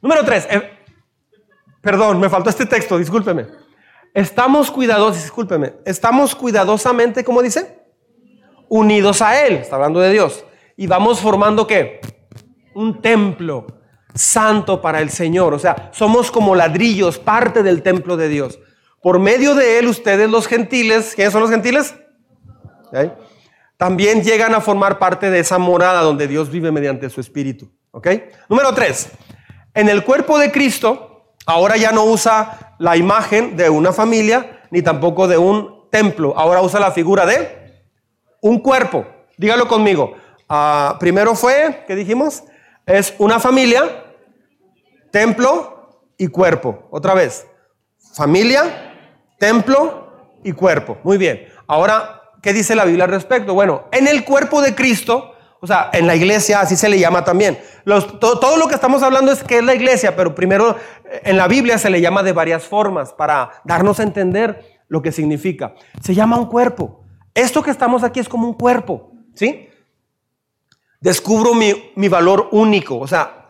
Número 0.00 0.24
tres. 0.24 0.46
Eh, 0.50 0.70
perdón, 1.80 2.18
me 2.18 2.28
faltó 2.28 2.50
este 2.50 2.66
texto, 2.66 2.98
discúlpeme. 2.98 3.46
Estamos 4.14 4.70
cuidadosos, 4.70 5.22
discúlpeme. 5.22 5.74
Estamos 5.86 6.34
cuidadosamente, 6.34 7.24
¿cómo 7.24 7.40
dice? 7.40 7.81
Unidos 8.74 9.20
a 9.20 9.46
Él, 9.46 9.56
está 9.56 9.76
hablando 9.76 10.00
de 10.00 10.10
Dios, 10.10 10.46
y 10.78 10.86
vamos 10.86 11.20
formando 11.20 11.66
qué? 11.66 12.00
Un 12.74 13.02
templo 13.02 13.66
santo 14.14 14.80
para 14.80 15.02
el 15.02 15.10
Señor, 15.10 15.52
o 15.52 15.58
sea, 15.58 15.90
somos 15.92 16.30
como 16.30 16.54
ladrillos, 16.54 17.18
parte 17.18 17.62
del 17.62 17.82
templo 17.82 18.16
de 18.16 18.30
Dios. 18.30 18.58
Por 19.02 19.18
medio 19.18 19.54
de 19.54 19.78
Él, 19.78 19.88
ustedes 19.88 20.30
los 20.30 20.46
gentiles, 20.46 21.12
¿quiénes 21.14 21.34
son 21.34 21.42
los 21.42 21.50
gentiles? 21.50 21.94
También 23.76 24.22
llegan 24.22 24.54
a 24.54 24.62
formar 24.62 24.98
parte 24.98 25.30
de 25.30 25.40
esa 25.40 25.58
morada 25.58 26.00
donde 26.00 26.26
Dios 26.26 26.48
vive 26.50 26.72
mediante 26.72 27.10
su 27.10 27.20
Espíritu. 27.20 27.70
Número 28.48 28.72
tres, 28.72 29.10
en 29.74 29.90
el 29.90 30.02
cuerpo 30.02 30.38
de 30.38 30.50
Cristo, 30.50 31.34
ahora 31.44 31.76
ya 31.76 31.92
no 31.92 32.04
usa 32.04 32.74
la 32.78 32.96
imagen 32.96 33.54
de 33.54 33.68
una 33.68 33.92
familia, 33.92 34.62
ni 34.70 34.80
tampoco 34.80 35.28
de 35.28 35.36
un 35.36 35.90
templo, 35.90 36.32
ahora 36.38 36.62
usa 36.62 36.80
la 36.80 36.92
figura 36.92 37.26
de 37.26 37.61
un 38.42 38.58
cuerpo. 38.58 39.06
Dígalo 39.38 39.66
conmigo. 39.66 40.14
Ah, 40.48 40.96
primero 41.00 41.34
fue, 41.34 41.84
¿qué 41.86 41.94
dijimos? 41.94 42.44
Es 42.84 43.14
una 43.18 43.40
familia, 43.40 44.04
templo 45.10 46.04
y 46.18 46.26
cuerpo. 46.26 46.88
Otra 46.90 47.14
vez. 47.14 47.46
Familia, 48.14 48.94
templo 49.38 50.38
y 50.44 50.52
cuerpo. 50.52 50.98
Muy 51.04 51.16
bien. 51.16 51.46
Ahora, 51.66 52.20
¿qué 52.42 52.52
dice 52.52 52.74
la 52.74 52.84
Biblia 52.84 53.04
al 53.04 53.10
respecto? 53.10 53.54
Bueno, 53.54 53.84
en 53.92 54.06
el 54.06 54.24
cuerpo 54.24 54.60
de 54.60 54.74
Cristo, 54.74 55.34
o 55.60 55.66
sea, 55.66 55.90
en 55.92 56.06
la 56.06 56.16
iglesia, 56.16 56.60
así 56.60 56.76
se 56.76 56.88
le 56.88 56.98
llama 56.98 57.24
también. 57.24 57.58
todo, 58.20 58.56
lo 58.56 58.66
que 58.66 58.74
estamos 58.74 59.02
hablando 59.02 59.30
es 59.32 59.44
que 59.44 59.58
es 59.58 59.64
la 59.64 59.74
iglesia, 59.74 60.16
pero 60.16 60.34
primero 60.34 60.76
eh, 61.04 61.22
en 61.24 61.36
la 61.36 61.46
Biblia 61.46 61.78
se 61.78 61.88
le 61.88 62.00
llama 62.00 62.22
de 62.24 62.32
varias 62.32 62.64
formas 62.64 63.12
para 63.12 63.52
darnos 63.64 64.00
a 64.00 64.02
entender 64.02 64.82
lo 64.88 65.00
que 65.00 65.12
significa. 65.12 65.74
Se 66.02 66.14
llama 66.14 66.36
un 66.36 66.46
cuerpo. 66.46 67.01
Esto 67.34 67.62
que 67.62 67.70
estamos 67.70 68.04
aquí 68.04 68.20
es 68.20 68.28
como 68.28 68.46
un 68.46 68.54
cuerpo, 68.54 69.12
¿sí? 69.34 69.68
Descubro 71.00 71.54
mi, 71.54 72.08
valor 72.08 72.48
único, 72.52 72.98
o 72.98 73.08
sea, 73.08 73.48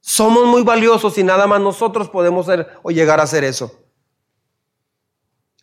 somos 0.00 0.46
muy 0.46 0.62
valiosos 0.62 1.16
y 1.18 1.22
nada 1.22 1.46
más 1.46 1.60
nosotros 1.60 2.08
podemos 2.08 2.46
ser 2.46 2.68
o 2.82 2.90
llegar 2.90 3.20
a 3.20 3.26
ser 3.26 3.44
eso. 3.44 3.72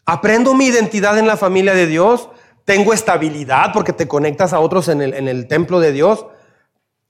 Aprendo 0.06 0.54
mi 0.54 0.66
identidad 0.66 1.18
en 1.18 1.28
la 1.28 1.38
familia 1.38 1.74
de 1.74 1.88
Dios, 1.88 2.30
tengo 2.64 2.94
estabilidad 2.94 3.72
porque 3.74 3.94
te 3.94 4.08
conectas 4.08 4.54
a 4.54 4.60
otros 4.60 4.88
en 4.88 5.02
el, 5.02 5.48
templo 5.48 5.80
de 5.80 5.92
Dios. 5.92 6.26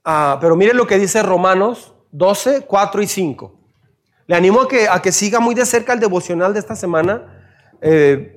Ah, 0.04 0.38
pero 0.42 0.56
miren 0.56 0.78
lo 0.78 0.88
que 0.88 0.98
dice 0.98 1.24
Romanos 1.24 1.94
12, 2.12 2.66
4 2.66 3.02
y 3.02 3.08
5. 3.08 3.60
Le 4.28 4.36
animo 4.36 4.62
a 4.62 4.68
que, 4.68 4.88
a 4.90 5.02
que 5.02 5.12
siga 5.12 5.40
muy 5.40 5.56
de 5.56 5.66
cerca 5.66 5.94
el 5.94 6.00
devocional 6.00 6.54
de 6.54 6.60
esta 6.60 6.76
semana. 6.76 7.44
Eh, 7.82 8.35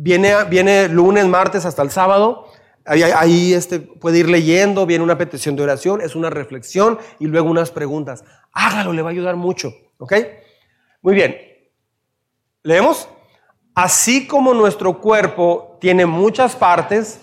Viene, 0.00 0.44
viene 0.44 0.88
lunes, 0.88 1.26
martes 1.26 1.64
hasta 1.66 1.82
el 1.82 1.90
sábado. 1.90 2.46
Ahí, 2.84 3.52
este, 3.52 3.80
puede 3.80 4.20
ir 4.20 4.28
leyendo, 4.28 4.86
viene 4.86 5.02
una 5.02 5.18
petición 5.18 5.56
de 5.56 5.64
oración, 5.64 6.00
es 6.00 6.14
una 6.14 6.30
reflexión 6.30 7.00
y 7.18 7.26
luego 7.26 7.50
unas 7.50 7.72
preguntas. 7.72 8.22
Hágalo, 8.52 8.92
le 8.92 9.02
va 9.02 9.08
a 9.08 9.10
ayudar 9.10 9.34
mucho. 9.34 9.72
¿Ok? 9.98 10.12
Muy 11.02 11.14
bien. 11.14 11.36
¿Leemos? 12.62 13.08
Así 13.74 14.28
como 14.28 14.54
nuestro 14.54 15.00
cuerpo 15.00 15.78
tiene 15.80 16.06
muchas 16.06 16.54
partes 16.54 17.20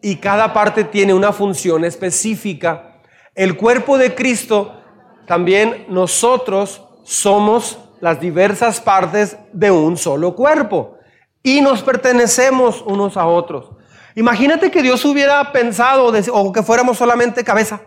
y 0.00 0.16
cada 0.16 0.52
parte 0.52 0.84
tiene 0.84 1.14
una 1.14 1.32
función 1.32 1.84
específica, 1.84 3.00
el 3.34 3.56
cuerpo 3.56 3.98
de 3.98 4.14
Cristo 4.14 4.80
también 5.26 5.86
nosotros 5.88 6.86
somos 7.02 7.80
las 8.00 8.20
diversas 8.20 8.80
partes 8.80 9.36
de 9.52 9.72
un 9.72 9.96
solo 9.96 10.36
cuerpo 10.36 10.98
y 11.42 11.60
nos 11.60 11.82
pertenecemos 11.82 12.82
unos 12.82 13.16
a 13.16 13.26
otros. 13.26 13.70
Imagínate 14.14 14.70
que 14.70 14.82
Dios 14.82 15.04
hubiera 15.04 15.52
pensado 15.52 16.12
o 16.32 16.52
que 16.52 16.62
fuéramos 16.62 16.98
solamente 16.98 17.44
cabeza. 17.44 17.80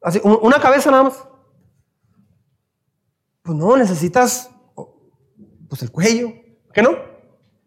Así, 0.00 0.20
una 0.22 0.60
cabeza 0.60 0.90
nada 0.90 1.04
más. 1.04 1.24
Pues 3.42 3.56
no, 3.56 3.76
necesitas 3.76 4.50
pues 5.68 5.82
el 5.82 5.90
cuello. 5.90 6.32
¿Qué 6.72 6.82
no? 6.82 6.96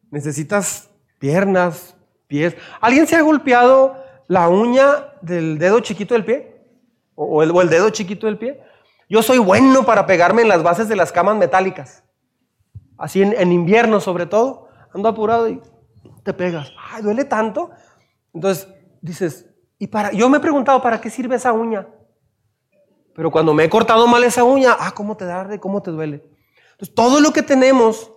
Necesitas 0.09 0.89
piernas, 1.19 1.95
pies. 2.27 2.55
¿Alguien 2.79 3.07
se 3.07 3.15
ha 3.15 3.21
golpeado 3.21 4.01
la 4.27 4.47
uña 4.47 5.13
del 5.21 5.57
dedo 5.57 5.79
chiquito 5.81 6.13
del 6.13 6.25
pie? 6.25 6.55
o 7.15 7.41
el, 7.41 7.51
o 7.51 7.61
el 7.61 7.69
dedo 7.69 7.89
chiquito 7.89 8.27
del 8.27 8.37
pie. 8.37 8.61
Yo 9.09 9.23
soy 9.23 9.37
bueno 9.37 9.85
para 9.85 10.05
pegarme 10.05 10.41
en 10.41 10.49
las 10.49 10.63
bases 10.63 10.87
de 10.87 10.95
las 10.95 11.11
camas 11.11 11.37
metálicas. 11.37 12.03
Así 12.97 13.21
en, 13.21 13.51
invierno 13.51 13.99
sobre 13.99 14.25
todo. 14.25 14.67
Ando 14.93 15.09
apurado 15.09 15.49
y 15.49 15.61
te 16.23 16.33
pegas. 16.33 16.71
Ay, 16.91 17.03
duele 17.03 17.25
tanto. 17.25 17.71
Entonces 18.33 18.67
dices, 19.01 19.45
y 19.77 19.87
para, 19.87 20.11
yo 20.11 20.29
me 20.29 20.37
he 20.37 20.41
preguntado, 20.41 20.81
¿para 20.81 20.99
qué 20.99 21.09
sirve 21.09 21.35
esa 21.35 21.53
uña? 21.53 21.87
Pero 23.13 23.31
cuando 23.31 23.53
me 23.53 23.63
he 23.63 23.69
cortado 23.69 24.07
mal 24.07 24.23
esa 24.23 24.43
uña, 24.43 24.75
ah, 24.77 24.91
¿cómo 24.93 25.15
te 25.15 25.25
arde? 25.25 25.59
¿Cómo 25.59 25.81
te 25.81 25.91
duele? 25.91 26.23
Entonces, 26.71 26.93
todo 26.93 27.21
lo 27.21 27.31
que 27.31 27.41
tenemos 27.41 28.11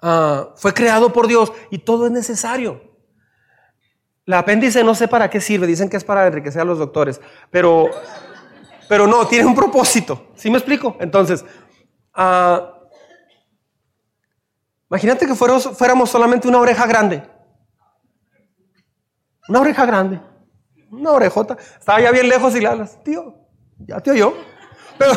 ah, 0.00 0.50
fue 0.56 0.72
creado 0.72 1.12
por 1.12 1.26
Dios 1.26 1.52
y 1.70 1.78
todo 1.78 2.06
es 2.06 2.12
necesario. 2.12 2.92
La 4.24 4.38
apéndice 4.38 4.84
no 4.84 4.94
sé 4.94 5.08
para 5.08 5.28
qué 5.28 5.40
sirve, 5.40 5.66
dicen 5.66 5.88
que 5.88 5.96
es 5.96 6.04
para 6.04 6.26
enriquecer 6.28 6.62
a 6.62 6.64
los 6.64 6.78
doctores, 6.78 7.20
pero, 7.50 7.90
pero 8.88 9.08
no, 9.08 9.26
tiene 9.26 9.46
un 9.46 9.54
propósito. 9.54 10.28
¿Sí 10.36 10.48
me 10.48 10.58
explico? 10.58 10.96
Entonces, 11.00 11.44
ah, 12.14 12.81
imagínate 14.92 15.26
que 15.26 15.34
fuéramos, 15.34 16.10
solamente 16.10 16.46
una 16.46 16.58
oreja 16.58 16.86
grande. 16.86 17.22
Una 19.48 19.60
oreja 19.60 19.86
grande. 19.86 20.20
Una 20.90 21.12
orejota. 21.12 21.56
Estaba 21.78 21.98
ya 21.98 22.10
bien 22.10 22.28
lejos 22.28 22.54
y 22.54 22.60
le 22.60 22.68
hablas, 22.68 23.02
tío, 23.02 23.34
ya 23.78 24.00
te 24.00 24.10
oyó. 24.10 24.34
Pero, 24.98 25.12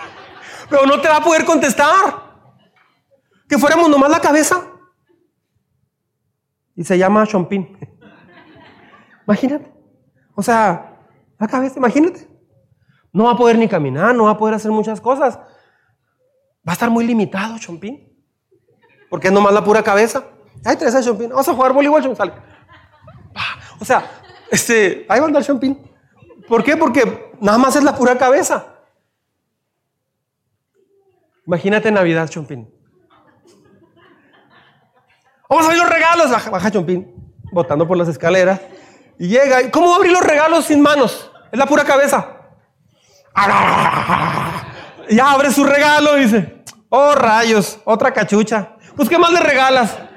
pero 0.70 0.86
no 0.86 0.98
te 0.98 1.08
va 1.08 1.18
a 1.18 1.22
poder 1.22 1.44
contestar. 1.44 2.32
Que 3.46 3.58
fuéramos 3.58 3.90
nomás 3.90 4.10
la 4.10 4.20
cabeza. 4.20 4.66
Y 6.74 6.82
se 6.82 6.96
llama 6.96 7.26
Chompín. 7.26 7.78
Imagínate. 9.26 9.70
O 10.34 10.42
sea, 10.42 10.98
la 11.38 11.48
cabeza, 11.48 11.78
imagínate. 11.78 12.26
No 13.12 13.24
va 13.24 13.32
a 13.32 13.36
poder 13.36 13.58
ni 13.58 13.68
caminar, 13.68 14.14
no 14.14 14.24
va 14.24 14.30
a 14.30 14.38
poder 14.38 14.54
hacer 14.54 14.70
muchas 14.70 15.02
cosas. 15.02 15.36
Va 15.36 16.70
a 16.70 16.72
estar 16.72 16.88
muy 16.88 17.06
limitado, 17.06 17.58
Chompín. 17.58 18.11
Porque 19.12 19.28
es 19.28 19.32
nomás 19.34 19.52
la 19.52 19.62
pura 19.62 19.82
cabeza. 19.82 20.24
Ay, 20.64 20.74
tres 20.76 20.94
a 20.94 21.02
Chompín. 21.02 21.28
Vamos 21.28 21.46
a 21.46 21.52
jugar 21.52 21.74
voleibol, 21.74 22.02
Chompín. 22.02 22.32
O 23.78 23.84
sea, 23.84 24.10
este, 24.50 25.04
ahí 25.06 25.20
va 25.20 25.26
a 25.26 25.28
andar 25.28 25.44
Chompín. 25.44 25.78
¿Por 26.48 26.64
qué? 26.64 26.78
Porque 26.78 27.30
nada 27.38 27.58
más 27.58 27.76
es 27.76 27.84
la 27.84 27.94
pura 27.94 28.16
cabeza. 28.16 28.64
Imagínate 31.46 31.92
Navidad, 31.92 32.26
Chompín. 32.30 32.74
Vamos 35.46 35.66
a 35.66 35.68
abrir 35.68 35.82
los 35.82 35.90
regalos. 35.90 36.30
Baja, 36.30 36.48
baja 36.48 36.70
Chompín, 36.70 37.34
botando 37.52 37.86
por 37.86 37.98
las 37.98 38.08
escaleras. 38.08 38.62
Y 39.18 39.28
llega. 39.28 39.70
¿Cómo 39.70 39.90
va 39.90 39.96
abrir 39.96 40.12
los 40.12 40.24
regalos 40.24 40.64
sin 40.64 40.80
manos? 40.80 41.30
Es 41.52 41.58
la 41.58 41.66
pura 41.66 41.84
cabeza. 41.84 42.28
Ya 45.10 45.32
abre 45.32 45.52
su 45.52 45.64
regalo 45.64 46.16
y 46.16 46.22
dice, 46.22 46.64
oh 46.88 47.14
rayos, 47.14 47.78
otra 47.84 48.10
cachucha. 48.14 48.71
Pues 48.96 49.08
¿qué 49.08 49.18
más 49.18 49.32
le 49.32 49.40
regalas? 49.40 49.98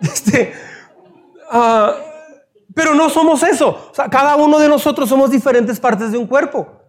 Este, 0.00 0.52
uh, 1.50 1.92
pero 2.74 2.94
no 2.94 3.08
somos 3.08 3.42
eso. 3.42 3.90
Cada 4.10 4.36
uno 4.36 4.58
de 4.58 4.68
nosotros 4.68 5.08
somos 5.08 5.30
diferentes 5.30 5.80
partes 5.80 6.12
de 6.12 6.18
un 6.18 6.26
cuerpo. 6.26 6.82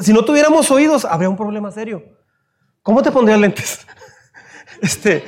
si 0.00 0.12
no 0.12 0.24
tuviéramos 0.24 0.70
oídos, 0.70 1.04
habría 1.04 1.28
un 1.28 1.36
problema 1.36 1.70
serio. 1.72 2.04
¿Cómo 2.82 3.02
te 3.02 3.10
pondrías 3.10 3.40
lentes? 3.40 3.86
Este, 4.82 5.24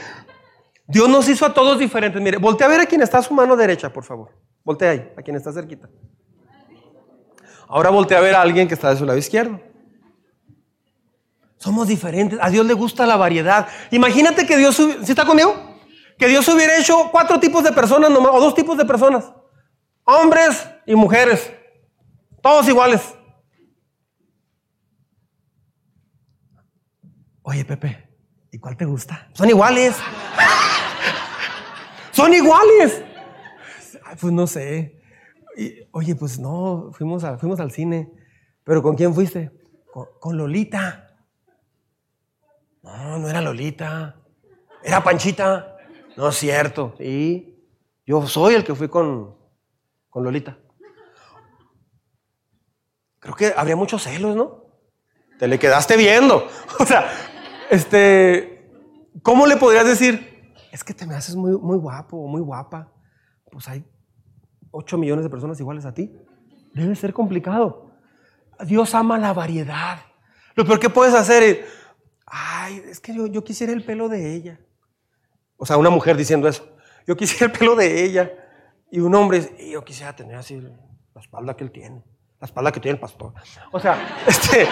Dios 0.86 1.09
nos 1.09 1.26
hizo 1.26 1.46
a 1.46 1.55
todos 1.55 1.78
diferentes. 1.78 2.20
Mire, 2.20 2.36
voltea 2.36 2.66
a 2.66 2.70
ver 2.70 2.80
a 2.80 2.86
quien 2.86 3.01
está 3.01 3.18
a 3.18 3.22
su 3.22 3.32
mano 3.32 3.57
derecha, 3.57 3.90
por 3.90 4.05
favor. 4.05 4.30
Voltea 4.62 4.90
ahí, 4.90 5.12
a 5.16 5.22
quien 5.22 5.36
está 5.36 5.53
cerquita. 5.53 5.88
Ahora 7.66 7.88
voltea 7.88 8.18
a 8.18 8.20
ver 8.20 8.34
a 8.34 8.42
alguien 8.42 8.68
que 8.68 8.74
está 8.74 8.90
de 8.90 8.96
su 8.96 9.07
lado 9.07 9.18
izquierdo. 9.18 9.59
Somos 11.59 11.88
diferentes. 11.88 12.38
A 12.40 12.50
Dios 12.50 12.64
le 12.64 12.74
gusta 12.74 13.06
la 13.06 13.16
variedad. 13.16 13.68
Imagínate 13.90 14.46
que 14.46 14.56
Dios, 14.56 14.76
¿sí 14.76 15.11
está 15.11 15.24
conmigo? 15.24 15.54
Que 16.16 16.28
Dios 16.28 16.48
hubiera 16.48 16.78
hecho 16.78 17.09
cuatro 17.11 17.38
tipos 17.38 17.62
de 17.62 17.72
personas 17.72 18.11
nomás, 18.11 18.32
o 18.32 18.40
dos 18.40 18.54
tipos 18.54 18.76
de 18.78 18.84
personas. 18.84 19.30
Hombres 20.04 20.66
y 20.86 20.94
mujeres. 20.94 21.52
Todos 22.40 22.66
iguales. 22.68 23.14
Oye, 27.42 27.64
Pepe, 27.64 28.09
¿y 28.52 28.59
cuál 28.59 28.76
te 28.76 28.84
gusta? 28.84 29.28
Son 29.32 29.48
iguales. 29.48 29.96
Son 32.12 32.34
iguales. 32.34 33.02
pues 34.20 34.32
no 34.32 34.46
sé. 34.46 35.00
oye, 35.92 36.14
pues 36.14 36.38
no, 36.38 36.90
fuimos, 36.92 37.24
fuimos 37.38 37.61
al 37.61 37.70
cine. 37.70 38.11
¿Pero 38.64 38.82
con 38.82 38.96
quién 38.96 39.14
fuiste? 39.14 39.50
Con, 40.20 40.36
Lolita. 40.36 41.07
No, 42.97 43.18
no 43.18 43.28
era 43.28 43.41
Lolita. 43.41 44.16
Era 44.82 45.03
Panchita. 45.03 45.76
No 46.16 46.28
es 46.28 46.36
cierto. 46.36 46.95
Y 46.99 47.55
yo 48.07 48.26
soy 48.26 48.55
el 48.55 48.64
que 48.64 48.74
fui 48.74 48.89
con, 48.89 49.36
con 50.09 50.24
Lolita. 50.24 50.59
Creo 53.20 53.34
que 53.34 53.53
habría 53.57 53.76
muchos 53.76 54.03
celos, 54.03 54.34
¿no? 54.34 54.64
Te 55.39 55.49
le 55.49 55.59
quedaste 55.59 55.97
viendo. 55.97 56.47
O 56.80 56.86
sea, 56.86 57.11
este, 57.70 58.70
¿cómo 59.22 59.47
le 59.47 59.57
podrías 59.57 59.84
decir? 59.84 60.55
Es 60.72 60.84
que 60.84 60.95
te 60.95 61.07
me 61.07 61.14
haces 61.14 61.34
muy, 61.34 61.53
muy 61.59 61.76
guapo 61.76 62.16
o 62.16 62.28
muy 62.28 62.41
guapa. 62.41 62.93
Pues 63.51 63.68
hay 63.68 63.84
8 64.70 64.97
millones 64.97 65.24
de 65.24 65.30
personas 65.30 65.59
iguales 65.61 65.84
a 65.84 65.93
ti. 65.93 66.12
Debe 66.72 66.95
ser 66.95 67.12
complicado. 67.12 67.91
Dios 68.64 68.95
ama 68.95 69.18
la 69.18 69.32
variedad. 69.32 69.99
Lo 70.55 70.64
peor 70.64 70.80
que 70.80 70.91
puedes 70.91 71.14
hacer 71.14 71.43
es, 71.43 71.59
ay, 72.31 72.83
es 72.89 73.01
que 73.01 73.14
yo, 73.14 73.26
yo 73.26 73.43
quisiera 73.45 73.72
el 73.72 73.85
pelo 73.85 74.09
de 74.09 74.35
ella. 74.35 74.59
O 75.57 75.66
sea, 75.66 75.76
una 75.76 75.91
mujer 75.91 76.16
diciendo 76.16 76.49
eso. 76.49 76.68
Yo 77.07 77.16
quisiera 77.16 77.47
el 77.47 77.53
pelo 77.53 77.74
de 77.74 78.05
ella. 78.05 78.31
Y 78.91 79.01
un 79.01 79.14
hombre, 79.14 79.55
yo 79.70 79.85
quisiera 79.85 80.14
tener 80.14 80.37
así 80.37 80.61
la 80.61 81.20
espalda 81.20 81.55
que 81.57 81.64
él 81.64 81.70
tiene. 81.70 82.03
La 82.41 82.47
espalda 82.47 82.72
que 82.72 82.81
tiene 82.81 82.95
el 82.95 83.01
pastor. 83.01 83.35
O 83.72 83.81
sea, 83.81 84.22
este, 84.26 84.66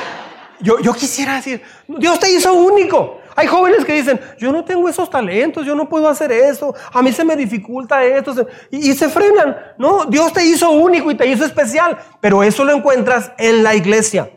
yo, 0.60 0.78
yo 0.78 0.94
quisiera 0.94 1.36
decir, 1.36 1.62
Dios 1.86 2.18
te 2.18 2.30
hizo 2.30 2.54
único. 2.54 3.20
Hay 3.34 3.46
jóvenes 3.46 3.84
que 3.84 3.92
dicen, 3.92 4.18
yo 4.38 4.52
no 4.52 4.64
tengo 4.64 4.88
esos 4.88 5.10
talentos, 5.10 5.66
yo 5.66 5.74
no 5.74 5.88
puedo 5.88 6.08
hacer 6.08 6.32
eso, 6.32 6.74
a 6.90 7.02
mí 7.02 7.12
se 7.12 7.22
me 7.22 7.36
dificulta 7.36 8.02
esto, 8.02 8.46
y, 8.70 8.90
y, 8.90 8.94
se 8.94 9.10
frenan. 9.10 9.56
No, 9.76 10.06
Dios 10.06 10.32
te 10.32 10.42
hizo 10.46 10.70
único 10.70 11.10
y 11.10 11.16
te 11.16 11.26
hizo 11.26 11.44
especial, 11.44 11.98
pero 12.20 12.42
eso 12.42 12.64
lo 12.64 12.72
encuentras 12.72 13.32
en 13.36 13.62
la 13.62 13.74
iglesia. 13.74 14.30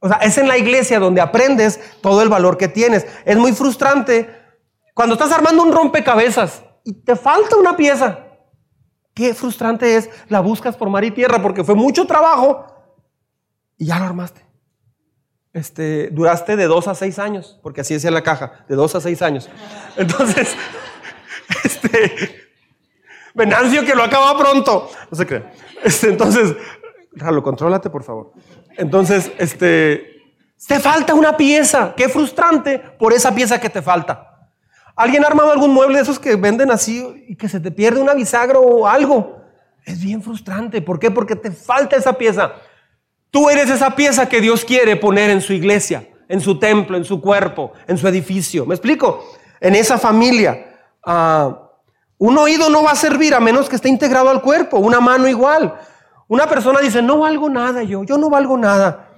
O 0.00 0.08
sea, 0.08 0.18
es 0.18 0.38
en 0.38 0.48
la 0.48 0.56
iglesia 0.56 0.98
donde 1.00 1.20
aprendes 1.20 1.80
todo 2.00 2.22
el 2.22 2.28
valor 2.28 2.56
que 2.56 2.68
tienes. 2.68 3.06
Es 3.24 3.36
muy 3.36 3.52
frustrante 3.52 4.28
cuando 4.94 5.14
estás 5.14 5.32
armando 5.32 5.62
un 5.62 5.72
rompecabezas 5.72 6.62
y 6.84 6.92
te 6.92 7.16
falta 7.16 7.56
una 7.56 7.76
pieza. 7.76 8.26
Qué 9.14 9.34
frustrante 9.34 9.96
es, 9.96 10.08
la 10.28 10.40
buscas 10.40 10.76
por 10.76 10.88
mar 10.90 11.04
y 11.04 11.10
tierra 11.10 11.42
porque 11.42 11.64
fue 11.64 11.74
mucho 11.74 12.06
trabajo 12.06 12.66
y 13.76 13.86
ya 13.86 13.98
lo 13.98 14.04
armaste 14.04 14.48
este, 15.52 16.08
duraste 16.10 16.56
de 16.56 16.66
dos 16.66 16.88
a 16.88 16.94
seis 16.94 17.18
años, 17.18 17.58
porque 17.62 17.80
así 17.80 17.94
decía 17.94 18.10
la 18.10 18.22
caja, 18.22 18.64
de 18.68 18.76
dos 18.76 18.94
a 18.94 19.00
seis 19.00 19.22
años. 19.22 19.48
Entonces, 19.96 20.56
este, 21.64 22.48
Venancio 23.34 23.84
que 23.84 23.94
lo 23.94 24.02
acaba 24.02 24.36
pronto. 24.38 24.90
No 25.10 25.16
se 25.16 25.26
cree. 25.26 25.44
Este, 25.82 26.08
entonces, 26.08 26.56
Ralo, 27.12 27.42
contrólate, 27.42 27.90
por 27.90 28.04
favor. 28.04 28.32
Entonces, 28.78 29.32
este, 29.38 30.22
te 30.66 30.80
falta 30.80 31.12
una 31.12 31.36
pieza. 31.36 31.94
Qué 31.96 32.08
frustrante 32.08 32.78
por 32.78 33.12
esa 33.12 33.34
pieza 33.34 33.60
que 33.60 33.68
te 33.68 33.82
falta. 33.82 34.24
¿Alguien 34.96 35.24
ha 35.24 35.26
armado 35.26 35.52
algún 35.52 35.74
mueble 35.74 35.96
de 35.96 36.02
esos 36.02 36.18
que 36.18 36.36
venden 36.36 36.70
así 36.70 37.24
y 37.28 37.36
que 37.36 37.48
se 37.48 37.60
te 37.60 37.70
pierde 37.70 38.00
una 38.00 38.14
bisagra 38.14 38.58
o 38.58 38.86
algo? 38.86 39.42
Es 39.84 40.00
bien 40.02 40.22
frustrante. 40.22 40.80
¿Por 40.80 40.98
qué? 40.98 41.10
Porque 41.10 41.36
te 41.36 41.50
falta 41.50 41.96
esa 41.96 42.14
pieza. 42.14 42.52
Tú 43.30 43.50
eres 43.50 43.68
esa 43.68 43.94
pieza 43.94 44.28
que 44.28 44.40
Dios 44.40 44.64
quiere 44.64 44.96
poner 44.96 45.30
en 45.30 45.40
su 45.40 45.52
iglesia, 45.52 46.08
en 46.28 46.40
su 46.40 46.58
templo, 46.58 46.96
en 46.96 47.04
su 47.04 47.20
cuerpo, 47.20 47.72
en 47.86 47.98
su 47.98 48.06
edificio. 48.06 48.64
¿Me 48.64 48.74
explico? 48.74 49.24
En 49.60 49.74
esa 49.74 49.98
familia. 49.98 50.76
Ah, 51.04 51.68
un 52.16 52.38
oído 52.38 52.70
no 52.70 52.84
va 52.84 52.92
a 52.92 52.96
servir 52.96 53.34
a 53.34 53.40
menos 53.40 53.68
que 53.68 53.76
esté 53.76 53.88
integrado 53.88 54.30
al 54.30 54.40
cuerpo, 54.40 54.78
una 54.78 55.00
mano 55.00 55.28
igual. 55.28 55.74
Una 56.28 56.46
persona 56.46 56.80
dice, 56.80 57.00
no 57.00 57.18
valgo 57.18 57.48
nada 57.48 57.82
yo, 57.82 58.04
yo 58.04 58.18
no 58.18 58.28
valgo 58.28 58.56
nada. 58.56 59.08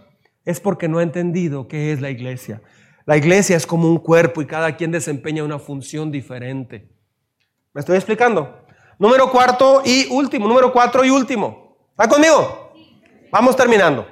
Es 0.45 0.61
porque 0.61 0.89
no 0.89 0.99
ha 0.99 1.03
entendido 1.03 1.69
qué 1.69 1.93
es 1.93 2.01
la 2.01 2.09
iglesia. 2.09 2.63
La 3.05 3.17
iglesia 3.17 3.57
es 3.57 3.67
como 3.67 3.89
un 3.89 3.99
cuerpo 3.99 4.41
y 4.41 4.47
cada 4.47 4.77
quien 4.77 4.93
desempeña 4.93 5.43
una 5.43 5.59
función 5.59 6.13
diferente. 6.13 6.89
¿Me 7.73 7.81
estoy 7.81 7.97
explicando? 7.97 8.65
Número 8.99 9.31
cuarto 9.31 9.83
y 9.85 10.07
último, 10.11 10.47
número 10.47 10.73
cuatro 10.73 11.05
y 11.05 11.11
último. 11.11 11.77
¿Está 11.91 12.09
conmigo? 12.09 12.73
Vamos 13.33 13.57
terminando. 13.57 14.07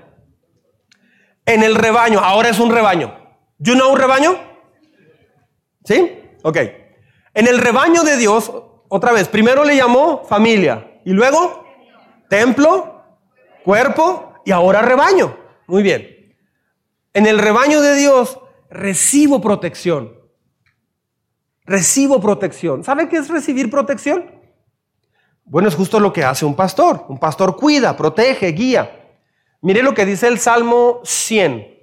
En 1.47 1.63
el 1.63 1.77
rebaño, 1.77 2.19
ahora 2.19 2.49
es 2.49 2.59
un 2.59 2.71
rebaño. 2.71 3.15
¿You 3.59 3.75
know 3.75 3.93
un 3.93 3.99
rebaño? 3.99 4.37
¿Sí? 5.85 6.21
Ok. 6.43 6.59
En 7.35 7.47
el 7.47 7.59
rebaño 7.59 8.03
de 8.03 8.17
Dios, 8.17 8.53
otra 8.89 9.13
vez, 9.13 9.29
primero 9.29 9.65
le 9.65 9.77
llamó 9.77 10.25
familia 10.25 11.01
y 11.05 11.13
luego 11.13 11.68
templo, 12.29 13.03
cuerpo 13.65 14.35
y 14.45 14.53
ahora 14.53 14.83
rebaño. 14.83 15.37
Muy 15.67 15.83
bien. 15.83 16.37
En 17.13 17.27
el 17.27 17.39
rebaño 17.39 17.81
de 17.81 17.97
Dios 17.97 18.39
recibo 18.71 19.41
protección. 19.41 20.15
Recibo 21.65 22.21
protección. 22.21 22.85
¿Sabe 22.85 23.09
qué 23.09 23.17
es 23.17 23.29
recibir 23.29 23.71
protección? 23.71 24.31
Bueno, 25.45 25.69
es 25.69 25.75
justo 25.75 25.99
lo 26.01 26.13
que 26.13 26.25
hace 26.25 26.45
un 26.45 26.55
pastor. 26.55 27.05
Un 27.09 27.19
pastor 27.19 27.57
cuida, 27.57 27.97
protege, 27.97 28.53
guía. 28.53 29.17
Mire 29.61 29.83
lo 29.83 29.95
que 29.95 30.07
dice 30.07 30.29
el 30.29 30.39
Salmo 30.39 31.01
100. 31.05 31.78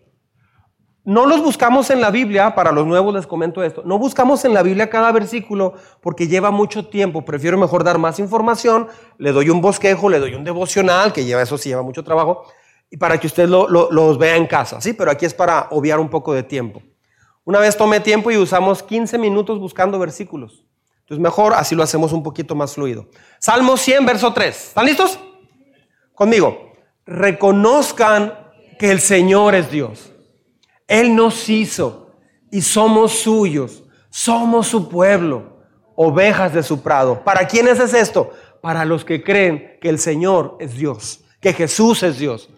No 1.06 1.28
los 1.28 1.44
buscamos 1.44 1.92
en 1.92 2.02
la 2.02 2.10
Biblia, 2.10 2.56
para 2.56 2.72
los 2.72 2.88
nuevos 2.88 3.14
les 3.14 3.28
comento 3.28 3.64
esto, 3.64 3.84
no 3.86 4.00
buscamos 4.00 4.44
en 4.44 4.56
la 4.56 4.64
Biblia 4.64 4.90
cada 4.90 5.12
versículo 5.12 5.76
porque 6.02 6.28
lleva 6.28 6.50
mucho 6.50 6.88
tiempo, 6.88 7.24
prefiero 7.24 7.60
mejor 7.60 7.84
dar 7.84 8.00
más 8.00 8.18
información, 8.18 8.88
le 9.20 9.32
doy 9.32 9.52
un 9.52 9.62
bosquejo, 9.62 10.10
le 10.10 10.20
doy 10.20 10.34
un 10.34 10.44
devocional, 10.44 11.14
que 11.14 11.24
lleva 11.24 11.44
eso 11.44 11.60
sí 11.60 11.70
lleva 11.70 11.84
mucho 11.84 12.04
trabajo, 12.04 12.46
y 12.90 12.98
para 12.98 13.20
que 13.20 13.28
usted 13.28 13.48
lo, 13.48 13.68
los 13.70 14.18
vea 14.18 14.36
en 14.36 14.48
casa, 14.48 14.82
¿sí? 14.82 14.94
Pero 14.94 15.12
aquí 15.12 15.28
es 15.28 15.34
para 15.36 15.68
obviar 15.70 16.00
un 16.00 16.10
poco 16.10 16.34
de 16.34 16.42
tiempo. 16.42 16.82
Una 17.44 17.60
vez 17.60 17.78
tomé 17.78 18.00
tiempo 18.00 18.32
y 18.32 18.38
usamos 18.38 18.82
15 18.82 19.20
minutos 19.20 19.60
buscando 19.60 20.00
versículos. 20.00 20.66
Entonces 21.02 21.22
mejor 21.22 21.54
así 21.54 21.76
lo 21.76 21.84
hacemos 21.84 22.14
un 22.14 22.24
poquito 22.24 22.56
más 22.56 22.74
fluido. 22.74 23.08
Salmo 23.38 23.78
100, 23.78 24.08
verso 24.08 24.34
3. 24.34 24.70
¿Están 24.70 24.86
listos? 24.88 25.20
Conmigo. 26.16 26.74
Reconozcan 27.06 28.34
que 28.80 28.90
el 28.90 29.00
Señor 29.00 29.54
es 29.54 29.70
Dios. 29.70 30.15
Él 30.88 31.16
nos 31.16 31.50
hizo 31.50 32.12
y 32.52 32.62
somos 32.62 33.14
suyos. 33.20 33.84
Somos 34.18 34.68
su 34.68 34.88
pueblo, 34.88 35.58
ovejas 35.94 36.54
de 36.54 36.64
su 36.64 36.82
prado. 36.82 37.22
¿Para 37.26 37.48
quiénes 37.50 37.82
es 37.82 37.94
esto? 37.94 38.32
Para 38.62 38.86
los 38.86 39.04
que 39.04 39.22
creen 39.22 39.78
que 39.82 39.90
el 39.90 40.00
Señor 40.00 40.56
es 40.62 40.78
Dios, 40.78 41.26
que 41.42 41.52
Jesús 41.52 42.02
es 42.02 42.18
Dios. 42.18 42.50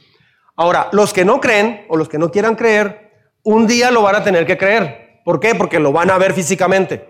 Ahora, 0.56 0.90
los 0.92 1.14
que 1.14 1.26
no 1.26 1.42
creen 1.42 1.88
o 1.90 1.98
los 1.98 2.10
que 2.10 2.20
no 2.20 2.30
quieran 2.30 2.54
creer, 2.54 3.12
un 3.42 3.66
día 3.66 3.90
lo 3.90 4.04
van 4.04 4.18
a 4.18 4.24
tener 4.24 4.46
que 4.46 4.56
creer. 4.56 5.22
¿Por 5.26 5.40
qué? 5.40 5.56
Porque 5.56 5.80
lo 5.80 5.92
van 5.92 6.12
a 6.12 6.20
ver 6.20 6.34
físicamente. 6.34 7.10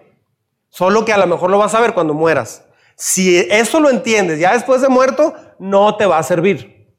Solo 0.70 1.04
que 1.04 1.12
a 1.12 1.18
lo 1.18 1.28
mejor 1.28 1.50
lo 1.50 1.58
vas 1.58 1.76
a 1.76 1.82
ver 1.82 1.94
cuando 1.94 2.14
mueras. 2.14 2.64
Si 2.96 3.38
eso 3.38 3.82
lo 3.82 3.90
entiendes 3.90 4.40
ya 4.40 4.54
después 4.54 4.82
de 4.82 4.88
muerto, 4.88 5.36
no 5.60 5.98
te 5.98 6.06
va 6.06 6.20
a 6.20 6.24
servir. 6.24 6.96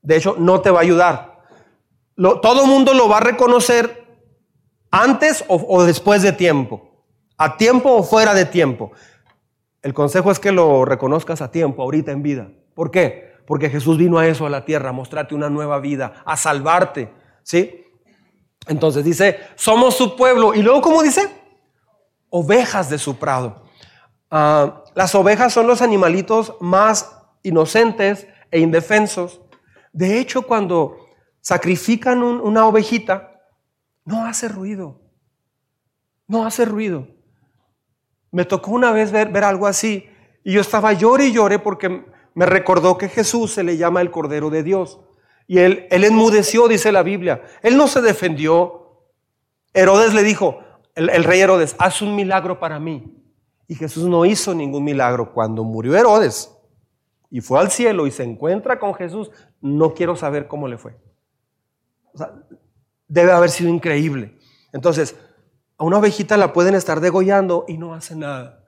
De 0.00 0.14
hecho, 0.14 0.36
no 0.38 0.60
te 0.60 0.70
va 0.70 0.78
a 0.78 0.82
ayudar 0.82 1.33
todo 2.16 2.64
el 2.64 2.68
mundo 2.68 2.94
lo 2.94 3.08
va 3.08 3.18
a 3.18 3.20
reconocer 3.20 4.04
antes 4.90 5.44
o, 5.48 5.82
después 5.82 6.22
de 6.22 6.32
tiempo, 6.32 6.88
a 7.36 7.56
tiempo 7.56 7.92
o 7.92 8.02
fuera 8.02 8.34
de 8.34 8.44
tiempo. 8.44 8.92
El 9.82 9.92
consejo 9.92 10.30
es 10.30 10.38
que 10.38 10.52
lo 10.52 10.84
reconozcas 10.84 11.42
a 11.42 11.50
tiempo, 11.50 11.82
ahorita 11.82 12.12
en 12.12 12.22
vida. 12.22 12.48
¿Por 12.74 12.90
qué? 12.90 13.34
Porque 13.46 13.68
Jesús 13.68 13.98
vino 13.98 14.18
a 14.18 14.26
eso, 14.26 14.46
a 14.46 14.50
la 14.50 14.64
tierra, 14.64 14.90
a 14.90 14.92
mostrarte 14.92 15.34
una 15.34 15.50
nueva 15.50 15.78
vida, 15.80 16.22
a 16.24 16.36
salvarte. 16.36 17.12
¿Sí? 17.42 17.84
Entonces 18.66 19.04
dice, 19.04 19.40
somos 19.56 19.96
su 19.96 20.16
pueblo. 20.16 20.54
Y 20.54 20.62
luego, 20.62 20.80
¿cómo 20.80 21.02
dice? 21.02 21.28
Ovejas 22.30 22.88
de 22.88 22.98
su 22.98 23.16
prado. 23.16 23.64
Ah, 24.30 24.84
las 24.94 25.14
ovejas 25.14 25.52
son 25.52 25.66
los 25.66 25.82
animalitos 25.82 26.54
más 26.60 27.18
inocentes 27.42 28.26
e 28.50 28.60
indefensos. 28.60 29.40
De 29.92 30.18
hecho, 30.18 30.42
cuando 30.42 31.03
sacrifican 31.44 32.22
una 32.22 32.66
ovejita, 32.66 33.42
no 34.06 34.24
hace 34.24 34.48
ruido. 34.48 35.02
No 36.26 36.46
hace 36.46 36.64
ruido. 36.64 37.06
Me 38.32 38.46
tocó 38.46 38.70
una 38.70 38.92
vez 38.92 39.12
ver, 39.12 39.44
algo 39.44 39.66
así 39.66 40.08
y 40.42 40.52
yo 40.52 40.62
estaba 40.62 40.94
llore 40.94 41.26
y 41.26 41.32
llore 41.32 41.58
porque 41.58 42.06
me 42.34 42.46
recordó 42.46 42.98
que 42.98 43.08
Jesús 43.08 43.52
se 43.52 43.62
le 43.62 43.76
llama 43.76 44.00
el 44.00 44.10
Cordero 44.10 44.48
de 44.50 44.62
Dios. 44.62 45.00
Y 45.46 45.58
él, 45.58 45.86
él 45.90 46.04
enmudeció, 46.04 46.66
dice 46.66 46.92
la 46.92 47.02
Biblia. 47.02 47.42
Él 47.62 47.76
no 47.76 47.88
se 47.88 48.00
defendió. 48.00 49.02
Herodes 49.74 50.14
le 50.14 50.22
dijo, 50.22 50.60
el, 50.94 51.10
el, 51.10 51.24
rey 51.24 51.40
Herodes, 51.40 51.76
haz 51.78 52.00
un 52.00 52.16
milagro 52.16 52.58
para 52.58 52.80
mí. 52.80 53.22
Y 53.68 53.74
Jesús 53.74 54.04
no 54.04 54.24
hizo 54.24 54.54
ningún 54.54 54.84
milagro. 54.84 55.32
Cuando 55.32 55.62
murió 55.62 55.94
Herodes 55.94 56.50
y 57.30 57.40
fue 57.42 57.60
al 57.60 57.70
cielo 57.70 58.06
y 58.06 58.10
se 58.10 58.24
encuentra 58.24 58.78
con 58.78 58.94
Jesús, 58.94 59.30
no 59.60 59.92
quiero 59.92 60.16
saber 60.16 60.48
cómo 60.48 60.68
le 60.68 60.78
fue 60.78 60.96
debe 63.08 63.32
haber 63.32 63.50
sido 63.50 63.70
increíble. 63.70 64.38
Entonces, 64.72 65.16
a 65.76 65.84
una 65.84 65.98
ovejita 65.98 66.36
la 66.36 66.52
pueden 66.52 66.74
estar 66.74 67.00
degollando 67.00 67.64
y 67.68 67.78
no 67.78 67.94
hace 67.94 68.16
nada. 68.16 68.64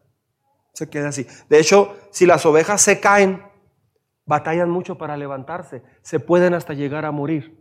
Se 0.72 0.88
queda 0.88 1.08
así. 1.08 1.26
De 1.48 1.58
hecho, 1.58 1.96
si 2.10 2.26
las 2.26 2.44
ovejas 2.44 2.80
se 2.82 3.00
caen, 3.00 3.42
batallan 4.24 4.70
mucho 4.70 4.98
para 4.98 5.16
levantarse. 5.16 5.82
Se 6.02 6.20
pueden 6.20 6.54
hasta 6.54 6.74
llegar 6.74 7.04
a 7.04 7.12
morir. 7.12 7.58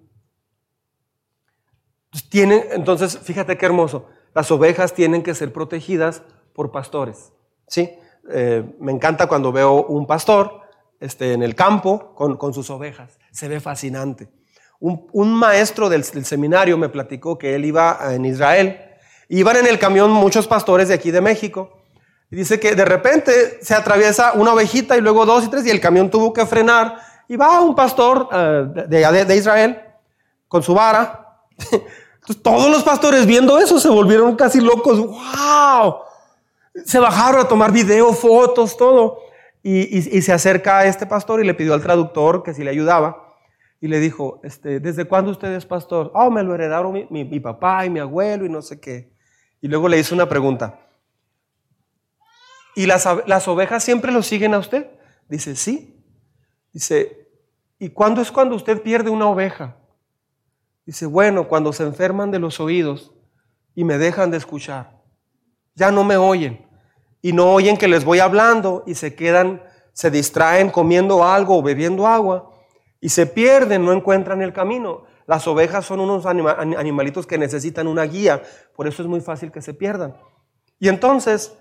Tienen, 2.30 2.64
entonces, 2.72 3.18
fíjate 3.20 3.58
qué 3.58 3.66
hermoso. 3.66 4.08
Las 4.34 4.52
ovejas 4.52 4.94
tienen 4.94 5.24
que 5.24 5.36
ser 5.36 5.54
protegidas 5.54 6.24
por 6.54 6.72
pastores. 6.72 7.32
¿sí? 7.68 7.92
Eh, 8.30 8.76
me 8.80 8.92
encanta 8.92 9.28
cuando 9.28 9.52
veo 9.52 9.86
un 9.86 10.08
pastor 10.08 10.62
este, 11.00 11.34
en 11.34 11.44
el 11.44 11.56
campo 11.56 12.14
con, 12.16 12.38
con 12.38 12.54
sus 12.54 12.70
ovejas. 12.70 13.18
Se 13.32 13.48
ve 13.48 13.60
fascinante. 13.60 14.30
Un, 15.14 15.34
maestro 15.34 15.90
del, 15.90 16.04
seminario 16.04 16.78
me 16.78 16.90
platicó 16.90 17.40
que 17.40 17.56
él 17.56 17.66
iba 17.66 17.98
en 18.14 18.24
Israel. 18.24 18.80
Iban 19.30 19.58
en 19.58 19.66
el 19.66 19.80
camión 19.80 20.12
muchos 20.12 20.48
pastores 20.48 20.90
de 20.90 20.94
aquí 20.94 21.10
de 21.10 21.22
México. 21.22 21.82
Dice 22.30 22.60
que 22.60 22.76
de 22.76 22.86
repente 22.86 23.58
se 23.64 23.74
atraviesa 23.74 24.34
una 24.34 24.54
ovejita 24.54 24.96
y 24.96 25.02
luego 25.02 25.26
dos 25.26 25.44
y 25.44 25.48
tres 25.48 25.66
y 25.66 25.72
el 25.72 25.82
camión 25.82 26.12
tuvo 26.12 26.32
que 26.34 26.46
frenar. 26.46 27.00
Y 27.28 27.36
va 27.36 27.62
un 27.62 27.74
pastor 27.74 28.30
eh, 28.32 28.86
de, 28.88 29.36
Israel 29.36 29.82
con 30.48 30.62
su 30.62 30.76
vara. 30.76 31.40
Todos 32.44 32.70
los 32.70 32.84
pastores 32.84 33.26
viendo 33.26 33.58
eso 33.58 33.80
se 33.80 33.90
volvieron 33.90 34.36
casi 34.36 34.62
locos. 34.62 35.00
¡Wow! 35.00 35.96
Se 36.86 37.00
bajaron 37.00 37.42
a 37.42 37.48
tomar 37.48 37.72
video, 37.72 38.14
fotos, 38.14 38.78
todo. 38.78 39.18
Y, 39.64 40.16
y, 40.16 40.22
se 40.22 40.32
acerca 40.32 40.78
a 40.78 40.86
este 40.86 41.08
pastor 41.08 41.44
y 41.44 41.48
le 41.48 41.56
pidió 41.56 41.74
al 41.74 41.82
traductor 41.82 42.44
que 42.44 42.54
si 42.54 42.64
le 42.64 42.70
ayudaba 42.70 43.25
y 43.86 43.88
le 43.88 44.00
dijo, 44.00 44.40
este, 44.42 44.80
¿desde 44.80 45.06
cuándo 45.06 45.30
usted 45.30 45.54
es 45.54 45.64
pastor? 45.64 46.12
Oh, 46.16 46.32
me 46.32 46.42
lo 46.42 46.56
heredaron 46.56 47.06
mi, 47.08 47.40
papá 47.40 47.86
y 47.86 47.92
mi 47.92 48.00
abuelo 48.00 48.44
y 48.44 48.50
no 48.50 48.64
sé 48.64 48.80
qué. 48.80 49.14
Y 49.62 49.68
luego 49.68 49.88
le 49.88 50.00
hizo 50.00 50.16
una 50.16 50.28
pregunta. 50.28 50.80
¿Y 52.76 52.88
las, 52.88 53.08
las 53.28 53.48
ovejas 53.48 53.84
siempre 53.84 54.12
lo 54.12 54.24
siguen 54.24 54.56
a 54.56 54.58
usted? 54.58 54.90
Dice, 55.30 55.56
sí. 55.56 56.04
Dice, 56.74 57.30
¿y 57.78 57.90
cuándo 57.90 58.24
es 58.24 58.32
cuando 58.32 58.56
usted 58.56 58.82
pierde 58.82 59.12
una 59.12 59.28
oveja? 59.28 59.78
Dice, 60.88 61.06
bueno, 61.06 61.48
cuando 61.48 61.72
se 61.72 61.84
enferman 61.84 62.32
de 62.32 62.40
los 62.40 62.60
oídos 62.60 63.14
y 63.76 63.84
me 63.84 64.00
dejan 64.00 64.32
de 64.32 64.38
escuchar. 64.38 65.00
Ya 65.76 65.92
no 65.92 66.04
me 66.04 66.18
oyen. 66.18 66.68
Y 67.22 67.34
no 67.34 67.54
oyen 67.54 67.78
que 67.78 67.88
les 67.88 68.04
voy 68.04 68.18
hablando 68.18 68.84
y 68.88 68.96
se 68.96 69.14
quedan, 69.14 69.62
se 69.94 70.10
distraen 70.10 70.72
comiendo 70.72 71.24
algo 71.24 71.60
o 71.60 71.62
bebiendo 71.62 72.08
agua 72.08 72.55
y 73.06 73.10
se 73.10 73.28
pierden, 73.28 73.86
no 73.86 73.94
encuentran 73.94 74.42
el 74.42 74.52
camino. 74.52 75.04
Las 75.28 75.48
ovejas 75.48 75.86
son 75.86 76.00
unos 76.00 76.26
animalitos 76.26 77.28
que 77.28 77.38
necesitan 77.38 77.86
una 77.86 78.02
guía, 78.02 78.42
por 78.76 78.88
eso 78.88 79.04
es 79.04 79.08
muy 79.08 79.22
fácil 79.22 79.52
que 79.52 79.62
se 79.62 79.76
pierdan. 79.76 80.18
Y 80.80 80.88
entonces 80.88 81.56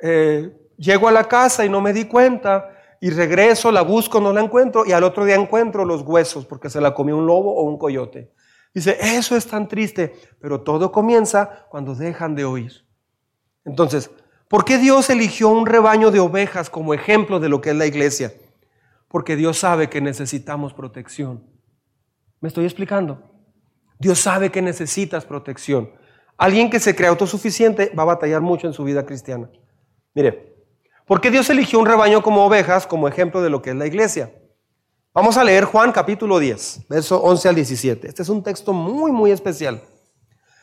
eh, 0.00 0.56
llego 0.76 1.08
a 1.08 1.10
la 1.10 1.24
casa 1.24 1.64
y 1.64 1.68
no 1.68 1.80
me 1.80 1.92
di 1.92 2.04
cuenta 2.04 2.70
y 3.00 3.10
regreso, 3.10 3.72
la 3.72 3.82
busco, 3.82 4.20
no 4.20 4.32
la 4.32 4.40
encuentro 4.40 4.86
y 4.86 4.92
al 4.92 5.02
otro 5.02 5.24
día 5.24 5.34
encuentro 5.34 5.84
los 5.84 6.02
huesos 6.02 6.46
porque 6.46 6.70
se 6.70 6.80
la 6.80 6.94
comió 6.94 7.16
un 7.16 7.26
lobo 7.26 7.56
o 7.56 7.64
un 7.64 7.76
coyote. 7.76 8.30
Dice, 8.72 8.96
eso 9.00 9.34
es 9.34 9.48
tan 9.48 9.66
triste, 9.66 10.14
pero 10.40 10.60
todo 10.60 10.92
comienza 10.92 11.66
cuando 11.70 11.96
dejan 11.96 12.36
de 12.36 12.44
oír. 12.44 12.86
Entonces, 13.64 14.12
¿por 14.46 14.64
qué 14.64 14.78
Dios 14.78 15.10
eligió 15.10 15.48
un 15.48 15.66
rebaño 15.66 16.12
de 16.12 16.20
ovejas 16.20 16.70
como 16.70 16.94
ejemplo 16.94 17.40
de 17.40 17.48
lo 17.48 17.60
que 17.60 17.70
es 17.70 17.76
la 17.76 17.86
iglesia? 17.86 18.32
Porque 19.14 19.36
Dios 19.36 19.58
sabe 19.58 19.88
que 19.88 20.00
necesitamos 20.00 20.74
protección. 20.74 21.44
¿Me 22.40 22.48
estoy 22.48 22.64
explicando? 22.64 23.22
Dios 23.96 24.18
sabe 24.18 24.50
que 24.50 24.60
necesitas 24.60 25.24
protección. 25.24 25.92
Alguien 26.36 26.68
que 26.68 26.80
se 26.80 26.96
cree 26.96 27.10
autosuficiente 27.10 27.92
va 27.96 28.02
a 28.02 28.06
batallar 28.06 28.40
mucho 28.40 28.66
en 28.66 28.72
su 28.72 28.82
vida 28.82 29.06
cristiana. 29.06 29.48
Mire, 30.14 30.56
¿por 31.06 31.20
qué 31.20 31.30
Dios 31.30 31.48
eligió 31.48 31.78
un 31.78 31.86
rebaño 31.86 32.24
como 32.24 32.44
ovejas 32.44 32.88
como 32.88 33.06
ejemplo 33.06 33.40
de 33.40 33.50
lo 33.50 33.62
que 33.62 33.70
es 33.70 33.76
la 33.76 33.86
iglesia? 33.86 34.34
Vamos 35.12 35.36
a 35.36 35.44
leer 35.44 35.64
Juan 35.64 35.92
capítulo 35.92 36.40
10, 36.40 36.88
verso 36.88 37.22
11 37.22 37.48
al 37.50 37.54
17. 37.54 38.08
Este 38.08 38.22
es 38.22 38.28
un 38.28 38.42
texto 38.42 38.72
muy, 38.72 39.12
muy 39.12 39.30
especial. 39.30 39.80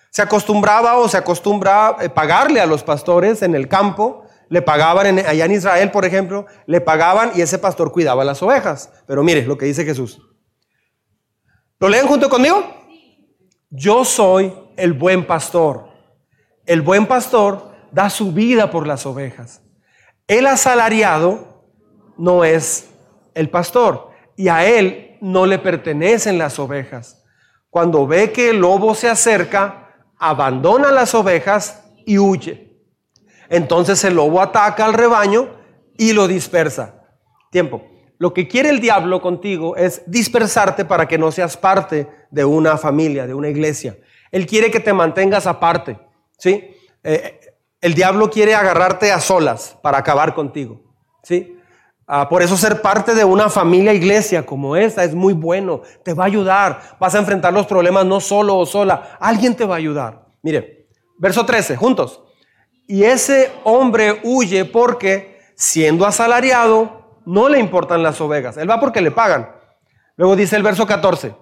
Se 0.09 0.21
acostumbraba 0.21 0.97
o 0.97 1.07
se 1.07 1.15
acostumbra 1.15 1.95
eh, 2.01 2.09
pagarle 2.09 2.59
a 2.59 2.65
los 2.65 2.83
pastores 2.83 3.43
en 3.43 3.55
el 3.55 3.69
campo 3.69 4.20
le 4.51 4.61
pagaban 4.61 5.17
allá 5.19 5.45
en 5.45 5.51
Israel, 5.53 5.91
por 5.91 6.03
ejemplo, 6.03 6.45
le 6.65 6.81
pagaban 6.81 7.31
y 7.33 7.41
ese 7.41 7.57
pastor 7.57 7.93
cuidaba 7.93 8.25
las 8.25 8.43
ovejas. 8.43 8.91
Pero 9.07 9.23
mire 9.23 9.45
lo 9.45 9.57
que 9.57 9.65
dice 9.65 9.85
Jesús. 9.85 10.21
¿Lo 11.79 11.87
leen 11.87 12.05
junto 12.05 12.27
conmigo? 12.27 12.61
Yo 13.69 14.03
soy 14.03 14.53
el 14.75 14.91
buen 14.91 15.25
pastor. 15.25 15.87
El 16.65 16.81
buen 16.81 17.05
pastor 17.05 17.71
da 17.93 18.09
su 18.09 18.33
vida 18.33 18.69
por 18.69 18.87
las 18.87 19.05
ovejas. 19.05 19.61
El 20.27 20.45
asalariado 20.47 21.63
no 22.17 22.43
es 22.43 22.89
el 23.33 23.49
pastor. 23.49 24.11
y 24.35 24.49
a 24.49 24.65
él 24.65 25.17
no 25.21 25.45
le 25.45 25.59
pertenecen 25.59 26.37
las 26.37 26.59
ovejas. 26.59 27.23
Cuando 27.69 28.05
ve 28.05 28.33
que 28.33 28.49
el 28.49 28.57
lobo 28.57 28.95
se 28.95 29.07
acerca, 29.07 29.93
abandona 30.17 30.91
las 30.91 31.15
ovejas 31.15 31.83
y 32.05 32.17
huye. 32.17 32.70
Entonces 33.51 34.01
el 34.05 34.15
lobo 34.15 34.41
ataca 34.41 34.85
al 34.85 34.93
rebaño 34.93 35.49
y 35.97 36.13
lo 36.13 36.29
dispersa. 36.29 37.03
Tiempo. 37.51 37.83
Lo 38.17 38.33
que 38.33 38.47
quiere 38.47 38.69
el 38.69 38.79
diablo 38.79 39.21
contigo 39.21 39.75
es 39.75 40.03
dispersarte 40.07 40.85
para 40.85 41.05
que 41.05 41.17
no 41.17 41.33
seas 41.33 41.57
parte 41.57 42.07
de 42.31 42.45
una 42.45 42.77
familia, 42.77 43.27
de 43.27 43.33
una 43.33 43.49
iglesia. 43.49 43.97
Él 44.31 44.47
quiere 44.47 44.71
que 44.71 44.79
te 44.79 44.93
mantengas 44.93 45.47
aparte. 45.47 45.99
¿sí? 46.37 46.71
Eh, 47.03 47.41
el 47.81 47.93
diablo 47.93 48.29
quiere 48.29 48.55
agarrarte 48.55 49.11
a 49.11 49.19
solas 49.19 49.77
para 49.81 49.97
acabar 49.97 50.33
contigo. 50.33 50.81
¿sí? 51.21 51.57
Ah, 52.07 52.29
por 52.29 52.43
eso 52.43 52.55
ser 52.55 52.81
parte 52.81 53.13
de 53.13 53.25
una 53.25 53.49
familia 53.49 53.93
iglesia 53.93 54.45
como 54.45 54.77
esta 54.77 55.03
es 55.03 55.13
muy 55.13 55.33
bueno. 55.33 55.81
Te 56.05 56.13
va 56.13 56.23
a 56.23 56.27
ayudar. 56.27 56.81
Vas 57.01 57.15
a 57.15 57.19
enfrentar 57.19 57.51
los 57.51 57.67
problemas 57.67 58.05
no 58.05 58.21
solo 58.21 58.57
o 58.57 58.65
sola. 58.65 59.17
Alguien 59.19 59.57
te 59.57 59.65
va 59.65 59.75
a 59.75 59.79
ayudar. 59.79 60.27
Mire, 60.41 60.87
verso 61.17 61.45
13, 61.45 61.75
juntos. 61.75 62.21
Y 62.91 63.05
ese 63.05 63.49
hombre 63.63 64.19
huye 64.21 64.65
porque, 64.65 65.39
siendo 65.55 66.05
asalariado, 66.05 67.21
no 67.25 67.47
le 67.47 67.57
importan 67.57 68.03
las 68.03 68.19
ovejas. 68.19 68.57
Él 68.57 68.69
va 68.69 68.81
porque 68.81 68.99
le 68.99 69.11
pagan. 69.11 69.49
Luego 70.17 70.35
dice 70.35 70.57
el 70.57 70.61
verso 70.61 70.85
14, 70.85 71.33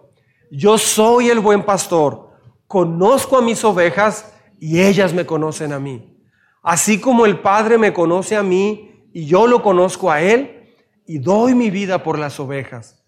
yo 0.51 0.77
soy 0.77 1.31
el 1.31 1.39
buen 1.39 1.63
pastor, 1.63 2.29
conozco 2.67 3.35
a 3.35 3.41
mis 3.41 3.63
ovejas 3.63 4.31
y 4.59 4.79
ellas 4.79 5.11
me 5.11 5.25
conocen 5.25 5.73
a 5.73 5.79
mí. 5.79 6.21
Así 6.61 7.01
como 7.01 7.25
el 7.25 7.39
Padre 7.39 7.79
me 7.79 7.93
conoce 7.93 8.35
a 8.35 8.43
mí 8.43 9.09
y 9.11 9.25
yo 9.25 9.47
lo 9.47 9.63
conozco 9.63 10.11
a 10.11 10.21
Él 10.21 10.75
y 11.07 11.17
doy 11.17 11.55
mi 11.55 11.71
vida 11.71 12.03
por 12.03 12.19
las 12.19 12.39
ovejas. 12.39 13.03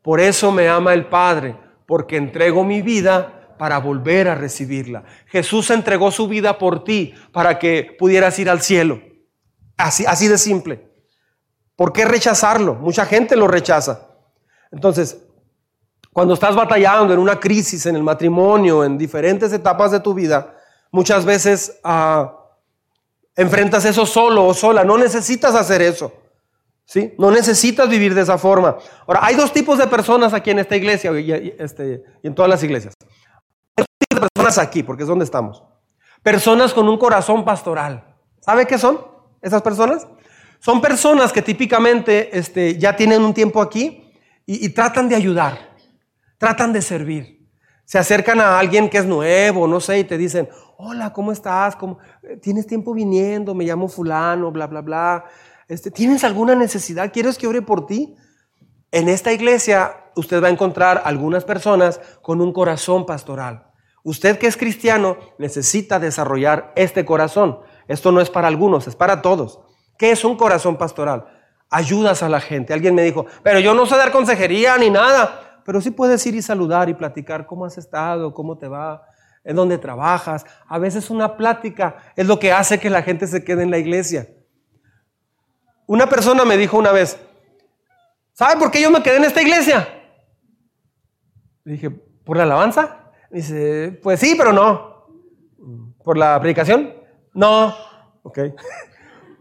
Por 0.00 0.20
eso 0.20 0.50
me 0.50 0.70
ama 0.70 0.94
el 0.94 1.04
Padre, 1.04 1.54
porque 1.84 2.16
entrego 2.16 2.64
mi 2.64 2.80
vida 2.80 3.43
para 3.58 3.78
volver 3.78 4.28
a 4.28 4.34
recibirla. 4.34 5.04
Jesús 5.26 5.70
entregó 5.70 6.10
su 6.10 6.28
vida 6.28 6.58
por 6.58 6.84
ti 6.84 7.14
para 7.32 7.58
que 7.58 7.94
pudieras 7.98 8.38
ir 8.38 8.50
al 8.50 8.60
cielo. 8.60 9.00
Así, 9.76 10.04
así 10.06 10.28
de 10.28 10.38
simple. 10.38 10.88
¿Por 11.76 11.92
qué 11.92 12.04
rechazarlo? 12.04 12.74
Mucha 12.74 13.06
gente 13.06 13.36
lo 13.36 13.48
rechaza. 13.48 14.08
Entonces, 14.70 15.18
cuando 16.12 16.34
estás 16.34 16.54
batallando 16.54 17.12
en 17.12 17.18
una 17.18 17.40
crisis, 17.40 17.86
en 17.86 17.96
el 17.96 18.02
matrimonio, 18.02 18.84
en 18.84 18.96
diferentes 18.96 19.52
etapas 19.52 19.90
de 19.90 20.00
tu 20.00 20.14
vida, 20.14 20.54
muchas 20.92 21.24
veces 21.24 21.80
ah, 21.82 22.38
enfrentas 23.34 23.84
eso 23.84 24.06
solo 24.06 24.46
o 24.46 24.54
sola. 24.54 24.84
No 24.84 24.96
necesitas 24.96 25.54
hacer 25.54 25.82
eso. 25.82 26.12
¿sí? 26.84 27.14
No 27.18 27.30
necesitas 27.30 27.88
vivir 27.88 28.14
de 28.14 28.22
esa 28.22 28.38
forma. 28.38 28.76
Ahora, 29.06 29.20
hay 29.22 29.34
dos 29.34 29.52
tipos 29.52 29.78
de 29.78 29.86
personas 29.86 30.32
aquí 30.32 30.50
en 30.50 30.60
esta 30.60 30.76
iglesia 30.76 31.18
y, 31.18 31.54
este, 31.58 32.02
y 32.22 32.26
en 32.26 32.34
todas 32.34 32.48
las 32.48 32.62
iglesias. 32.62 32.94
Hay 33.76 33.84
dos 33.84 33.86
tipos 33.98 34.20
de 34.22 34.33
aquí, 34.58 34.82
porque 34.82 35.02
es 35.02 35.08
donde 35.08 35.24
estamos. 35.24 35.62
Personas 36.22 36.72
con 36.72 36.88
un 36.88 36.98
corazón 36.98 37.44
pastoral. 37.44 38.04
¿Sabe 38.40 38.66
qué 38.66 38.78
son 38.78 39.00
esas 39.42 39.62
personas? 39.62 40.06
Son 40.60 40.80
personas 40.80 41.32
que 41.32 41.42
típicamente 41.42 42.36
este, 42.38 42.78
ya 42.78 42.96
tienen 42.96 43.22
un 43.22 43.34
tiempo 43.34 43.60
aquí 43.60 44.12
y, 44.46 44.68
tratan 44.70 45.08
de 45.08 45.14
ayudar, 45.14 45.76
tratan 46.38 46.72
de 46.72 46.82
servir. 46.82 47.48
Se 47.84 47.98
acercan 47.98 48.40
a 48.40 48.58
alguien 48.58 48.88
que 48.88 48.98
es 48.98 49.06
nuevo, 49.06 49.66
no 49.66 49.80
sé, 49.80 49.98
y 49.98 50.04
te 50.04 50.16
dicen, 50.16 50.48
hola, 50.78 51.12
¿cómo 51.12 51.32
estás? 51.32 51.76
¿Cómo? 51.76 51.98
¿Tienes 52.40 52.66
tiempo 52.66 52.94
viniendo? 52.94 53.54
Me 53.54 53.64
llamo 53.64 53.88
fulano, 53.88 54.50
bla, 54.50 54.66
bla, 54.66 54.80
bla. 54.80 55.24
Este, 55.68 55.90
¿Tienes 55.90 56.24
alguna 56.24 56.54
necesidad? 56.54 57.12
¿Quieres 57.12 57.36
que 57.36 57.46
ore 57.46 57.62
por 57.62 57.86
ti? 57.86 58.16
En 58.90 59.08
esta 59.08 59.32
iglesia 59.32 60.04
usted 60.16 60.42
va 60.42 60.48
a 60.48 60.50
encontrar 60.50 61.02
algunas 61.04 61.44
personas 61.44 62.00
con 62.22 62.40
un 62.40 62.52
corazón 62.52 63.06
pastoral. 63.06 63.66
Usted 64.04 64.38
que 64.38 64.46
es 64.46 64.58
cristiano 64.58 65.16
necesita 65.38 65.98
desarrollar 65.98 66.72
este 66.76 67.06
corazón. 67.06 67.60
Esto 67.88 68.12
no 68.12 68.20
es 68.20 68.28
para 68.28 68.48
algunos, 68.48 68.86
es 68.86 68.94
para 68.94 69.22
todos. 69.22 69.60
¿Qué 69.98 70.10
es 70.10 70.24
un 70.24 70.36
corazón 70.36 70.76
pastoral? 70.76 71.26
Ayudas 71.70 72.22
a 72.22 72.28
la 72.28 72.40
gente. 72.40 72.74
Alguien 72.74 72.94
me 72.94 73.02
dijo, 73.02 73.24
pero 73.42 73.60
yo 73.60 73.72
no 73.74 73.86
sé 73.86 73.96
dar 73.96 74.12
consejería 74.12 74.76
ni 74.76 74.90
nada. 74.90 75.62
Pero 75.64 75.80
sí 75.80 75.90
puedes 75.90 76.24
ir 76.26 76.34
y 76.34 76.42
saludar 76.42 76.90
y 76.90 76.94
platicar 76.94 77.46
cómo 77.46 77.64
has 77.64 77.78
estado, 77.78 78.34
cómo 78.34 78.58
te 78.58 78.68
va, 78.68 79.06
en 79.42 79.56
dónde 79.56 79.78
trabajas. 79.78 80.44
A 80.68 80.78
veces 80.78 81.08
una 81.08 81.38
plática 81.38 81.96
es 82.14 82.26
lo 82.26 82.38
que 82.38 82.52
hace 82.52 82.78
que 82.78 82.90
la 82.90 83.02
gente 83.02 83.26
se 83.26 83.42
quede 83.42 83.62
en 83.62 83.70
la 83.70 83.78
iglesia. 83.78 84.28
Una 85.86 86.06
persona 86.06 86.44
me 86.44 86.58
dijo 86.58 86.76
una 86.76 86.92
vez, 86.92 87.18
¿sabe 88.34 88.60
por 88.60 88.70
qué 88.70 88.82
yo 88.82 88.90
me 88.90 89.02
quedé 89.02 89.16
en 89.16 89.24
esta 89.24 89.40
iglesia? 89.40 89.88
Le 91.64 91.72
dije, 91.72 91.88
¿por 91.88 92.36
la 92.36 92.42
alabanza? 92.42 93.03
Dice, 93.34 93.98
pues 94.00 94.20
sí, 94.20 94.36
pero 94.38 94.52
no. 94.52 95.08
¿Por 96.04 96.16
la 96.16 96.38
predicación? 96.38 96.94
No. 97.34 97.74
Ok. 98.22 98.38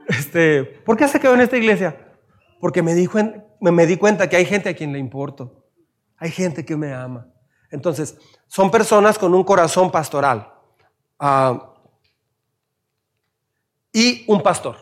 Este, 0.05 0.65
¿Por 0.65 0.97
qué 0.97 1.07
se 1.07 1.17
quedó 1.17 1.33
en 1.33 1.39
esta 1.39 1.55
iglesia? 1.55 2.13
Porque 2.59 2.81
me, 2.81 2.93
dijo, 2.93 3.19
me 3.61 3.85
di 3.85 3.95
cuenta 3.95 4.27
que 4.27 4.35
hay 4.35 4.43
gente 4.43 4.67
a 4.67 4.75
quien 4.75 4.91
le 4.91 4.99
importo. 4.99 5.63
Hay 6.17 6.29
gente 6.29 6.65
que 6.65 6.75
me 6.75 6.93
ama. 6.93 7.25
Entonces, 7.71 8.17
son 8.47 8.69
personas 8.69 9.17
con 9.17 9.33
un 9.33 9.45
corazón 9.45 9.89
pastoral. 9.89 10.51
Ah, 11.17 11.71
y 13.93 14.25
un 14.27 14.43
pastor. 14.43 14.75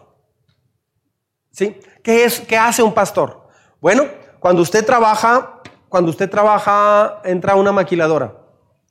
¿Sí? 1.52 1.80
¿Qué, 2.04 2.24
es, 2.24 2.40
¿Qué 2.40 2.58
hace 2.58 2.82
un 2.82 2.96
pastor? 2.96 3.48
Bueno, 3.80 4.06
cuando 4.40 4.64
usted 4.64 4.84
trabaja, 4.84 5.62
cuando 5.88 6.10
usted 6.10 6.28
trabaja, 6.32 7.22
entra 7.24 7.54
una 7.54 7.72
maquiladora 7.72 8.41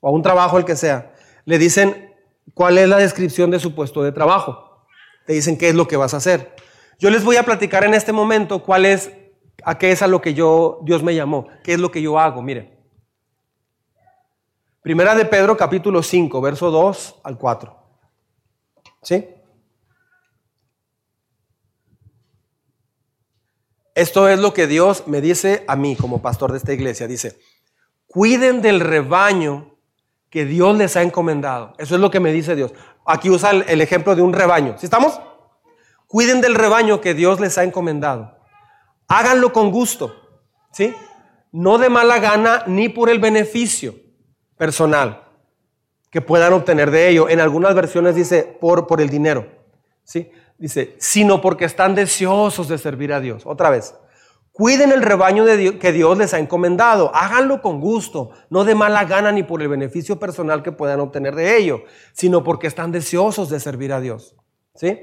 o 0.01 0.09
a 0.09 0.11
un 0.11 0.23
trabajo 0.23 0.59
el 0.59 0.65
que 0.65 0.77
sea, 0.77 1.13
le 1.45 1.59
dicen 1.59 2.15
cuál 2.55 2.79
es 2.79 2.89
la 2.89 2.97
descripción 2.97 3.51
de 3.51 3.61
su 3.61 3.75
puesto 3.75 4.03
de 4.03 4.13
trabajo. 4.13 4.87
Te 5.27 5.33
dicen 5.33 5.57
qué 5.57 5.69
es 5.69 5.75
lo 5.75 5.87
que 5.87 5.97
vas 5.97 6.15
a 6.15 6.19
hacer. 6.19 6.55
Yo 6.99 7.11
les 7.11 7.25
voy 7.25 7.37
a 7.37 7.45
platicar 7.45 7.85
en 7.85 7.95
este 7.95 8.13
momento 8.13 8.63
cuál 8.63 8.85
es, 8.85 9.11
a 9.65 9.79
qué 9.79 9.93
es 9.93 10.03
a 10.03 10.07
lo 10.07 10.21
que 10.21 10.35
yo, 10.35 10.81
Dios 10.83 11.03
me 11.03 11.15
llamó, 11.15 11.47
qué 11.63 11.75
es 11.75 11.81
lo 11.81 11.91
que 11.91 12.03
yo 12.03 12.19
hago. 12.19 12.43
Mire. 12.43 12.79
Primera 14.83 15.15
de 15.15 15.27
Pedro 15.27 15.57
capítulo 15.57 16.03
5, 16.03 16.41
verso 16.41 16.71
2 16.71 17.21
al 17.23 17.39
4. 17.39 17.77
¿Sí? 19.03 19.29
Esto 23.95 24.29
es 24.29 24.39
lo 24.39 24.55
que 24.55 24.67
Dios 24.67 25.07
me 25.07 25.21
dice 25.21 25.65
a 25.69 25.77
mí 25.77 25.97
como 25.97 26.23
pastor 26.23 26.53
de 26.53 26.59
esta 26.59 26.73
iglesia. 26.73 27.07
Dice, 27.07 27.39
cuiden 28.07 28.63
del 28.63 28.81
rebaño 28.81 29.70
que 30.31 30.45
Dios 30.45 30.77
les 30.77 30.97
ha 30.97 31.03
encomendado. 31.03 31.75
Eso 31.77 31.97
es 31.97 32.01
lo 32.01 32.11
que 32.11 32.21
me 32.21 32.33
dice 32.33 32.55
Dios. 32.55 32.73
Aquí 33.05 33.29
usa 33.29 33.51
el, 33.51 33.81
ejemplo 33.81 34.15
de 34.15 34.23
un 34.23 34.33
rebaño. 34.33 34.77
¿Sí 34.79 34.87
estamos? 34.87 35.21
Cuiden 36.07 36.41
del 36.41 36.55
rebaño 36.55 37.01
que 37.01 37.15
Dios 37.15 37.41
les 37.41 37.59
ha 37.59 37.65
encomendado. 37.65 38.39
Háganlo 39.09 39.53
con 39.53 39.71
gusto. 39.71 40.15
¿Sí? 40.73 40.95
No 41.51 41.79
de 41.79 41.91
mala 41.91 42.21
gana 42.21 42.63
ni 42.67 42.89
por 42.89 43.11
el 43.11 43.19
beneficio 43.19 43.95
personal 44.57 45.25
que 46.11 46.21
puedan 46.21 46.53
obtener 46.53 46.93
de 46.93 47.09
ello. 47.09 47.29
En 47.29 47.41
algunas 47.41 47.75
versiones 47.75 48.15
dice 48.15 48.57
por, 48.61 48.87
por 48.87 49.01
el 49.01 49.11
dinero. 49.11 49.49
¿Sí? 50.05 50.31
Dice, 50.59 50.95
sino 50.99 51.41
porque 51.41 51.65
están 51.65 51.95
deseosos 51.95 52.69
de 52.69 52.79
servir 52.79 53.13
a 53.13 53.21
Dios. 53.21 53.43
Otra 53.47 53.71
vez, 53.71 53.95
cuiden 54.53 54.93
el 54.93 55.03
rebaño 55.03 55.45
de 55.45 55.79
que 55.79 55.93
Dios 55.93 56.17
les 56.19 56.35
ha 56.35 56.39
encomendado. 56.39 57.15
Háganlo 57.15 57.63
con 57.63 57.81
gusto, 57.81 58.31
no 58.51 58.65
de 58.65 58.75
mala 58.75 59.05
gana 59.05 59.33
ni 59.33 59.43
por 59.43 59.63
el 59.63 59.69
beneficio 59.69 60.19
personal 60.19 60.63
que 60.63 60.73
puedan 60.73 61.01
obtener 61.01 61.35
de 61.35 61.57
ello, 61.57 61.85
sino 62.13 62.43
porque 62.45 62.67
están 62.67 62.93
deseosos 62.93 63.49
de 63.49 63.61
servir 63.61 63.93
a 63.93 64.01
Dios. 64.01 64.37
¿Sí? 64.75 65.01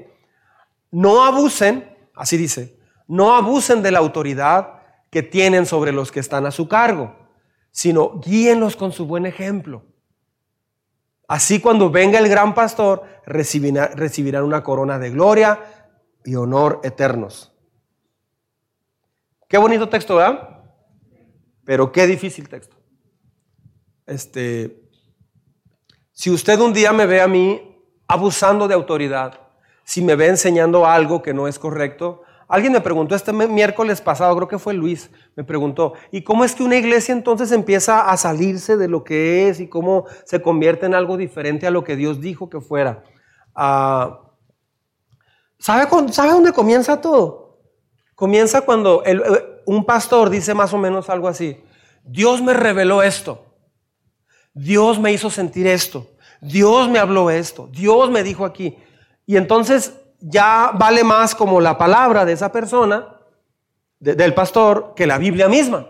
No 0.90 1.24
abusen, 1.24 1.96
así 2.14 2.36
dice, 2.36 2.78
no 3.06 3.34
abusen 3.34 3.82
de 3.82 3.90
la 3.90 3.98
autoridad 3.98 4.82
que 5.10 5.22
tienen 5.22 5.66
sobre 5.66 5.92
los 5.92 6.12
que 6.12 6.20
están 6.20 6.46
a 6.46 6.50
su 6.50 6.68
cargo, 6.68 7.16
sino 7.70 8.20
guíenlos 8.20 8.76
con 8.76 8.92
su 8.92 9.06
buen 9.06 9.26
ejemplo. 9.26 9.84
Así 11.26 11.60
cuando 11.60 11.90
venga 11.90 12.18
el 12.18 12.28
gran 12.28 12.54
pastor, 12.54 13.02
recibirán 13.26 14.44
una 14.44 14.62
corona 14.62 14.98
de 14.98 15.10
gloria 15.10 15.60
y 16.24 16.34
honor 16.36 16.80
eternos. 16.84 17.52
Qué 19.48 19.58
bonito 19.58 19.88
texto, 19.88 20.16
¿verdad? 20.16 20.60
Pero 21.64 21.90
qué 21.90 22.06
difícil 22.06 22.48
texto. 22.48 22.76
Este, 24.06 24.82
si 26.12 26.30
usted 26.30 26.60
un 26.60 26.72
día 26.72 26.92
me 26.92 27.06
ve 27.06 27.20
a 27.20 27.28
mí 27.28 27.60
abusando 28.06 28.68
de 28.68 28.74
autoridad, 28.74 29.40
si 29.84 30.02
me 30.02 30.14
ve 30.14 30.28
enseñando 30.28 30.86
algo 30.86 31.22
que 31.22 31.34
no 31.34 31.48
es 31.48 31.58
correcto, 31.58 32.22
Alguien 32.48 32.72
me 32.72 32.80
preguntó 32.80 33.14
este 33.14 33.30
miércoles 33.30 34.00
pasado, 34.00 34.34
creo 34.34 34.48
que 34.48 34.58
fue 34.58 34.72
Luis, 34.72 35.10
me 35.36 35.44
preguntó, 35.44 35.92
¿y 36.10 36.22
cómo 36.22 36.44
es 36.44 36.54
que 36.54 36.62
una 36.62 36.76
iglesia 36.76 37.12
entonces 37.12 37.52
empieza 37.52 38.08
a 38.10 38.16
salirse 38.16 38.78
de 38.78 38.88
lo 38.88 39.04
que 39.04 39.50
es 39.50 39.60
y 39.60 39.68
cómo 39.68 40.06
se 40.24 40.40
convierte 40.40 40.86
en 40.86 40.94
algo 40.94 41.18
diferente 41.18 41.66
a 41.66 41.70
lo 41.70 41.84
que 41.84 41.94
Dios 41.94 42.22
dijo 42.22 42.48
que 42.48 42.62
fuera? 42.62 43.04
Ah, 43.54 44.22
¿sabe, 45.58 45.86
¿Sabe 46.10 46.30
dónde 46.30 46.54
comienza 46.54 47.02
todo? 47.02 47.47
Comienza 48.18 48.62
cuando 48.62 49.04
un 49.64 49.84
pastor 49.84 50.28
dice 50.28 50.52
más 50.52 50.72
o 50.72 50.76
menos 50.76 51.08
algo 51.08 51.28
así. 51.28 51.62
Dios 52.02 52.42
me 52.42 52.52
reveló 52.52 53.00
esto. 53.00 53.44
Dios 54.52 54.98
me 54.98 55.12
hizo 55.12 55.30
sentir 55.30 55.68
esto. 55.68 56.04
Dios 56.40 56.88
me 56.88 56.98
habló 56.98 57.30
esto. 57.30 57.68
Dios 57.70 58.10
me 58.10 58.24
dijo 58.24 58.44
aquí. 58.44 58.76
Y 59.24 59.36
entonces 59.36 59.94
ya 60.18 60.72
vale 60.74 61.04
más 61.04 61.32
como 61.32 61.60
la 61.60 61.78
palabra 61.78 62.24
de 62.24 62.32
esa 62.32 62.50
persona, 62.50 63.06
del 64.00 64.34
pastor, 64.34 64.94
que 64.96 65.06
la 65.06 65.18
Biblia 65.18 65.48
misma. 65.48 65.86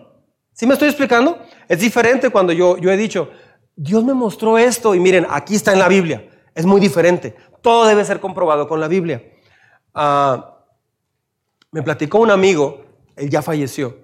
¿Sí 0.52 0.66
me 0.66 0.74
estoy 0.74 0.88
explicando? 0.88 1.38
Es 1.66 1.80
diferente 1.80 2.28
cuando 2.28 2.52
yo, 2.52 2.76
yo 2.76 2.90
he 2.90 2.98
dicho, 2.98 3.30
Dios 3.74 4.04
me 4.04 4.12
mostró 4.12 4.58
esto 4.58 4.94
y 4.94 5.00
miren, 5.00 5.26
aquí 5.30 5.54
está 5.54 5.72
en 5.72 5.78
la 5.78 5.88
Biblia. 5.88 6.28
Es 6.54 6.66
muy 6.66 6.78
diferente. 6.78 7.34
Todo 7.62 7.86
debe 7.86 8.04
ser 8.04 8.20
comprobado 8.20 8.68
con 8.68 8.80
la 8.80 8.88
Biblia. 8.88 9.22
Ah, 9.94 10.57
me 11.70 11.82
platicó 11.82 12.18
un 12.18 12.30
amigo, 12.30 12.84
él 13.16 13.30
ya 13.30 13.42
falleció. 13.42 13.96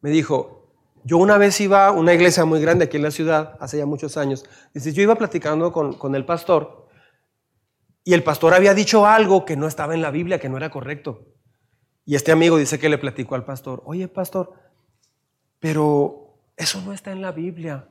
Me 0.00 0.10
dijo, 0.10 0.72
yo 1.04 1.18
una 1.18 1.38
vez 1.38 1.60
iba 1.60 1.86
a 1.86 1.92
una 1.92 2.14
iglesia 2.14 2.44
muy 2.44 2.60
grande 2.60 2.86
aquí 2.86 2.96
en 2.96 3.02
la 3.02 3.10
ciudad, 3.10 3.56
hace 3.60 3.78
ya 3.78 3.86
muchos 3.86 4.16
años. 4.16 4.44
Dice, 4.72 4.92
yo 4.92 5.02
iba 5.02 5.14
platicando 5.14 5.72
con, 5.72 5.94
con 5.94 6.14
el 6.14 6.24
pastor 6.24 6.88
y 8.04 8.12
el 8.12 8.22
pastor 8.22 8.52
había 8.52 8.74
dicho 8.74 9.06
algo 9.06 9.44
que 9.44 9.56
no 9.56 9.66
estaba 9.66 9.94
en 9.94 10.02
la 10.02 10.10
Biblia, 10.10 10.38
que 10.38 10.50
no 10.50 10.58
era 10.58 10.70
correcto. 10.70 11.26
Y 12.04 12.16
este 12.16 12.32
amigo 12.32 12.58
dice 12.58 12.78
que 12.78 12.90
le 12.90 12.98
platicó 12.98 13.34
al 13.34 13.46
pastor, 13.46 13.82
oye 13.86 14.08
pastor, 14.08 14.52
pero 15.58 16.36
eso 16.56 16.82
no 16.82 16.92
está 16.92 17.12
en 17.12 17.22
la 17.22 17.32
Biblia. 17.32 17.88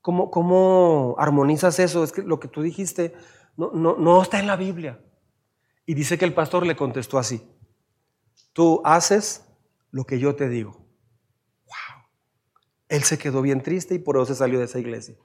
¿Cómo, 0.00 0.30
cómo 0.30 1.16
armonizas 1.18 1.80
eso? 1.80 2.04
Es 2.04 2.12
que 2.12 2.22
lo 2.22 2.38
que 2.38 2.46
tú 2.46 2.62
dijiste 2.62 3.14
no, 3.56 3.72
no, 3.72 3.96
no 3.96 4.22
está 4.22 4.38
en 4.38 4.46
la 4.46 4.54
Biblia. 4.54 5.00
Y 5.86 5.94
dice 5.94 6.16
que 6.16 6.24
el 6.24 6.34
pastor 6.34 6.64
le 6.64 6.76
contestó 6.76 7.18
así, 7.18 7.42
tú 8.54 8.80
haces 8.82 9.44
lo 9.90 10.04
que 10.04 10.18
yo 10.18 10.34
te 10.34 10.48
digo. 10.48 10.72
Wow. 11.66 12.06
Él 12.88 13.02
se 13.02 13.18
quedó 13.18 13.42
bien 13.42 13.62
triste 13.62 13.94
y 13.94 13.98
por 13.98 14.16
eso 14.16 14.24
se 14.24 14.34
salió 14.34 14.58
de 14.58 14.64
esa 14.64 14.78
iglesia. 14.78 15.16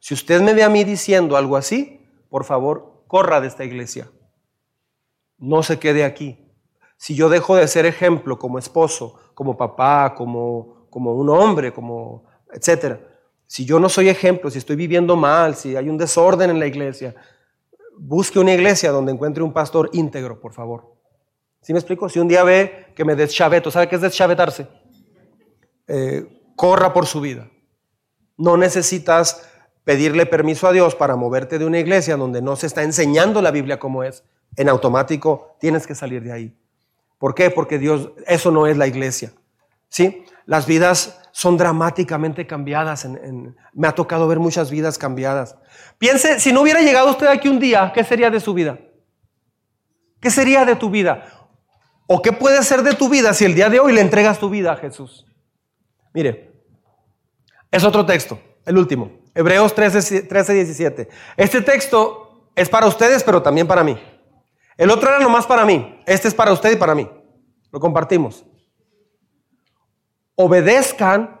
Si 0.00 0.14
usted 0.14 0.42
me 0.42 0.54
ve 0.54 0.64
a 0.64 0.68
mí 0.68 0.82
diciendo 0.82 1.36
algo 1.36 1.56
así, 1.56 2.04
por 2.28 2.44
favor, 2.44 3.04
corra 3.06 3.40
de 3.40 3.46
esta 3.46 3.64
iglesia. 3.64 4.10
No 5.38 5.62
se 5.62 5.78
quede 5.78 6.04
aquí 6.04 6.50
si 7.00 7.14
yo 7.14 7.30
dejo 7.30 7.56
de 7.56 7.66
ser 7.66 7.86
ejemplo 7.86 8.38
como 8.38 8.58
esposo, 8.58 9.14
como 9.32 9.56
papá, 9.56 10.14
como, 10.14 10.86
como 10.90 11.14
un 11.14 11.30
hombre, 11.30 11.72
como 11.72 12.24
etcétera, 12.52 13.00
si 13.46 13.64
yo 13.64 13.80
no 13.80 13.88
soy 13.88 14.10
ejemplo, 14.10 14.50
si 14.50 14.58
estoy 14.58 14.76
viviendo 14.76 15.16
mal, 15.16 15.54
si 15.54 15.76
hay 15.76 15.88
un 15.88 15.96
desorden 15.96 16.50
en 16.50 16.60
la 16.60 16.66
iglesia, 16.66 17.14
busque 17.96 18.38
una 18.38 18.52
iglesia 18.52 18.92
donde 18.92 19.12
encuentre 19.12 19.42
un 19.42 19.54
pastor 19.54 19.88
íntegro, 19.94 20.38
por 20.38 20.52
favor. 20.52 20.94
¿Sí 21.62 21.72
me 21.72 21.78
explico? 21.78 22.08
Si 22.08 22.18
un 22.18 22.28
día 22.28 22.42
ve 22.42 22.86
que 22.94 23.04
me 23.04 23.14
deschaveto, 23.14 23.70
¿sabe 23.70 23.88
qué 23.88 23.96
es 23.96 24.00
deschavetarse? 24.00 24.66
Eh, 25.86 26.52
corra 26.56 26.92
por 26.92 27.06
su 27.06 27.20
vida. 27.20 27.50
No 28.36 28.56
necesitas 28.56 29.46
pedirle 29.84 30.24
permiso 30.26 30.68
a 30.68 30.72
Dios 30.72 30.94
para 30.94 31.16
moverte 31.16 31.58
de 31.58 31.64
una 31.64 31.78
iglesia 31.78 32.16
donde 32.16 32.40
no 32.40 32.56
se 32.56 32.66
está 32.66 32.82
enseñando 32.82 33.42
la 33.42 33.50
Biblia 33.50 33.78
como 33.78 34.04
es. 34.04 34.24
En 34.56 34.68
automático 34.68 35.56
tienes 35.60 35.86
que 35.86 35.94
salir 35.94 36.22
de 36.22 36.32
ahí. 36.32 36.56
¿Por 37.18 37.34
qué? 37.34 37.50
Porque 37.50 37.78
Dios, 37.78 38.10
eso 38.26 38.50
no 38.50 38.66
es 38.66 38.76
la 38.76 38.86
iglesia. 38.86 39.32
¿Sí? 39.88 40.24
Las 40.46 40.66
vidas 40.66 41.20
son 41.32 41.56
dramáticamente 41.56 42.46
cambiadas. 42.46 43.06
me 43.74 43.88
ha 43.88 43.92
tocado 43.92 44.26
ver 44.26 44.38
muchas 44.38 44.70
vidas 44.70 44.96
cambiadas. 44.96 45.56
Piense, 45.98 46.40
si 46.40 46.52
no 46.52 46.62
hubiera 46.62 46.80
llegado 46.80 47.10
usted 47.10 47.26
aquí 47.26 47.48
un 47.48 47.58
día, 47.58 47.92
¿qué 47.94 48.04
sería 48.04 48.30
de 48.30 48.40
su 48.40 48.54
vida? 48.54 48.78
¿Qué 50.20 50.30
sería 50.30 50.64
de 50.64 50.76
tu 50.76 50.90
vida? 50.90 51.39
¿O 52.12 52.20
qué 52.20 52.32
puede 52.32 52.60
ser 52.64 52.82
de 52.82 52.94
tu 52.94 53.08
vida 53.08 53.32
si 53.32 53.44
el 53.44 53.54
día 53.54 53.70
de 53.70 53.78
hoy 53.78 53.92
le 53.92 54.00
entregas 54.00 54.40
tu 54.40 54.50
vida 54.50 54.72
a 54.72 54.76
Jesús? 54.76 55.24
Mire, 56.12 56.50
es 57.70 57.84
otro 57.84 58.04
texto, 58.04 58.36
el 58.66 58.78
último, 58.78 59.20
Hebreos 59.32 59.72
13, 59.72 60.22
13 60.22 60.54
17. 60.54 61.08
Este 61.36 61.60
texto 61.60 62.50
es 62.56 62.68
para 62.68 62.88
ustedes, 62.88 63.22
pero 63.22 63.40
también 63.40 63.68
para 63.68 63.84
mí. 63.84 63.96
El 64.76 64.90
otro 64.90 65.08
era 65.08 65.20
nomás 65.20 65.46
para 65.46 65.64
mí. 65.64 66.02
Este 66.04 66.26
es 66.26 66.34
para 66.34 66.52
usted 66.52 66.72
y 66.72 66.76
para 66.76 66.96
mí. 66.96 67.08
Lo 67.70 67.78
compartimos. 67.78 68.44
Obedezcan, 70.34 71.40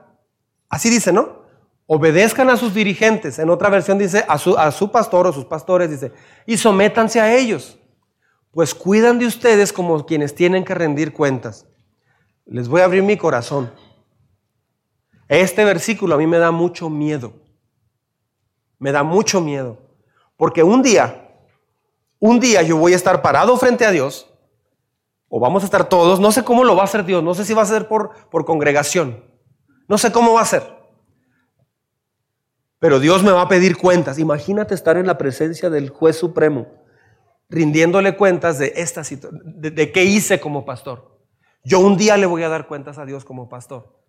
así 0.68 0.88
dice, 0.88 1.12
¿no? 1.12 1.46
Obedezcan 1.86 2.48
a 2.48 2.56
sus 2.56 2.72
dirigentes. 2.72 3.40
En 3.40 3.50
otra 3.50 3.70
versión 3.70 3.98
dice 3.98 4.24
a 4.28 4.38
su, 4.38 4.56
a 4.56 4.70
su 4.70 4.92
pastor 4.92 5.26
o 5.26 5.32
sus 5.32 5.46
pastores, 5.46 5.90
dice, 5.90 6.12
y 6.46 6.56
sométanse 6.56 7.20
a 7.20 7.34
ellos, 7.34 7.79
pues 8.52 8.74
cuidan 8.74 9.18
de 9.18 9.26
ustedes 9.26 9.72
como 9.72 10.04
quienes 10.06 10.34
tienen 10.34 10.64
que 10.64 10.74
rendir 10.74 11.12
cuentas. 11.12 11.66
Les 12.46 12.68
voy 12.68 12.80
a 12.80 12.84
abrir 12.84 13.02
mi 13.02 13.16
corazón. 13.16 13.72
Este 15.28 15.64
versículo 15.64 16.14
a 16.14 16.18
mí 16.18 16.26
me 16.26 16.38
da 16.38 16.50
mucho 16.50 16.90
miedo. 16.90 17.32
Me 18.78 18.92
da 18.92 19.02
mucho 19.02 19.40
miedo. 19.40 19.78
Porque 20.36 20.62
un 20.62 20.82
día 20.82 21.30
un 22.20 22.38
día 22.38 22.62
yo 22.62 22.76
voy 22.76 22.92
a 22.92 22.96
estar 22.96 23.22
parado 23.22 23.56
frente 23.56 23.86
a 23.86 23.90
Dios, 23.90 24.30
o 25.28 25.40
vamos 25.40 25.62
a 25.62 25.66
estar 25.66 25.88
todos, 25.88 26.20
no 26.20 26.30
sé 26.30 26.44
cómo 26.44 26.64
lo 26.64 26.76
va 26.76 26.82
a 26.82 26.84
hacer 26.84 27.04
Dios, 27.04 27.24
no 27.24 27.34
sé 27.34 27.44
si 27.44 27.54
va 27.54 27.62
a 27.62 27.66
ser 27.66 27.88
por, 27.88 28.10
por 28.30 28.44
congregación, 28.44 29.24
no 29.88 29.96
sé 29.96 30.12
cómo 30.12 30.34
va 30.34 30.42
a 30.42 30.46
ser. 30.46 30.78
Pero 32.78 33.00
Dios 33.00 33.22
me 33.22 33.32
va 33.32 33.42
a 33.42 33.48
pedir 33.48 33.76
cuentas. 33.76 34.18
Imagínate 34.18 34.74
estar 34.74 34.96
en 34.96 35.06
la 35.06 35.18
presencia 35.18 35.68
del 35.68 35.90
juez 35.90 36.16
supremo, 36.16 36.66
rindiéndole 37.50 38.16
cuentas 38.16 38.58
de 38.58 38.72
esta 38.76 39.02
de, 39.02 39.70
de 39.70 39.92
qué 39.92 40.04
hice 40.04 40.40
como 40.40 40.64
pastor. 40.64 41.20
Yo 41.64 41.80
un 41.80 41.96
día 41.96 42.16
le 42.16 42.26
voy 42.26 42.42
a 42.42 42.48
dar 42.48 42.66
cuentas 42.66 42.96
a 42.98 43.04
Dios 43.04 43.24
como 43.24 43.48
pastor. 43.48 44.00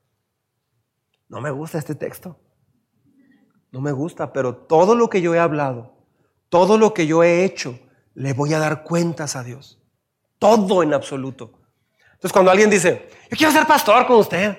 No 1.27 1.41
me 1.41 1.51
gusta 1.51 1.77
este 1.77 1.95
texto. 1.95 2.39
No 3.71 3.81
me 3.81 3.91
gusta, 3.91 4.31
pero 4.31 4.55
todo 4.55 4.95
lo 4.95 5.09
que 5.09 5.21
yo 5.21 5.33
he 5.33 5.39
hablado, 5.39 5.93
todo 6.49 6.77
lo 6.77 6.93
que 6.93 7.07
yo 7.07 7.23
he 7.23 7.45
hecho, 7.45 7.79
le 8.13 8.33
voy 8.33 8.53
a 8.53 8.59
dar 8.59 8.83
cuentas 8.83 9.35
a 9.35 9.43
Dios. 9.43 9.81
Todo 10.37 10.83
en 10.83 10.93
absoluto. 10.93 11.53
Entonces 12.13 12.33
cuando 12.33 12.51
alguien 12.51 12.69
dice, 12.69 13.09
yo 13.29 13.37
quiero 13.37 13.51
ser 13.51 13.65
pastor 13.65 14.05
con 14.05 14.17
usted. 14.17 14.57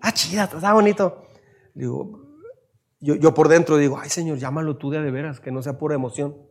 Ah, 0.00 0.12
chida, 0.12 0.44
está 0.44 0.72
bonito. 0.72 1.28
Digo, 1.74 2.20
yo, 3.00 3.14
yo 3.14 3.32
por 3.32 3.48
dentro 3.48 3.76
digo, 3.76 3.98
ay 3.98 4.10
Señor, 4.10 4.38
llámalo 4.38 4.76
tú 4.76 4.90
de, 4.90 5.00
de 5.00 5.10
veras, 5.10 5.40
que 5.40 5.52
no 5.52 5.62
sea 5.62 5.78
pura 5.78 5.94
emoción. 5.94 6.47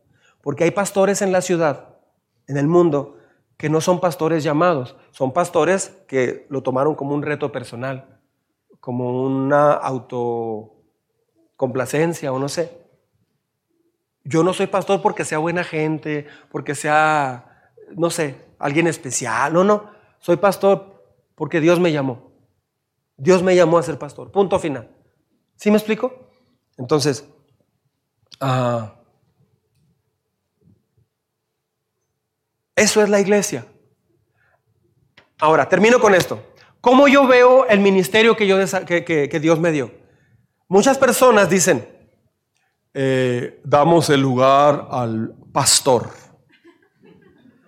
Porque 0.47 0.63
hay 0.63 0.71
pastores 0.71 1.21
en 1.21 1.33
la 1.33 1.41
ciudad, 1.41 1.89
en 2.47 2.55
el 2.55 2.67
mundo, 2.67 3.17
que 3.57 3.69
no 3.69 3.81
son 3.81 3.99
pastores 3.99 4.45
llamados, 4.45 4.95
son 5.11 5.33
pastores 5.33 5.89
que 6.07 6.47
lo 6.49 6.63
tomaron 6.63 6.95
como 6.95 7.13
un 7.13 7.21
reto 7.21 7.51
personal, 7.51 8.17
como 8.79 9.25
una 9.25 9.73
autocomplacencia 9.73 12.31
o 12.31 12.39
no 12.39 12.47
sé. 12.47 12.71
Yo 14.23 14.41
no 14.41 14.53
soy 14.53 14.67
pastor 14.67 15.01
porque 15.01 15.25
sea 15.25 15.39
buena 15.39 15.65
gente, 15.65 16.27
porque 16.49 16.75
sea, 16.75 17.73
no 17.97 18.09
sé, 18.09 18.45
alguien 18.57 18.87
especial. 18.87 19.51
No, 19.51 19.65
no. 19.65 19.91
Soy 20.19 20.37
pastor 20.37 21.03
porque 21.35 21.59
Dios 21.59 21.81
me 21.81 21.91
llamó. 21.91 22.31
Dios 23.17 23.43
me 23.43 23.53
llamó 23.53 23.79
a 23.79 23.83
ser 23.83 23.99
pastor. 23.99 24.31
Punto 24.31 24.59
final. 24.59 24.95
¿Sí 25.57 25.71
me 25.71 25.77
explico? 25.77 26.29
Entonces, 26.77 27.27
ah, 28.39 28.96
eso 32.77 33.03
es 33.03 33.09
la 33.09 33.19
iglesia. 33.19 33.65
Ahora, 35.39 35.67
termino 35.67 35.99
con 35.99 36.15
esto. 36.15 36.41
¿Cómo 36.79 37.09
yo 37.09 37.27
veo 37.27 37.65
el 37.67 37.81
ministerio 37.81 38.37
que, 38.37 38.47
yo, 38.47 38.57
que 38.87 39.39
Dios 39.41 39.59
me 39.59 39.73
dio? 39.73 39.91
Muchas 40.69 40.97
personas 40.97 41.49
dicen, 41.49 41.87
eh, 42.99 43.61
damos 43.63 44.09
el 44.09 44.19
lugar 44.19 44.87
al 44.89 45.31
pastor. 45.53 46.09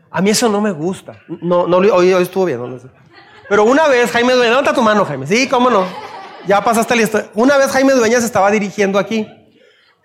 A 0.10 0.22
mí 0.24 0.32
eso 0.32 0.50
no 0.50 0.60
me 0.60 0.72
gusta. 0.72 1.22
No, 1.28 1.66
hoy, 1.66 2.12
estuvo 2.14 2.46
bien. 2.46 2.60
Pero 3.48 3.64
una 3.64 3.88
vez 3.88 4.10
Jaime 4.10 4.34
Dueñas, 4.34 4.50
levanta 4.50 4.74
tu 4.74 4.82
mano, 4.82 5.06
Jaime. 5.06 5.28
Sí, 5.28 5.48
cómo 5.48 5.70
no. 5.70 5.86
Ya 6.48 6.64
pasaste 6.64 6.96
listo. 6.96 7.22
Una 7.36 7.58
vez 7.58 7.68
Jaime 7.68 7.94
Dueñas 7.94 8.24
estaba 8.24 8.50
dirigiendo 8.50 8.98
aquí. 8.98 9.28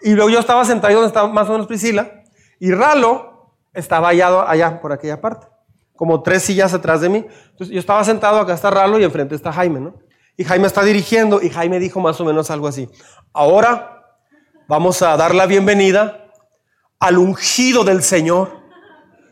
Y 0.02 0.12
luego 0.12 0.28
yo 0.28 0.40
estaba 0.40 0.62
sentado 0.66 0.92
donde 0.92 1.08
estaba 1.08 1.26
más 1.28 1.48
o 1.48 1.52
menos 1.52 1.66
Priscila. 1.66 2.22
Y 2.60 2.70
Ralo 2.70 3.33
estaba 3.74 4.08
allá, 4.08 4.48
allá, 4.48 4.80
por 4.80 4.92
aquella 4.92 5.20
parte. 5.20 5.46
Como 5.96 6.22
tres 6.22 6.42
sillas 6.44 6.72
atrás 6.74 7.00
de 7.00 7.08
mí. 7.08 7.26
Entonces 7.50 7.68
yo 7.68 7.78
estaba 7.78 8.02
sentado, 8.04 8.38
acá 8.38 8.54
está 8.54 8.70
Ralo 8.70 8.98
y 8.98 9.04
enfrente 9.04 9.34
está 9.34 9.52
Jaime, 9.52 9.80
¿no? 9.80 9.94
Y 10.36 10.44
Jaime 10.44 10.66
está 10.66 10.82
dirigiendo 10.82 11.40
y 11.42 11.50
Jaime 11.50 11.78
dijo 11.78 12.00
más 12.00 12.20
o 12.20 12.24
menos 12.24 12.50
algo 12.50 12.66
así. 12.66 12.88
Ahora 13.32 14.02
vamos 14.68 15.02
a 15.02 15.16
dar 15.16 15.34
la 15.34 15.46
bienvenida 15.46 16.26
al 16.98 17.18
ungido 17.18 17.84
del 17.84 18.02
Señor. 18.02 18.64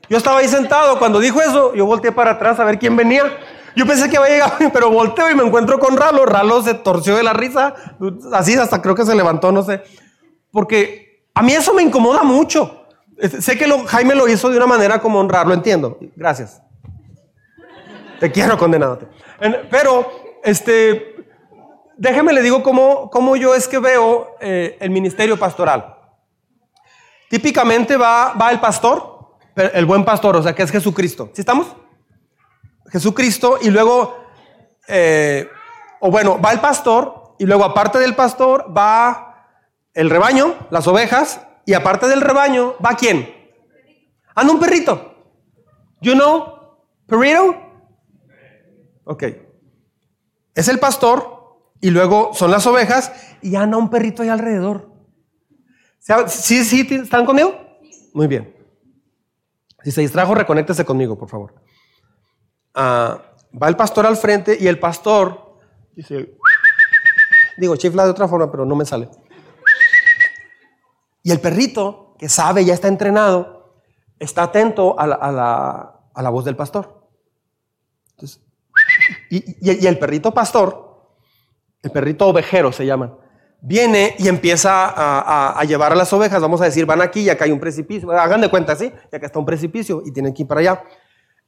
Yo 0.09 0.18
estaba 0.18 0.38
ahí 0.40 0.49
sentado, 0.49 0.99
cuando 0.99 1.18
dijo 1.20 1.40
eso, 1.40 1.74
yo 1.74 1.86
volteé 1.86 2.12
para 2.12 2.32
atrás 2.32 2.61
a 2.61 2.64
ver 2.64 2.78
quién 2.78 2.97
venía. 2.97 3.24
Yo 3.74 3.86
pensé 3.86 4.09
que 4.09 4.16
iba 4.16 4.26
a 4.26 4.28
llegar, 4.28 4.53
pero 4.72 4.90
volteo 4.90 5.30
y 5.30 5.34
me 5.34 5.43
encuentro 5.43 5.78
con 5.78 5.97
Ralo. 5.97 6.26
Ralo 6.26 6.62
se 6.62 6.74
torció 6.74 7.16
de 7.16 7.22
la 7.22 7.32
risa, 7.32 7.74
así 8.32 8.55
hasta 8.55 8.82
creo 8.82 8.95
que 8.95 9.05
se 9.05 9.14
levantó, 9.14 9.51
no 9.51 9.62
sé. 9.62 9.82
Porque 10.51 11.26
a 11.34 11.43
mí 11.43 11.53
eso 11.55 11.72
me 11.72 11.82
incomoda 11.82 12.22
mucho. 12.22 12.82
Sé 13.40 13.56
que 13.56 13.66
Jaime 13.86 14.14
lo 14.14 14.28
hizo 14.28 14.50
de 14.50 14.56
una 14.56 14.66
manera 14.66 15.00
como 15.00 15.20
honrarlo, 15.20 15.54
entiendo. 15.54 15.98
Gracias. 16.16 16.62
Te 18.18 18.30
quiero 18.30 18.56
condenado. 18.58 19.00
Pero, 19.70 20.10
este, 20.44 21.16
déjeme 21.96 22.32
le 22.32 22.42
digo 22.42 22.62
cómo, 22.62 23.10
cómo 23.10 23.36
yo 23.36 23.54
es 23.54 23.68
que 23.68 23.78
veo 23.78 24.36
eh, 24.40 24.76
el 24.80 24.90
ministerio 24.90 25.38
pastoral. 25.38 25.96
Típicamente 27.28 27.96
va, 27.96 28.34
va 28.34 28.50
el 28.50 28.60
pastor, 28.60 29.36
el 29.56 29.86
buen 29.86 30.04
pastor, 30.04 30.36
o 30.36 30.42
sea, 30.42 30.54
que 30.54 30.62
es 30.62 30.70
Jesucristo. 30.70 31.30
¿Sí 31.32 31.42
estamos? 31.42 31.74
Jesucristo 32.90 33.58
y 33.62 33.70
luego, 33.70 34.16
eh, 34.86 35.48
o 36.00 36.10
bueno, 36.10 36.40
va 36.40 36.52
el 36.52 36.60
pastor 36.60 37.34
y 37.38 37.46
luego 37.46 37.64
aparte 37.64 37.98
del 37.98 38.14
pastor 38.14 38.66
va 38.76 39.48
el 39.94 40.10
rebaño, 40.10 40.54
las 40.70 40.86
ovejas, 40.86 41.40
y 41.64 41.74
aparte 41.74 42.08
del 42.08 42.20
rebaño 42.20 42.74
va 42.84 42.96
quién? 42.96 43.28
Anda 44.34 44.52
un 44.52 44.60
perrito. 44.60 45.14
You 46.00 46.14
know, 46.14 46.78
perrito. 47.06 47.56
Ok. 49.04 49.24
Es 50.54 50.68
el 50.68 50.78
pastor 50.78 51.60
y 51.80 51.90
luego 51.90 52.32
son 52.34 52.50
las 52.50 52.66
ovejas 52.66 53.12
y 53.42 53.56
anda 53.56 53.76
un 53.76 53.90
perrito 53.90 54.22
ahí 54.22 54.28
alrededor. 54.28 54.90
¿Sí, 56.28 56.64
sí, 56.64 56.86
están 56.90 57.24
conmigo? 57.24 57.54
Muy 58.12 58.26
bien. 58.26 58.56
Si 59.82 59.90
se 59.90 60.00
distrajo, 60.00 60.34
reconéctese 60.34 60.84
conmigo, 60.84 61.16
por 61.18 61.28
favor. 61.28 61.54
Ah, 62.74 63.22
va 63.60 63.68
el 63.68 63.76
pastor 63.76 64.06
al 64.06 64.16
frente 64.16 64.56
y 64.58 64.66
el 64.66 64.78
pastor 64.78 65.58
dice, 65.94 66.36
digo, 67.56 67.76
chifla 67.76 68.04
de 68.04 68.10
otra 68.10 68.28
forma, 68.28 68.50
pero 68.50 68.64
no 68.64 68.76
me 68.76 68.84
sale. 68.84 69.08
Y 71.23 71.31
el 71.31 71.41
perrito, 71.41 72.14
que 72.18 72.29
sabe, 72.29 72.64
ya 72.64 72.75
está 72.75 72.89
entrenado, 72.89 73.77
está 74.18 74.45
atento 74.45 74.97
a 74.99 75.07
la, 75.07 76.31
voz 76.31 76.45
del 76.45 76.57
pastor. 76.57 77.09
y, 79.31 79.87
el 79.87 79.99
perrito 79.99 80.33
pastor, 80.33 81.14
el 81.83 81.91
perrito 81.91 82.29
ovejero 82.29 82.73
se 82.73 82.87
llama, 82.87 83.16
viene 83.61 84.14
y 84.18 84.29
empieza 84.29 84.93
a, 85.57 85.62
llevar 85.64 85.93
a 85.93 85.97
las 85.97 86.12
ovejas. 86.12 86.41
Vamos 86.41 86.61
a 86.61 86.64
decir, 86.64 86.87
van 86.87 87.01
aquí 87.01 87.20
y 87.20 87.31
acá 87.31 87.45
hay 87.45 87.53
un 87.53 87.61
precipicio. 87.61 88.11
Hagan 88.11 88.41
de 88.41 88.51
cuenta, 88.51 88.75
¿sí? 88.77 88.93
Y 89.12 89.16
acá 89.16 89.27
está 89.27 89.39
un 89.39 89.47
precipicio 89.47 90.03
y 90.05 90.12
tienen 90.12 90.35
que 90.35 90.43
ir 90.43 90.49
para 90.49 90.61
allá 90.61 90.83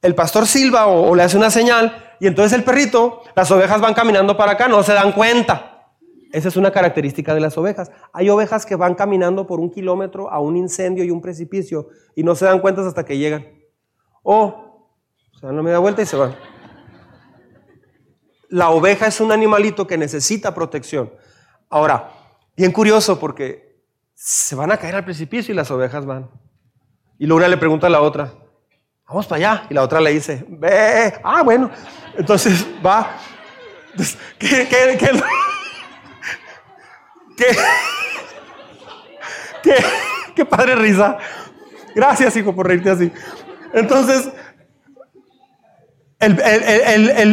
el 0.05 0.15
pastor 0.15 0.45
silba 0.45 0.87
o, 0.87 1.15
le 1.15 1.23
hace 1.23 1.35
una 1.35 1.49
señal 1.49 2.15
y 2.19 2.27
entonces 2.27 2.57
el 2.57 2.63
perrito, 2.63 3.23
las 3.35 3.49
ovejas 3.51 3.81
van 3.81 3.93
caminando 3.93 4.37
para 4.37 4.53
acá, 4.53 4.67
no 4.67 4.83
se 4.83 4.93
dan 4.93 5.11
cuenta. 5.11 5.74
Esa 6.35 6.49
es 6.49 6.57
una 6.57 6.69
característica 6.69 7.33
de 7.33 7.39
las 7.39 7.57
ovejas. 7.57 7.93
Hay 8.11 8.29
ovejas 8.29 8.65
que 8.65 8.75
van 8.75 8.93
caminando 8.93 9.47
por 9.47 9.61
un 9.61 9.71
kilómetro 9.71 10.29
a 10.29 10.41
un 10.41 10.57
incendio 10.57 11.05
y 11.05 11.09
un 11.09 11.21
precipicio 11.21 11.87
y 12.13 12.23
no 12.23 12.35
se 12.35 12.43
dan 12.43 12.59
cuenta 12.59 12.85
hasta 12.85 13.05
que 13.05 13.17
llegan. 13.17 13.47
O 14.21 14.91
se 15.39 15.45
dan 15.45 15.55
la 15.55 15.63
media 15.63 15.79
vuelta 15.79 16.01
y 16.01 16.05
se 16.05 16.17
van. 16.17 16.35
La 18.49 18.69
oveja 18.71 19.07
es 19.07 19.21
un 19.21 19.31
animalito 19.31 19.87
que 19.87 19.97
necesita 19.97 20.53
protección. 20.53 21.09
Ahora, 21.69 22.11
bien 22.57 22.73
curioso 22.73 23.17
porque 23.17 23.79
se 24.13 24.55
van 24.55 24.73
a 24.73 24.77
caer 24.77 24.95
al 24.95 25.05
precipicio 25.05 25.53
y 25.53 25.55
las 25.55 25.71
ovejas 25.71 26.05
van. 26.05 26.29
Y 27.17 27.27
luego 27.27 27.37
una 27.37 27.47
le 27.47 27.55
pregunta 27.55 27.87
a 27.87 27.89
la 27.89 28.01
otra, 28.01 28.33
vamos 29.07 29.25
para 29.25 29.37
allá. 29.37 29.67
Y 29.69 29.73
la 29.73 29.83
otra 29.83 30.01
le 30.01 30.11
dice, 30.11 30.45
ve, 30.49 31.13
ah, 31.23 31.43
bueno. 31.43 31.71
Entonces 32.17 32.67
va. 32.85 33.15
¿Qué, 34.37 34.67
qué, 34.69 34.97
qué, 34.99 35.11
qué, 37.35 37.47
qué, 40.35 40.45
padre 40.45 40.75
risa. 40.75 41.17
Gracias, 41.93 42.35
hijo, 42.35 42.55
por 42.55 42.67
reírte 42.67 42.89
así. 42.89 43.11
Entonces, 43.73 44.29
el, 46.19 46.39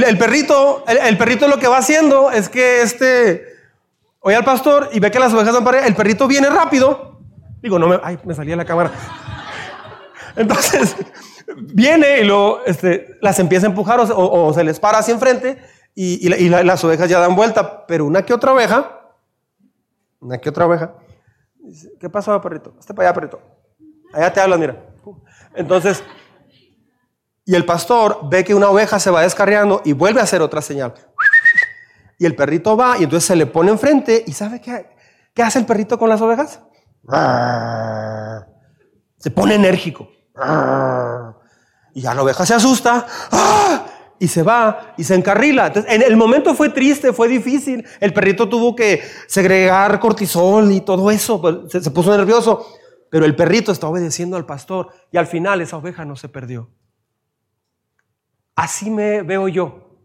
el, 0.05 0.19
perrito, 0.19 0.85
el, 0.87 1.17
perrito 1.19 1.49
lo 1.49 1.59
que 1.59 1.69
va 1.69 1.79
haciendo 1.79 2.31
es 2.31 2.49
que 2.49 2.83
este, 2.83 3.47
oye 4.21 4.37
al 4.37 4.45
pastor 4.45 4.91
y 4.93 5.01
ve 5.01 5.11
que 5.11 5.19
las 5.19 5.33
ovejas 5.33 5.55
van 5.55 5.65
para. 5.65 5.87
El 5.87 5.95
perrito 5.95 6.27
viene 6.29 6.49
rápido. 6.51 7.21
Digo, 7.63 7.79
no 7.79 7.87
me, 7.87 8.01
ay, 8.03 8.19
me 8.25 8.35
salía 8.35 8.57
la 8.57 8.65
cámara. 8.65 8.91
Entonces, 10.37 10.97
viene 11.57 12.21
y 12.21 12.25
luego 12.25 12.61
este, 12.67 13.19
las 13.21 13.39
empieza 13.39 13.67
a 13.67 13.71
empujar 13.71 14.01
o, 14.01 14.53
se 14.55 14.65
les 14.65 14.81
para 14.81 14.99
hacia 14.99 15.15
enfrente 15.15 15.59
y, 15.95 16.29
las 16.49 16.83
ovejas 16.85 17.09
ya 17.09 17.21
dan 17.21 17.37
vuelta, 17.37 17.87
pero 17.87 18.07
una 18.07 18.23
que 18.25 18.33
otra 18.33 18.53
oveja, 18.53 19.02
una 20.23 20.39
que 20.39 20.49
otra 20.49 20.67
oveja, 20.67 20.95
dice, 21.59 21.93
¿qué 22.01 22.09
pasó, 22.09 22.41
perrito? 22.41 22.75
Este 22.79 22.95
para 22.95 23.09
allá, 23.09 23.15
perrito. 23.15 23.43
Allá 24.15 24.33
te 24.33 24.41
hablan, 24.41 24.61
mira. 24.61 24.87
Entonces, 25.55 26.03
y 27.45 27.55
el 27.57 27.67
pastor 27.67 28.21
ve 28.31 28.45
que 28.45 28.55
una 28.55 28.71
oveja 28.71 29.01
se 29.01 29.11
va 29.11 29.23
descarriando 29.23 29.83
y 29.85 29.93
vuelve 29.93 30.21
a 30.21 30.23
hacer 30.23 30.41
otra 30.41 30.63
señal. 30.63 30.95
Y 32.19 32.25
el 32.25 32.37
perrito 32.37 32.77
va 32.77 32.99
y 32.99 33.05
entonces 33.05 33.27
se 33.27 33.35
le 33.35 33.47
pone 33.47 33.73
enfrente 33.73 34.23
y 34.27 34.33
¿sabe 34.33 34.61
qué, 34.61 34.89
qué 35.35 35.43
hace 35.43 35.59
el 35.59 35.67
perrito 35.67 35.99
con 35.99 36.09
las 36.09 36.21
ovejas? 36.21 36.61
Se 39.19 39.31
pone 39.33 39.57
enérgico. 39.57 40.09
Y 41.95 42.01
ya 42.01 42.15
la 42.15 42.23
oveja 42.23 42.47
se 42.47 42.55
asusta 42.55 43.07
¡ah! 43.33 43.87
Y 44.23 44.29
se 44.29 44.45
va 44.45 44.95
y 44.97 45.03
se 45.03 45.17
encarrila. 45.17 45.67
Entonces, 45.67 45.93
en 45.93 46.01
el 46.01 46.17
momento 46.17 46.55
fue 46.55 46.69
triste, 46.69 47.13
fue 47.13 47.27
difícil. 47.27 47.85
El 47.99 48.13
perrito 48.13 48.49
tuvo 48.49 48.77
que 48.77 49.03
segregar 49.27 49.99
cortisol 49.99 50.71
y 50.71 50.81
todo 50.81 51.11
eso, 51.11 51.41
pues, 51.41 51.57
se, 51.73 51.91
puso 51.91 52.17
nervioso. 52.17 52.65
Pero 53.11 53.25
el 53.25 53.35
perrito 53.35 53.73
está 53.73 53.89
obedeciendo 53.89 54.37
al 54.37 54.47
pastor 54.47 54.91
y 55.11 55.17
al 55.17 55.27
final 55.27 55.61
esa 55.61 55.77
oveja 55.77 56.05
no 56.05 56.15
se 56.15 56.29
perdió. 56.29 56.71
Así 58.55 58.93
me 58.93 59.23
veo 59.23 59.49
yo, 59.49 59.99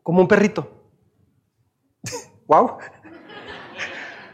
como 0.00 0.20
un 0.20 0.28
perrito. 0.28 0.70
wow. 2.46 2.78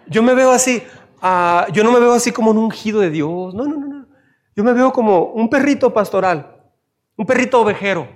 Yo 0.08 0.22
me 0.22 0.34
veo 0.34 0.50
así. 0.50 0.82
Ah, 1.22 1.66
yo 1.72 1.82
no 1.82 1.90
me 1.90 2.00
veo 2.00 2.12
así 2.12 2.32
como 2.32 2.50
un 2.50 2.58
ungido 2.58 3.00
de 3.00 3.08
Dios. 3.08 3.54
No, 3.54 3.64
no, 3.64 3.78
no. 3.78 4.06
Yo 4.54 4.62
me 4.62 4.74
veo 4.74 4.92
como 4.92 5.32
un 5.32 5.48
perrito 5.48 5.94
pastoral, 5.94 6.51
un 7.16 7.26
perrito 7.26 7.60
ovejero. 7.60 8.08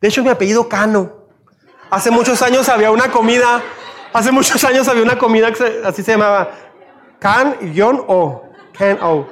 De 0.00 0.08
hecho, 0.08 0.22
mi 0.22 0.30
apellido 0.30 0.68
Cano. 0.68 1.28
Hace 1.90 2.10
muchos 2.10 2.40
años 2.42 2.68
había 2.68 2.90
una 2.90 3.10
comida, 3.10 3.62
hace 4.12 4.30
muchos 4.30 4.62
años 4.64 4.86
había 4.88 5.02
una 5.02 5.18
comida 5.18 5.52
que 5.52 5.82
así 5.84 6.02
se 6.02 6.12
llamaba 6.12 6.50
Can 7.18 7.56
y 7.60 7.80
O. 7.80 8.44
Can 8.76 8.98
O. 9.02 9.26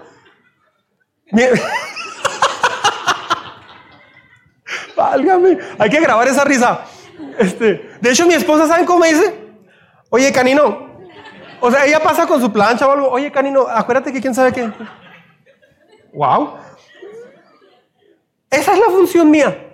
Válgame, 4.96 5.58
hay 5.78 5.90
que 5.90 6.00
grabar 6.00 6.26
esa 6.26 6.44
risa. 6.44 6.84
Este, 7.38 7.90
de 8.00 8.10
hecho, 8.10 8.26
mi 8.26 8.34
esposa, 8.34 8.66
¿saben 8.66 8.84
cómo 8.84 8.98
me 9.00 9.08
dice? 9.12 9.32
Oye, 10.10 10.32
canino. 10.32 10.88
O 11.60 11.70
sea, 11.70 11.84
ella 11.86 12.00
pasa 12.00 12.26
con 12.26 12.40
su 12.40 12.52
plancha 12.52 12.86
o 12.86 12.92
algo. 12.92 13.08
Oye, 13.08 13.30
canino, 13.30 13.66
acuérdate 13.68 14.12
que 14.12 14.20
quién 14.20 14.34
sabe 14.34 14.52
qué. 14.52 14.70
Wow. 16.12 16.54
Esa 18.50 18.72
es 18.72 18.78
la 18.78 18.86
función 18.86 19.30
mía. 19.30 19.72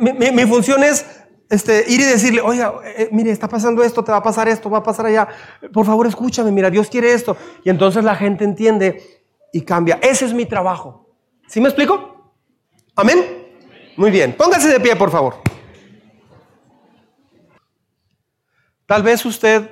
Mi, 0.00 0.44
función 0.46 0.82
es 0.82 1.06
este, 1.48 1.84
ir 1.88 2.00
y 2.00 2.04
decirle, 2.04 2.40
oiga, 2.40 2.74
eh, 2.84 3.08
mire, 3.12 3.30
está 3.30 3.48
pasando 3.48 3.82
esto, 3.84 4.02
te 4.02 4.10
va 4.10 4.18
a 4.18 4.22
pasar 4.22 4.48
esto, 4.48 4.68
va 4.68 4.78
a 4.78 4.82
pasar 4.82 5.06
allá. 5.06 5.28
Por 5.72 5.86
favor, 5.86 6.06
escúchame, 6.06 6.50
mira, 6.50 6.70
Dios 6.70 6.88
quiere 6.88 7.12
esto. 7.12 7.36
Y 7.64 7.70
entonces 7.70 8.02
la 8.04 8.16
gente 8.16 8.44
entiende 8.44 9.22
y 9.52 9.62
cambia. 9.62 9.98
Ese 10.02 10.24
es 10.24 10.34
mi 10.34 10.46
trabajo. 10.46 11.14
¿Sí 11.46 11.60
me 11.60 11.68
explico? 11.68 12.34
Amén. 12.96 13.46
Muy 13.96 14.10
bien. 14.10 14.36
Póngase 14.36 14.68
de 14.68 14.80
pie, 14.80 14.96
por 14.96 15.10
favor. 15.10 15.36
Tal 18.86 19.02
vez 19.02 19.24
usted 19.24 19.70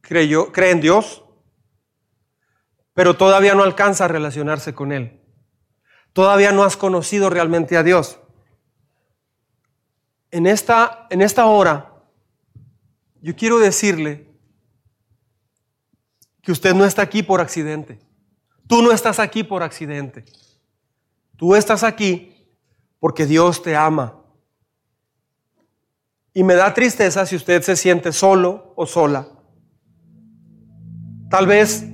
creyó, 0.00 0.52
cree 0.52 0.70
en 0.70 0.80
Dios, 0.80 1.24
pero 2.92 3.16
todavía 3.16 3.54
no 3.54 3.64
alcanza 3.64 4.04
a 4.04 4.08
relacionarse 4.08 4.74
con 4.74 4.92
Él. 4.92 5.23
Todavía 6.14 6.52
no 6.52 6.62
has 6.62 6.76
conocido 6.76 7.28
realmente 7.28 7.76
a 7.76 7.82
Dios. 7.82 8.18
En 10.30 10.46
esta, 10.46 11.06
en 11.10 11.20
esta 11.20 11.46
hora, 11.46 11.92
yo 13.20 13.34
quiero 13.34 13.58
decirle 13.58 14.32
que 16.40 16.52
usted 16.52 16.72
no 16.72 16.84
está 16.84 17.02
aquí 17.02 17.24
por 17.24 17.40
accidente. 17.40 17.98
Tú 18.68 18.80
no 18.80 18.92
estás 18.92 19.18
aquí 19.18 19.42
por 19.42 19.64
accidente. 19.64 20.24
Tú 21.36 21.56
estás 21.56 21.82
aquí 21.82 22.48
porque 23.00 23.26
Dios 23.26 23.62
te 23.62 23.74
ama. 23.74 24.20
Y 26.32 26.44
me 26.44 26.54
da 26.54 26.74
tristeza 26.74 27.26
si 27.26 27.34
usted 27.34 27.62
se 27.62 27.74
siente 27.74 28.12
solo 28.12 28.72
o 28.76 28.86
sola. 28.86 29.26
Tal 31.28 31.48
vez 31.48 31.84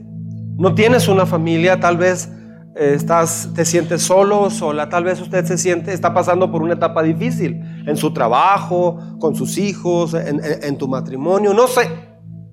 no 0.58 0.74
tienes 0.74 1.08
una 1.08 1.24
familia, 1.24 1.80
tal 1.80 1.96
vez 1.96 2.28
estás, 2.74 3.50
te 3.54 3.64
sientes 3.64 4.02
solo 4.02 4.48
sola, 4.50 4.88
tal 4.88 5.04
vez 5.04 5.20
usted 5.20 5.44
se 5.44 5.58
siente, 5.58 5.92
está 5.92 6.14
pasando 6.14 6.50
por 6.50 6.62
una 6.62 6.74
etapa 6.74 7.02
difícil 7.02 7.60
en 7.86 7.96
su 7.96 8.12
trabajo, 8.12 8.98
con 9.18 9.34
sus 9.34 9.58
hijos, 9.58 10.14
en, 10.14 10.78
tu 10.78 10.88
matrimonio, 10.88 11.52
no 11.52 11.66
sé, 11.66 11.90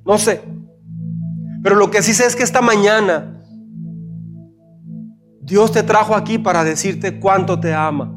no 0.06 0.18
sé. 0.18 0.42
Pero 1.62 1.76
lo 1.76 1.92
que 1.92 2.02
sí 2.02 2.14
sé 2.14 2.26
es 2.26 2.36
que 2.36 2.44
esta 2.44 2.62
mañana 2.62 3.44
Dios 5.42 5.72
te 5.72 5.84
trajo 5.84 6.16
aquí 6.16 6.38
para 6.38 6.64
decirte 6.64 7.20
cuánto 7.20 7.60
te 7.60 7.74
ama 7.74 8.14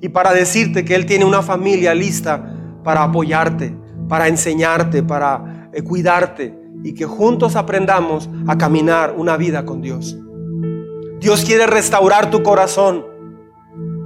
y 0.00 0.08
para 0.08 0.32
decirte 0.32 0.84
que 0.84 0.94
Él 0.94 1.06
tiene 1.06 1.24
una 1.24 1.42
familia 1.42 1.94
lista 1.94 2.80
para 2.82 3.04
apoyarte, 3.04 3.76
para 4.08 4.28
enseñarte, 4.28 5.02
para 5.02 5.70
eh, 5.72 5.82
cuidarte 5.82 6.58
y 6.82 6.92
que 6.92 7.06
juntos 7.06 7.56
aprendamos 7.56 8.28
a 8.46 8.58
caminar 8.58 9.14
una 9.16 9.36
vida 9.36 9.64
con 9.64 9.80
Dios. 9.80 10.18
Dios 11.24 11.42
quiere 11.42 11.66
restaurar 11.66 12.30
tu 12.30 12.42
corazón. 12.42 13.02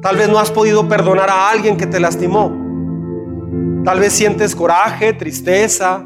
Tal 0.02 0.16
vez 0.16 0.28
no 0.28 0.38
has 0.38 0.52
podido 0.52 0.88
perdonar 0.88 1.28
a 1.28 1.50
alguien 1.50 1.76
que 1.76 1.88
te 1.88 1.98
lastimó. 1.98 2.56
Tal 3.84 3.98
vez 3.98 4.12
sientes 4.12 4.54
coraje, 4.54 5.12
tristeza. 5.14 6.04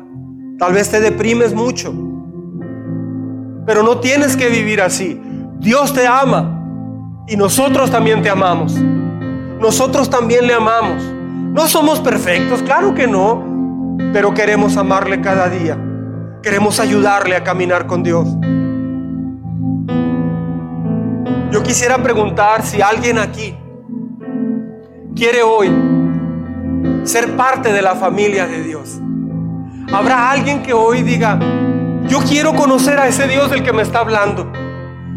Tal 0.58 0.72
vez 0.72 0.88
te 0.88 1.02
deprimes 1.02 1.52
mucho. 1.52 1.92
Pero 3.66 3.82
no 3.82 3.98
tienes 3.98 4.38
que 4.38 4.48
vivir 4.48 4.80
así. 4.80 5.20
Dios 5.58 5.92
te 5.92 6.06
ama 6.06 6.58
y 7.28 7.36
nosotros 7.36 7.90
también 7.90 8.22
te 8.22 8.30
amamos. 8.30 8.74
Nosotros 9.60 10.08
también 10.08 10.46
le 10.46 10.54
amamos. 10.54 11.02
No 11.04 11.68
somos 11.68 12.00
perfectos, 12.00 12.62
claro 12.62 12.94
que 12.94 13.06
no, 13.06 13.98
pero 14.14 14.32
queremos 14.32 14.78
amarle 14.78 15.20
cada 15.20 15.50
día. 15.50 15.76
Queremos 16.42 16.80
ayudarle 16.80 17.36
a 17.36 17.44
caminar 17.44 17.86
con 17.86 18.02
Dios. 18.02 18.26
Yo 21.52 21.62
quisiera 21.62 21.98
preguntar 21.98 22.64
si 22.64 22.80
alguien 22.80 23.18
aquí 23.18 23.54
quiere 25.14 25.42
hoy 25.42 25.70
ser 27.04 27.36
parte 27.36 27.70
de 27.74 27.82
la 27.82 27.94
familia 27.94 28.46
de 28.46 28.62
Dios. 28.62 28.98
Habrá 29.92 30.30
alguien 30.30 30.62
que 30.62 30.72
hoy 30.72 31.02
diga, 31.02 31.38
yo 32.08 32.20
quiero 32.20 32.54
conocer 32.54 32.98
a 32.98 33.06
ese 33.06 33.28
Dios 33.28 33.50
del 33.50 33.62
que 33.62 33.74
me 33.74 33.82
está 33.82 33.98
hablando. 33.98 34.50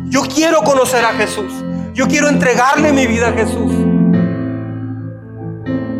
Yo 0.10 0.24
quiero 0.24 0.62
conocer 0.64 1.06
a 1.06 1.14
Jesús. 1.14 1.53
Yo 1.94 2.06
quiero 2.10 2.28
entregarle 2.28 2.91
mi 2.91 3.07
vida 3.07 3.30
a 3.30 3.32
Jesús. 3.32 3.72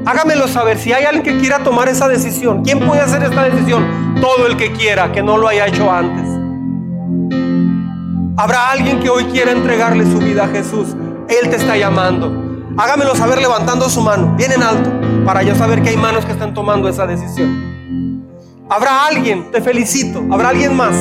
Hágamelo 0.06 0.50
saber 0.50 0.78
si 0.78 0.92
hay 0.92 1.06
alguien 1.06 1.24
que 1.24 1.40
quiera 1.40 1.60
tomar 1.60 1.88
esa 1.88 2.10
decisión. 2.10 2.62
¿Quién 2.62 2.86
puede 2.86 3.00
hacer 3.00 3.24
esta 3.24 3.44
decisión? 3.44 4.20
Todo 4.20 4.48
el 4.48 4.58
que 4.58 4.74
quiera, 4.74 5.14
que 5.14 5.24
no 5.24 5.38
lo 5.38 5.48
haya 5.48 5.66
hecho 5.66 5.90
antes. 5.90 6.35
Habrá 8.38 8.72
alguien 8.72 9.00
que 9.00 9.10
hoy 9.10 9.26
quiera 9.26 9.52
entregarle 9.52 10.06
su 10.06 10.20
vida 10.20 10.46
a 10.46 10.48
Jesús. 10.48 10.96
Él 11.30 11.50
te 11.50 11.56
está 11.56 11.78
llamando. 11.78 12.32
Hágamelo 12.78 13.16
saber 13.16 13.40
levantando 13.40 13.90
su 13.90 14.02
mano, 14.02 14.36
bien 14.36 14.52
en 14.52 14.62
alto, 14.62 14.92
para 15.26 15.44
yo 15.44 15.56
saber 15.56 15.82
que 15.82 15.90
hay 15.90 15.98
manos 15.98 16.26
que 16.26 16.34
están 16.34 16.54
tomando 16.54 16.90
esa 16.90 17.08
decisión. 17.08 18.26
Habrá 18.70 19.06
alguien, 19.06 19.52
te 19.52 19.62
felicito. 19.62 20.22
Habrá 20.32 20.50
alguien 20.50 20.76
más 20.76 20.96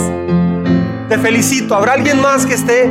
te 1.08 1.18
felicito. 1.18 1.74
Habrá 1.74 1.92
alguien 1.92 2.20
más 2.20 2.46
que 2.46 2.54
esté, 2.54 2.90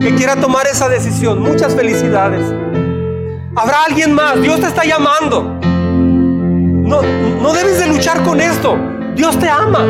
que 0.00 0.14
quiera 0.14 0.36
tomar 0.36 0.66
esa 0.66 0.88
decisión. 0.88 1.40
Muchas 1.40 1.74
felicidades. 1.74 2.44
Habrá 3.56 3.84
alguien 3.84 4.12
más. 4.12 4.40
Dios 4.40 4.60
te 4.60 4.66
está 4.66 4.84
llamando. 4.84 5.42
No, 5.62 7.02
no 7.02 7.52
debes 7.52 7.78
de 7.80 7.86
luchar 7.86 8.22
con 8.22 8.40
esto. 8.40 8.76
Dios 9.14 9.38
te 9.38 9.48
ama. 9.48 9.84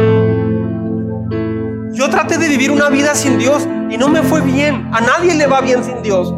Yo 1.93 2.09
traté 2.10 2.39
de 2.39 2.48
vivir 2.48 2.70
una 2.70 2.89
vida 2.89 3.15
sin 3.15 3.39
Dios 3.39 3.66
y 3.90 3.97
no 3.97 4.09
me 4.09 4.23
fue 4.23 4.40
bien. 4.40 4.89
A 4.93 5.01
nadie 5.01 5.35
le 5.35 5.47
va 5.47 5.60
bien 5.60 5.82
sin 5.82 6.02
Dios. 6.02 6.35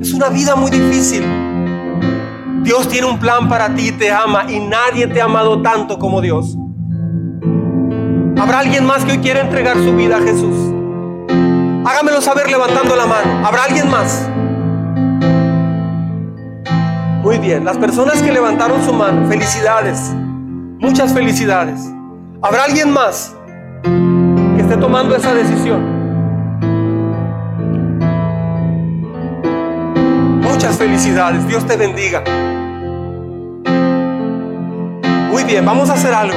Es 0.00 0.12
una 0.12 0.28
vida 0.28 0.54
muy 0.54 0.70
difícil. 0.70 1.24
Dios 2.62 2.88
tiene 2.88 3.06
un 3.06 3.18
plan 3.18 3.48
para 3.48 3.74
ti, 3.74 3.92
te 3.92 4.10
ama 4.10 4.44
y 4.48 4.60
nadie 4.60 5.06
te 5.06 5.20
ha 5.20 5.24
amado 5.24 5.62
tanto 5.62 5.98
como 5.98 6.20
Dios. 6.20 6.56
¿Habrá 8.38 8.60
alguien 8.60 8.84
más 8.84 9.04
que 9.04 9.12
hoy 9.12 9.18
quiera 9.18 9.40
entregar 9.40 9.76
su 9.76 9.94
vida 9.96 10.18
a 10.18 10.20
Jesús? 10.20 10.54
Hágamelo 11.84 12.20
saber 12.20 12.50
levantando 12.50 12.94
la 12.94 13.06
mano. 13.06 13.46
¿Habrá 13.46 13.64
alguien 13.64 13.90
más? 13.90 14.28
Muy 17.22 17.38
bien, 17.38 17.64
las 17.64 17.76
personas 17.78 18.22
que 18.22 18.30
levantaron 18.32 18.84
su 18.84 18.92
mano, 18.92 19.28
felicidades. 19.28 20.14
Muchas 20.78 21.12
felicidades. 21.12 21.80
¿Habrá 22.40 22.64
alguien 22.64 22.92
más 22.92 23.34
que 23.82 24.62
esté 24.62 24.76
tomando 24.76 25.16
esa 25.16 25.34
decisión? 25.34 25.97
Felicidades. 30.76 31.46
Dios 31.46 31.66
te 31.66 31.76
bendiga. 31.76 32.22
Muy 35.30 35.44
bien, 35.44 35.64
vamos 35.64 35.90
a 35.90 35.94
hacer 35.94 36.12
algo. 36.12 36.36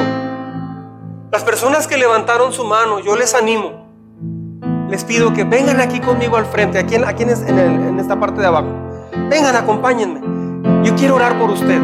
Las 1.31 1.43
personas 1.43 1.87
que 1.87 1.97
levantaron 1.97 2.53
su 2.53 2.63
mano, 2.65 2.99
yo 2.99 3.15
les 3.15 3.33
animo. 3.33 3.87
Les 4.89 5.03
pido 5.03 5.33
que 5.33 5.43
vengan 5.43 5.79
aquí 5.79 5.99
conmigo 5.99 6.37
al 6.37 6.45
frente, 6.45 6.77
aquí, 6.77 6.95
en, 6.95 7.05
aquí 7.05 7.23
en, 7.23 7.29
en 7.29 7.99
esta 7.99 8.19
parte 8.19 8.41
de 8.41 8.47
abajo. 8.47 8.67
Vengan, 9.29 9.55
acompáñenme. 9.55 10.21
Yo 10.83 10.95
quiero 10.95 11.15
orar 11.15 11.39
por 11.39 11.49
usted. 11.51 11.79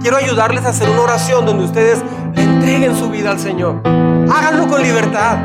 Quiero 0.00 0.16
ayudarles 0.16 0.64
a 0.64 0.70
hacer 0.70 0.88
una 0.88 1.02
oración 1.02 1.46
donde 1.46 1.64
ustedes 1.64 2.02
le 2.34 2.42
entreguen 2.42 2.96
su 2.96 3.10
vida 3.10 3.30
al 3.30 3.38
Señor. 3.38 3.80
Háganlo 3.84 4.66
con 4.68 4.82
libertad. 4.82 5.38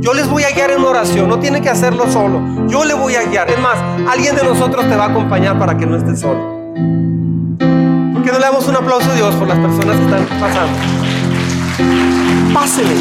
Yo 0.00 0.14
les 0.14 0.28
voy 0.28 0.44
a 0.44 0.50
guiar 0.50 0.70
en 0.70 0.84
oración. 0.84 1.28
No 1.28 1.38
tiene 1.38 1.60
que 1.60 1.68
hacerlo 1.68 2.10
solo. 2.10 2.40
Yo 2.68 2.84
le 2.84 2.94
voy 2.94 3.14
a 3.16 3.24
guiar. 3.24 3.50
Es 3.50 3.58
más, 3.58 3.76
alguien 4.08 4.36
de 4.36 4.44
nosotros 4.44 4.88
te 4.88 4.96
va 4.96 5.06
a 5.06 5.08
acompañar 5.08 5.58
para 5.58 5.76
que 5.76 5.86
no 5.86 5.96
estés 5.96 6.20
solo. 6.20 6.38
¿Por 8.12 8.22
qué 8.22 8.32
no 8.32 8.38
le 8.38 8.44
damos 8.44 8.66
un 8.68 8.76
aplauso 8.76 9.10
a 9.10 9.14
Dios 9.14 9.34
por 9.34 9.48
las 9.48 9.58
personas 9.58 9.96
que 9.96 10.04
están 10.04 10.26
pasando? 10.40 10.78
Pásele. 12.54 12.94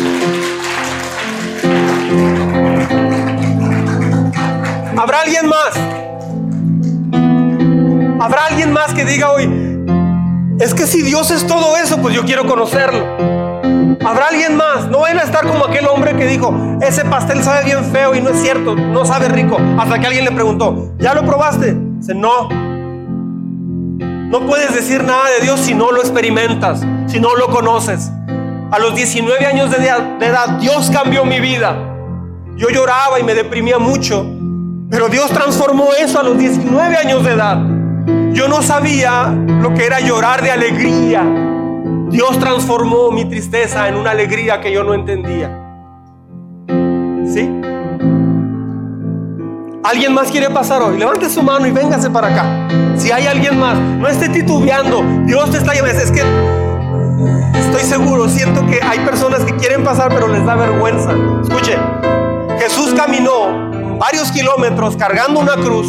¿Habrá 4.97 5.21
alguien 5.21 5.47
más? 5.47 5.97
¿Habrá 8.19 8.45
alguien 8.47 8.73
más 8.73 8.93
que 8.93 9.05
diga 9.05 9.31
hoy, 9.31 9.47
es 10.59 10.73
que 10.73 10.87
si 10.87 11.03
Dios 11.03 11.29
es 11.31 11.45
todo 11.45 11.77
eso, 11.77 12.01
pues 12.01 12.15
yo 12.15 12.25
quiero 12.25 12.45
conocerlo? 12.45 13.46
¿Habrá 14.05 14.27
alguien 14.27 14.55
más? 14.55 14.87
No 14.87 14.99
van 14.99 15.17
a 15.19 15.23
estar 15.23 15.45
como 15.45 15.65
aquel 15.65 15.87
hombre 15.87 16.15
que 16.15 16.25
dijo, 16.25 16.53
ese 16.81 17.03
pastel 17.05 17.43
sabe 17.43 17.65
bien 17.65 17.83
feo 17.85 18.15
y 18.15 18.21
no 18.21 18.29
es 18.29 18.41
cierto, 18.41 18.75
no 18.75 19.05
sabe 19.05 19.27
rico. 19.29 19.57
Hasta 19.77 19.99
que 19.99 20.07
alguien 20.07 20.25
le 20.25 20.31
preguntó, 20.31 20.93
¿ya 20.99 21.13
lo 21.13 21.25
probaste? 21.25 21.75
Dice, 21.97 22.13
no. 22.13 22.49
No 23.99 24.45
puedes 24.45 24.73
decir 24.73 25.03
nada 25.03 25.23
de 25.37 25.45
Dios 25.45 25.59
si 25.61 25.73
no 25.73 25.91
lo 25.91 25.99
experimentas, 25.99 26.85
si 27.07 27.19
no 27.19 27.35
lo 27.35 27.47
conoces. 27.47 28.11
A 28.71 28.79
los 28.79 28.95
19 28.95 29.45
años 29.45 29.71
de 29.71 29.77
edad, 29.77 30.49
Dios 30.59 30.91
cambió 30.91 31.23
mi 31.23 31.39
vida. 31.39 31.75
Yo 32.57 32.69
lloraba 32.69 33.19
y 33.19 33.23
me 33.23 33.33
deprimía 33.33 33.77
mucho, 33.77 34.25
pero 34.89 35.07
Dios 35.07 35.29
transformó 35.31 35.89
eso 35.97 36.19
a 36.19 36.23
los 36.23 36.37
19 36.37 36.97
años 36.97 37.23
de 37.23 37.31
edad. 37.31 37.57
Yo 38.33 38.47
no 38.47 38.61
sabía 38.61 39.33
lo 39.61 39.73
que 39.73 39.85
era 39.85 39.99
llorar 40.01 40.41
de 40.41 40.51
alegría. 40.51 41.46
Dios 42.09 42.39
transformó 42.39 43.11
mi 43.11 43.25
tristeza 43.25 43.87
en 43.87 43.95
una 43.95 44.11
alegría 44.11 44.61
que 44.61 44.71
yo 44.71 44.83
no 44.83 44.93
entendía. 44.93 45.49
¿Sí? 47.25 47.49
¿Alguien 49.83 50.13
más 50.13 50.31
quiere 50.31 50.49
pasar 50.49 50.81
hoy? 50.81 50.97
Levante 50.97 51.29
su 51.29 51.43
mano 51.43 51.67
y 51.67 51.71
véngase 51.71 52.09
para 52.09 52.27
acá. 52.27 52.67
Si 52.97 53.11
hay 53.11 53.27
alguien 53.27 53.59
más, 53.59 53.77
no 53.77 54.07
esté 54.07 54.29
titubeando. 54.29 55.03
Dios 55.25 55.51
te 55.51 55.57
está 55.57 55.73
llamando. 55.73 56.01
Es 56.01 56.11
que 56.11 56.21
Estoy 57.53 57.81
seguro, 57.81 58.29
siento 58.29 58.65
que 58.65 58.79
hay 58.81 58.99
personas 58.99 59.43
que 59.43 59.55
quieren 59.55 59.83
pasar 59.83 60.09
pero 60.09 60.27
les 60.27 60.45
da 60.45 60.55
vergüenza. 60.55 61.11
Escuche, 61.43 61.77
Jesús 62.59 62.93
caminó 62.95 63.97
varios 63.99 64.31
kilómetros 64.31 64.95
cargando 64.95 65.39
una 65.39 65.55
cruz, 65.55 65.87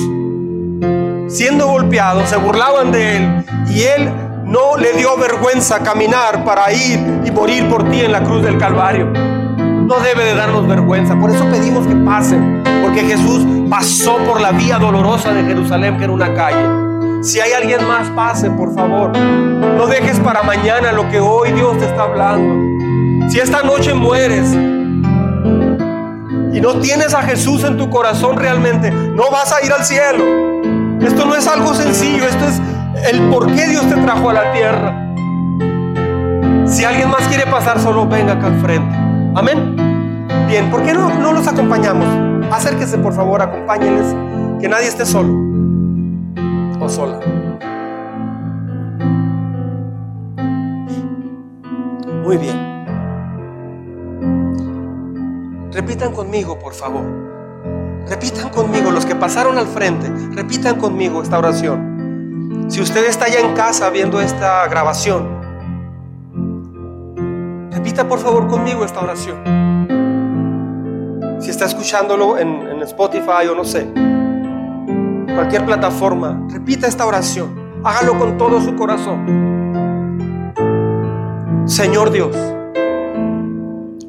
siendo 1.28 1.66
golpeado, 1.68 2.26
se 2.26 2.36
burlaban 2.36 2.90
de 2.90 3.16
él 3.16 3.44
y 3.68 3.82
él 3.82 4.10
no 4.48 4.78
le 4.78 4.94
dio 4.94 5.14
vergüenza 5.18 5.80
caminar 5.80 6.42
para 6.42 6.72
ir 6.72 6.98
y 7.22 7.30
morir 7.30 7.68
por 7.68 7.88
ti 7.90 8.00
en 8.00 8.12
la 8.12 8.22
cruz 8.22 8.42
del 8.42 8.56
Calvario. 8.56 9.06
No 9.06 10.00
debe 10.00 10.24
de 10.24 10.34
darnos 10.34 10.66
vergüenza, 10.66 11.14
por 11.16 11.30
eso 11.30 11.44
pedimos 11.50 11.86
que 11.86 11.94
pasen, 11.94 12.62
porque 12.82 13.02
Jesús 13.02 13.46
pasó 13.68 14.16
por 14.26 14.40
la 14.40 14.52
vía 14.52 14.78
dolorosa 14.78 15.34
de 15.34 15.44
Jerusalén, 15.44 15.98
que 15.98 16.04
era 16.04 16.12
una 16.14 16.32
calle. 16.32 17.22
Si 17.22 17.40
hay 17.40 17.52
alguien 17.52 17.86
más, 17.86 18.08
pase, 18.10 18.50
por 18.50 18.74
favor. 18.74 19.16
No 19.18 19.86
dejes 19.86 20.18
para 20.20 20.42
mañana 20.42 20.92
lo 20.92 21.06
que 21.10 21.20
hoy 21.20 21.52
Dios 21.52 21.76
te 21.78 21.84
está 21.84 22.04
hablando. 22.04 23.28
Si 23.28 23.40
esta 23.40 23.62
noche 23.62 23.92
mueres 23.92 24.50
y 26.54 26.60
no 26.60 26.74
tienes 26.80 27.12
a 27.12 27.22
Jesús 27.22 27.64
en 27.64 27.76
tu 27.76 27.90
corazón 27.90 28.38
realmente, 28.38 28.90
no 28.90 29.30
vas 29.30 29.52
a 29.52 29.62
ir 29.62 29.72
al 29.72 29.84
cielo. 29.84 30.24
Esto 31.02 31.26
no 31.26 31.34
es 31.34 31.46
algo 31.46 31.74
sencillo, 31.74 32.26
esto 32.26 32.46
es 32.46 32.60
el 33.10 33.28
por 33.28 33.46
qué 33.54 33.66
Dios 33.68 33.86
te 33.88 33.94
trajo 33.96 34.30
a 34.30 34.32
la 34.32 34.52
tierra. 34.52 35.04
Si 36.66 36.84
alguien 36.84 37.10
más 37.10 37.26
quiere 37.28 37.46
pasar, 37.46 37.80
solo 37.80 38.06
venga 38.06 38.34
acá 38.34 38.46
al 38.46 38.60
frente. 38.60 38.94
Amén. 39.34 39.76
Bien, 40.48 40.70
¿por 40.70 40.82
qué 40.82 40.92
no, 40.92 41.12
no 41.14 41.32
los 41.32 41.46
acompañamos? 41.46 42.06
Acérquese, 42.52 42.98
por 42.98 43.12
favor, 43.12 43.42
acompáñenles, 43.42 44.14
que 44.60 44.68
nadie 44.68 44.88
esté 44.88 45.04
solo 45.04 45.34
o 46.80 46.88
sola. 46.88 47.20
Muy 52.24 52.36
bien. 52.36 52.68
Repitan 55.72 56.12
conmigo, 56.12 56.58
por 56.58 56.74
favor. 56.74 57.04
Repitan 58.08 58.48
conmigo, 58.50 58.90
los 58.90 59.04
que 59.04 59.14
pasaron 59.14 59.58
al 59.58 59.66
frente, 59.66 60.10
repitan 60.34 60.76
conmigo 60.76 61.22
esta 61.22 61.38
oración. 61.38 61.97
Si 62.68 62.82
usted 62.82 63.06
está 63.06 63.28
ya 63.28 63.40
en 63.40 63.54
casa 63.54 63.88
viendo 63.88 64.20
esta 64.20 64.68
grabación, 64.68 65.26
repita 67.70 68.06
por 68.06 68.18
favor 68.18 68.46
conmigo 68.46 68.84
esta 68.84 69.00
oración. 69.00 69.38
Si 71.40 71.48
está 71.48 71.64
escuchándolo 71.64 72.36
en, 72.36 72.68
en 72.68 72.82
Spotify 72.82 73.48
o 73.50 73.54
no 73.54 73.64
sé, 73.64 73.88
cualquier 75.34 75.64
plataforma, 75.64 76.46
repita 76.50 76.86
esta 76.86 77.06
oración. 77.06 77.68
Hágalo 77.82 78.18
con 78.18 78.36
todo 78.36 78.60
su 78.60 78.76
corazón. 78.76 79.48
Señor 81.64 82.10
Dios, 82.10 82.36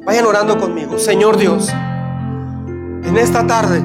vayan 0.04 0.26
orando 0.26 0.58
conmigo. 0.58 0.98
Señor 0.98 1.38
Dios, 1.38 1.72
en 3.04 3.16
esta 3.16 3.46
tarde 3.46 3.82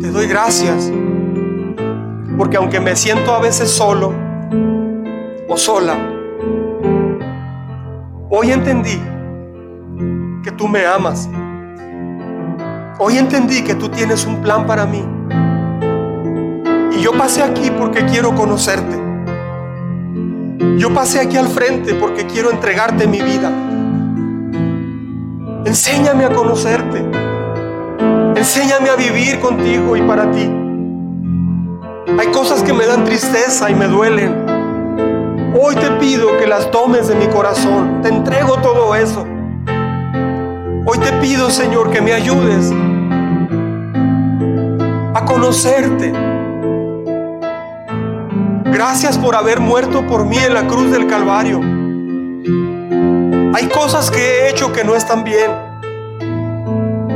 te 0.00 0.10
doy 0.10 0.28
gracias. 0.28 0.92
Porque 2.36 2.56
aunque 2.56 2.80
me 2.80 2.96
siento 2.96 3.34
a 3.34 3.40
veces 3.40 3.70
solo 3.70 4.12
o 5.48 5.56
sola, 5.56 5.96
hoy 8.30 8.50
entendí 8.50 9.00
que 10.42 10.50
tú 10.50 10.68
me 10.68 10.86
amas. 10.86 11.28
Hoy 12.98 13.18
entendí 13.18 13.62
que 13.62 13.74
tú 13.74 13.88
tienes 13.88 14.26
un 14.26 14.42
plan 14.42 14.66
para 14.66 14.86
mí. 14.86 15.04
Y 16.96 17.00
yo 17.00 17.12
pasé 17.12 17.42
aquí 17.42 17.70
porque 17.70 18.04
quiero 18.06 18.34
conocerte. 18.34 19.00
Yo 20.78 20.92
pasé 20.92 21.20
aquí 21.20 21.36
al 21.36 21.48
frente 21.48 21.94
porque 21.94 22.26
quiero 22.26 22.50
entregarte 22.50 23.06
mi 23.06 23.20
vida. 23.20 23.50
Enséñame 25.64 26.24
a 26.24 26.32
conocerte. 26.32 27.04
Enséñame 28.36 28.90
a 28.90 28.96
vivir 28.96 29.38
contigo 29.40 29.96
y 29.96 30.02
para 30.02 30.30
ti. 30.30 30.61
Hay 32.18 32.28
cosas 32.28 32.62
que 32.62 32.72
me 32.72 32.86
dan 32.86 33.04
tristeza 33.04 33.70
y 33.70 33.74
me 33.74 33.86
duelen. 33.86 34.44
Hoy 35.60 35.74
te 35.76 35.90
pido 35.92 36.36
que 36.38 36.46
las 36.46 36.70
tomes 36.70 37.08
de 37.08 37.14
mi 37.14 37.26
corazón. 37.26 38.02
Te 38.02 38.08
entrego 38.08 38.58
todo 38.58 38.94
eso. 38.94 39.24
Hoy 40.84 40.98
te 40.98 41.12
pido, 41.20 41.48
Señor, 41.50 41.90
que 41.90 42.00
me 42.00 42.12
ayudes 42.12 42.72
a 45.14 45.24
conocerte. 45.24 46.12
Gracias 48.64 49.16
por 49.16 49.36
haber 49.36 49.60
muerto 49.60 50.06
por 50.06 50.24
mí 50.24 50.38
en 50.38 50.54
la 50.54 50.66
cruz 50.66 50.90
del 50.90 51.06
Calvario. 51.06 51.60
Hay 53.54 53.68
cosas 53.68 54.10
que 54.10 54.18
he 54.18 54.50
hecho 54.50 54.72
que 54.72 54.82
no 54.82 54.96
están 54.96 55.22
bien. 55.22 55.50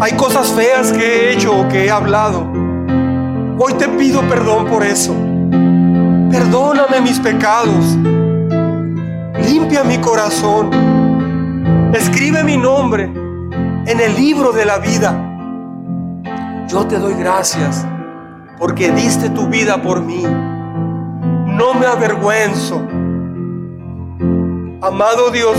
Hay 0.00 0.12
cosas 0.12 0.52
feas 0.52 0.92
que 0.92 1.04
he 1.04 1.32
hecho 1.32 1.58
o 1.58 1.68
que 1.68 1.86
he 1.86 1.90
hablado. 1.90 2.65
Hoy 3.58 3.72
te 3.74 3.88
pido 3.88 4.20
perdón 4.28 4.66
por 4.66 4.84
eso. 4.84 5.14
Perdóname 6.30 7.00
mis 7.00 7.18
pecados. 7.18 7.96
Limpia 9.48 9.82
mi 9.84 9.98
corazón. 9.98 10.70
Escribe 11.94 12.44
mi 12.44 12.56
nombre 12.56 13.04
en 13.04 14.00
el 14.00 14.14
libro 14.14 14.52
de 14.52 14.64
la 14.66 14.78
vida. 14.78 15.22
Yo 16.68 16.86
te 16.86 16.98
doy 16.98 17.14
gracias 17.14 17.86
porque 18.58 18.90
diste 18.90 19.30
tu 19.30 19.46
vida 19.48 19.80
por 19.80 20.02
mí. 20.02 20.22
No 20.22 21.74
me 21.74 21.86
avergüenzo. 21.86 22.82
Amado 24.82 25.30
Dios, 25.30 25.56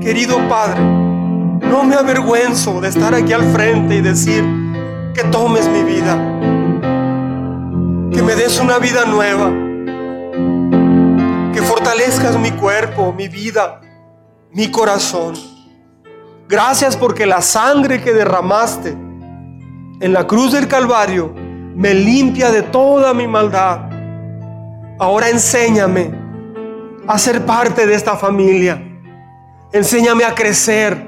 querido 0.00 0.36
Padre, 0.48 0.80
no 0.80 1.84
me 1.84 1.94
avergüenzo 1.94 2.80
de 2.80 2.88
estar 2.88 3.14
aquí 3.14 3.32
al 3.32 3.44
frente 3.44 3.96
y 3.96 4.00
decir 4.00 4.44
que 5.14 5.22
tomes 5.24 5.68
mi 5.68 5.82
vida, 5.84 6.16
que 8.16 8.22
me 8.22 8.34
des 8.34 8.58
una 8.58 8.78
vida 8.78 9.04
nueva, 9.04 9.52
que 11.52 11.60
fortalezcas 11.60 12.38
mi 12.38 12.50
cuerpo, 12.50 13.12
mi 13.12 13.28
vida, 13.28 13.82
mi 14.52 14.70
corazón. 14.70 15.34
Gracias 16.48 16.96
porque 16.96 17.26
la 17.26 17.42
sangre 17.42 18.00
que 18.00 18.14
derramaste 18.14 18.96
en 20.00 20.12
la 20.14 20.26
cruz 20.26 20.52
del 20.52 20.66
Calvario 20.66 21.34
me 21.34 21.92
limpia 21.92 22.50
de 22.50 22.62
toda 22.62 23.12
mi 23.12 23.28
maldad. 23.28 23.90
Ahora 24.98 25.28
enséñame 25.28 26.10
a 27.06 27.18
ser 27.18 27.44
parte 27.44 27.86
de 27.86 27.94
esta 27.94 28.16
familia. 28.16 28.82
Enséñame 29.72 30.24
a 30.24 30.34
crecer 30.34 31.06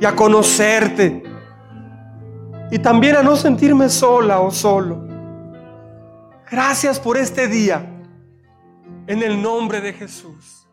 y 0.00 0.04
a 0.04 0.16
conocerte. 0.16 1.22
Y 2.72 2.80
también 2.80 3.14
a 3.14 3.22
no 3.22 3.36
sentirme 3.36 3.88
sola 3.88 4.40
o 4.40 4.50
solo. 4.50 5.11
Gracias 6.52 7.00
por 7.00 7.16
este 7.16 7.48
día. 7.48 7.78
En 9.06 9.22
el 9.22 9.40
nombre 9.40 9.80
de 9.80 9.94
Jesús. 9.94 10.68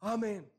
Amén. 0.00 0.50